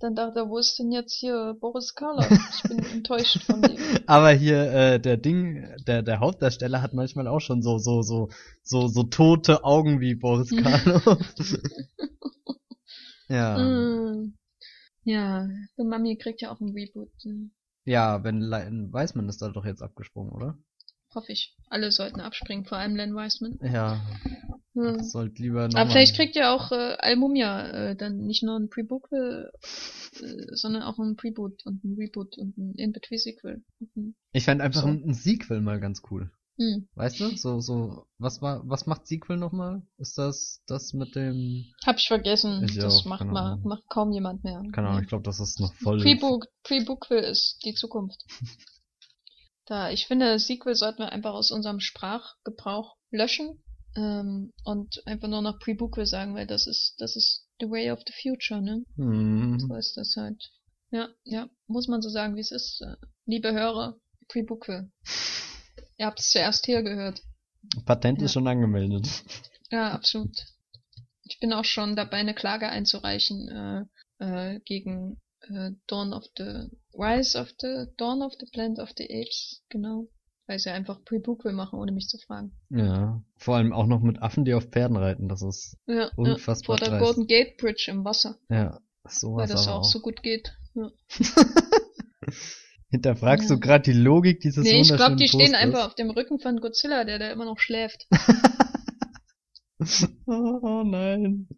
[0.00, 2.30] Dann dachte er, wo ist denn jetzt hier Boris Karloff?
[2.30, 3.76] Ich bin enttäuscht von dem.
[4.06, 8.28] Aber hier äh, der Ding, der der Hauptdarsteller hat manchmal auch schon so so so
[8.62, 11.18] so so tote Augen wie Boris Karloff.
[13.28, 14.34] ja, Mm.
[15.04, 17.10] Ja, The Mummy kriegt ja auch ein Reboot.
[17.22, 17.50] hm.
[17.84, 20.58] ja, wenn Le- Weißmann ist da doch jetzt abgesprungen, oder?
[21.14, 21.56] Hoffe ich.
[21.68, 23.58] Alle sollten abspringen, vor allem Len Wiseman.
[23.62, 24.00] Ja,
[24.74, 25.02] Hm.
[25.02, 28.68] sollte lieber noch Aber vielleicht kriegt ja auch äh, Al-Mumia äh, dann nicht nur ein
[28.68, 29.50] Pre-Bookville,
[30.20, 33.64] äh, sondern auch ein Preboot und ein Reboot und ein In-Between-Sequel.
[33.94, 34.14] Mhm.
[34.32, 34.88] Ich fände einfach so.
[34.88, 36.30] ein, ein Sequel mal ganz cool.
[36.58, 36.88] Hm.
[36.94, 37.36] Weißt du?
[37.36, 39.82] So so was war was macht Sequel nochmal?
[39.96, 42.64] Ist das das mit dem Hab ich vergessen.
[42.64, 44.62] Ich das auch, macht mal, macht kaum jemand mehr.
[44.72, 48.24] keine Ahnung, ich glaube, das ist noch voll Pre-Book, Pre-Bookville ist die Zukunft.
[49.68, 53.62] da, ich finde, Sequel sollten wir einfach aus unserem Sprachgebrauch löschen
[53.96, 58.00] ähm, und einfach nur noch Pre-Bookville sagen, weil das ist, das ist the way of
[58.06, 58.84] the future, ne?
[58.96, 59.58] hm.
[59.60, 60.50] So ist das halt.
[60.90, 62.80] Ja, ja, muss man so sagen, wie es ist.
[62.80, 62.96] Äh,
[63.26, 63.98] Liebe Hörer,
[64.28, 64.90] Pre-Bookville.
[65.98, 67.20] Ihr habt es zuerst hier gehört.
[67.84, 68.24] Patent Ja.
[68.24, 69.06] ist schon angemeldet.
[69.70, 70.34] Ja, absolut.
[71.24, 73.86] Ich bin auch schon dabei, eine Klage einzureichen
[74.18, 78.90] äh, äh, gegen äh, Dawn of the Rise of the Dawn of the Planet of
[78.96, 80.08] the Apes, genau.
[80.46, 82.52] Weil sie einfach Pre-Bookville machen, ohne mich zu fragen.
[82.70, 86.76] Ja, vor allem auch noch mit Affen, die auf Pferden reiten, das ist Ja, Unfassbar
[86.76, 87.04] ja, vor der dreist.
[87.04, 89.84] Golden Gate Bridge im Wasser, ja weil sowas das aber auch, auch.
[89.84, 90.52] so gut geht.
[90.74, 90.90] Ja.
[92.90, 93.56] Hinterfragst Ja.
[93.56, 95.60] du gerade die Logik dieses Nee, ich glaube, die stehen Posters?
[95.62, 98.06] einfach auf dem Rücken von Godzilla, der da immer noch schläft.
[100.26, 101.48] oh nein.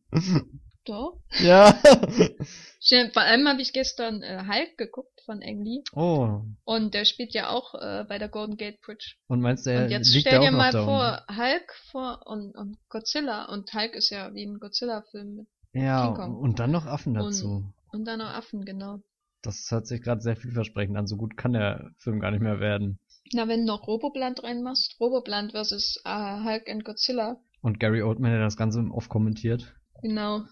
[0.86, 1.20] Doch.
[1.40, 1.78] Ja.
[2.80, 6.40] Stell- Vor allem habe ich gestern äh, Hulk geguckt von Ang Lee Oh.
[6.64, 9.14] und der spielt ja auch äh, bei der Golden Gate Bridge.
[9.28, 12.78] Und meinst du, er und jetzt liegt stell dir mal vor, Hulk vor und, und
[12.88, 16.36] Godzilla und Hulk ist ja wie ein Godzilla-Film mit Ja, King Kong.
[16.36, 17.64] und dann noch Affen dazu.
[17.92, 19.00] und dann noch Affen, genau.
[19.42, 21.06] Das hört sich gerade sehr vielversprechend an.
[21.06, 22.98] So gut kann der Film gar nicht mehr werden.
[23.32, 27.36] Na, wenn du noch Roboplant reinmachst, Roboplant versus äh, Hulk and Godzilla.
[27.62, 29.74] Und Gary Oldman, der das Ganze oft kommentiert.
[30.02, 30.42] Genau.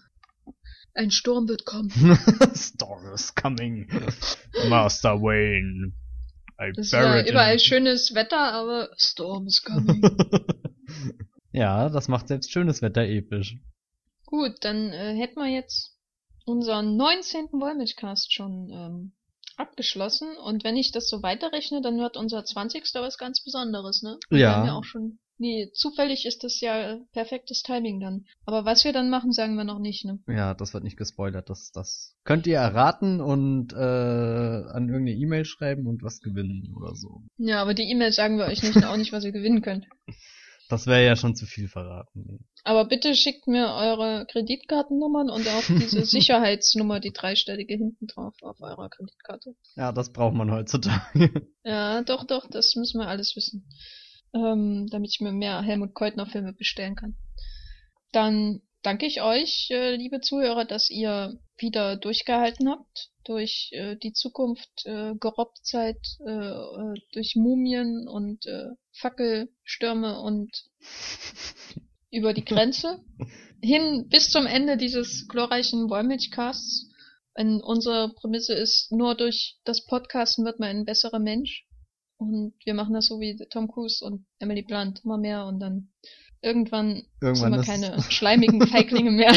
[0.93, 1.89] Ein Sturm wird kommen.
[2.55, 3.87] Storm is coming.
[4.69, 5.93] Master Wayne.
[6.61, 10.01] I Es ja überall schönes Wetter, aber Storm is coming.
[11.51, 13.55] ja, das macht selbst schönes Wetter episch.
[14.25, 15.95] Gut, dann äh, hätten wir jetzt
[16.45, 17.47] unseren 19.
[17.53, 19.11] Wollmilchcast schon ähm,
[19.55, 20.35] abgeschlossen.
[20.37, 22.83] Und wenn ich das so weiterrechne, dann wird unser 20.
[22.95, 24.17] was ganz Besonderes, ne?
[24.29, 24.55] Wir Ja.
[24.55, 25.19] haben ja auch schon.
[25.39, 28.25] Nee, zufällig ist das ja perfektes Timing dann.
[28.45, 30.19] Aber was wir dann machen, sagen wir noch nicht, ne?
[30.27, 31.49] Ja, das wird nicht gespoilert.
[31.49, 36.93] Das, das könnt ihr erraten und äh, an irgendeine E-Mail schreiben und was gewinnen oder
[36.93, 37.21] so.
[37.37, 39.85] Ja, aber die E-Mail sagen wir euch nicht, auch nicht, was ihr gewinnen könnt.
[40.69, 42.45] Das wäre ja schon zu viel verraten.
[42.63, 48.61] Aber bitte schickt mir eure Kreditkartennummern und auch diese Sicherheitsnummer, die dreistellige hinten drauf auf
[48.61, 49.55] eurer Kreditkarte.
[49.75, 51.47] Ja, das braucht man heutzutage.
[51.63, 53.67] Ja, doch, doch, das müssen wir alles wissen.
[54.33, 57.15] Ähm, damit ich mir mehr Helmut Keutner Filme bestellen kann.
[58.11, 64.13] Dann danke ich euch, äh, liebe Zuhörer, dass ihr wieder durchgehalten habt durch äh, die
[64.13, 70.49] Zukunft äh, Gerobbzeit, äh, äh, durch Mumien und äh, Fackelstürme und
[72.11, 73.03] über die Grenze
[73.61, 76.87] hin bis zum Ende dieses glorreichen Wollmilchcasts.
[77.35, 81.65] Und unsere Prämisse ist, nur durch das Podcasten wird man ein besserer Mensch.
[82.19, 85.89] Und wir machen das so wie Tom Cruise und Emily Blunt immer mehr und dann
[86.41, 89.33] irgendwann, Irgendwann sind wir keine schleimigen Feiglinge mehr.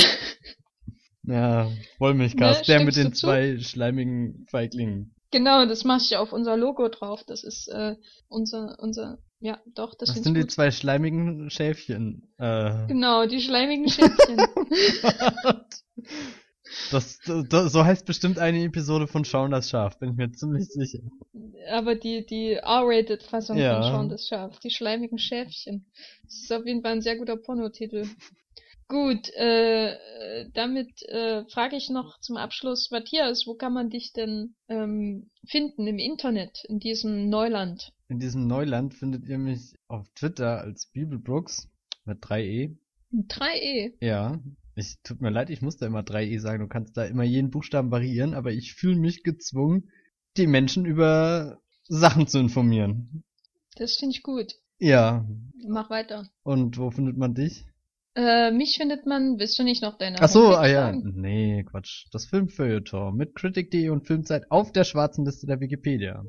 [1.25, 3.27] Ja, Wollmilchcast, Ne, der mit den zu?
[3.27, 5.15] zwei schleimigen Feiglingen.
[5.31, 7.23] genau, das mache ich auf unser Logo drauf.
[7.25, 7.95] Das ist äh,
[8.29, 10.51] unser, unser, ja, doch, das, sind die gut.
[10.51, 12.35] zwei schleimigen Schäfchen.
[12.39, 14.39] Äh, Genau, die schleimigen Schäfchen.
[16.91, 17.19] das,
[17.49, 21.01] das, so heißt bestimmt eine Episode von Schauen das Schaf, bin ich mir ziemlich sicher.
[21.71, 23.83] Aber die, die R-Rated-Fassung Ja.
[23.83, 25.87] von Shaun das Schaf, die schleimigen Schäfchen.
[26.25, 28.07] Das ist auf jeden Fall ein sehr guter Pornotitel.
[28.89, 29.97] Gut, äh,
[30.53, 35.87] damit äh, frage ich noch zum Abschluss, Matthias, wo kann man dich denn ähm, finden
[35.87, 37.93] im Internet, in diesem Neuland?
[38.09, 41.71] In diesem Neuland findet ihr mich auf Twitter als Bibelbrooks
[42.05, 42.77] mit 3e.
[43.15, 43.93] 3e.
[44.01, 44.39] Ja,
[44.75, 46.61] ich tut mir leid, ich muss da immer 3e sagen.
[46.63, 49.91] Du kannst da immer jeden Buchstaben variieren, aber ich fühle mich gezwungen,
[50.37, 53.25] die Menschen über Sachen zu informieren.
[53.77, 54.55] Das finde ich gut.
[54.79, 55.27] Ja,
[55.69, 56.29] Mach weiter.
[56.43, 57.65] und wo findet man dich?
[58.15, 60.87] Äh, mich findet man, willst du nicht noch deine Ach so, ah ja.
[60.87, 61.15] sagen?
[61.17, 62.07] Nee, Quatsch.
[62.13, 66.25] Das Filmfeuilleton mit Critic.de und Filmzeit auf der schwarzen Liste der Wikipedia.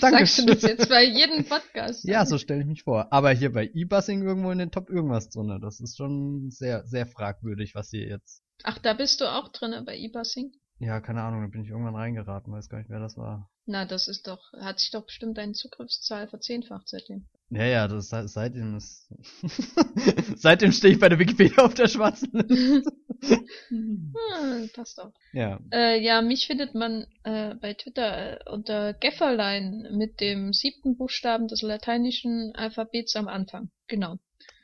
[0.00, 0.26] Danke.
[0.26, 2.04] Sagst du das jetzt bei jedem Podcast?
[2.04, 3.12] Ja, so stelle ich mich vor.
[3.12, 5.60] Aber hier bei E-Bussing irgendwo in den Top irgendwas drinne.
[5.60, 8.42] Das ist schon sehr, sehr fragwürdig, was hier jetzt.
[8.62, 10.52] Ach, da bist du auch drin bei eBussing?
[10.78, 13.50] Ja, keine Ahnung, da bin ich irgendwann reingeraten, weiß gar nicht, wer das war.
[13.66, 17.28] Na, das ist doch, hat sich doch bestimmt deine Zugriffszahl verzehnfacht seitdem.
[17.52, 19.08] Ja, ja, das se- seitdem ist.
[20.36, 22.92] seitdem stehe ich bei der Wikipedia auf der schwarzen Liste.
[23.72, 25.12] Ah, passt auch.
[25.32, 25.60] ja.
[25.72, 31.46] Äh, ja, mich findet man äh, bei Twitter äh, unter Gefferlein mit dem siebten Buchstaben
[31.48, 33.70] des lateinischen Alphabets am Anfang.
[33.88, 34.16] Genau.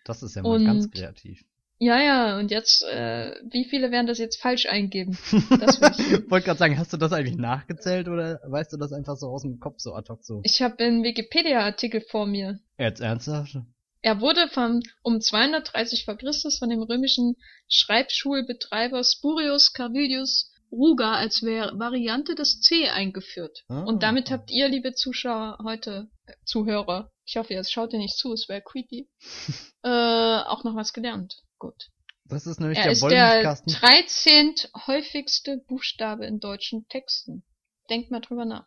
[0.05, 1.45] Das ist ja mal ganz Und- kreativ.
[1.79, 5.19] Ja, ja, und jetzt, äh, wie viele werden das jetzt falsch eingeben?
[5.61, 6.31] Das ich.
[6.31, 9.43] Wollte gerade sagen, hast du das eigentlich nachgezählt oder weißt du das einfach so aus
[9.43, 10.41] dem Kopf so ad hoc so?
[10.45, 12.59] Ich habe einen Wikipedia-Artikel vor mir.
[12.79, 13.59] Jetzt ernsthaft?
[14.01, 17.35] Er wurde von um 230 vor Christus von dem römischen
[17.69, 23.65] Schreibschulbetreiber Spurius Carvilius Ruga als Var- Variante des C eingeführt.
[23.69, 23.83] Ah.
[23.85, 28.17] Und damit habt ihr, liebe Zuschauer, heute, äh, Zuhörer, ich hoffe, jetzt schaut ihr nicht
[28.17, 29.09] zu, es wäre creepy,
[29.83, 31.37] äh, auch noch was gelernt.
[31.59, 31.91] Gut.
[32.25, 33.73] Das ist nämlich Er der ist der Wollmilchkasten.
[33.73, 34.55] 13.
[34.87, 37.45] häufigste Buchstabe in deutschen Texten.
[37.89, 38.67] Denkt mal drüber nach.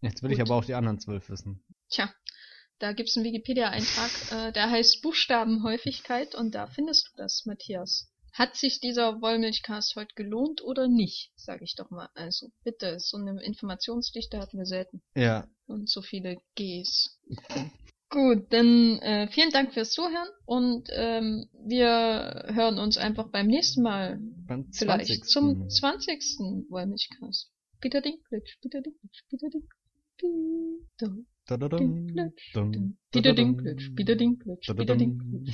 [0.00, 0.48] Jetzt will ich Gut.
[0.48, 1.64] aber auch die anderen zwölf wissen.
[1.88, 2.12] Tja,
[2.80, 8.10] da gibt's einen Wikipedia-Eintrag, äh, der heißt Buchstabenhäufigkeit und da findest du das, Matthias.
[8.32, 12.10] Hat sich dieser Wollmilchcast heute gelohnt oder nicht, sage ich doch mal.
[12.14, 15.46] Also bitte, so eine Informationsdichte hatten wir selten Ja.
[15.66, 17.18] und so viele Gs.
[18.08, 23.82] Gut, dann äh, vielen Dank fürs Zuhören und ähm, wir hören uns einfach beim nächsten
[23.82, 25.24] Mal Beim vielleicht 20.
[25.24, 26.68] zum 20.
[26.68, 27.50] Wollmilchcast.
[27.80, 29.76] Peter Dinklage, Peter Dinklage, Peter Dinklage,
[31.48, 34.96] Peter dum, Peter Dinklage, Peter Dinklage, Peter.
[34.96, 35.52] Dinklage,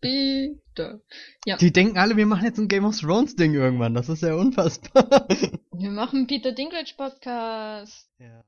[0.00, 1.00] Peter.
[1.44, 3.94] Ja, Die denken alle, wir machen jetzt ein Game of Thrones Ding irgendwann.
[3.94, 5.26] Das ist ja unfassbar.
[5.72, 8.08] wir machen Peter Dinklage Podcast.
[8.20, 8.44] ja.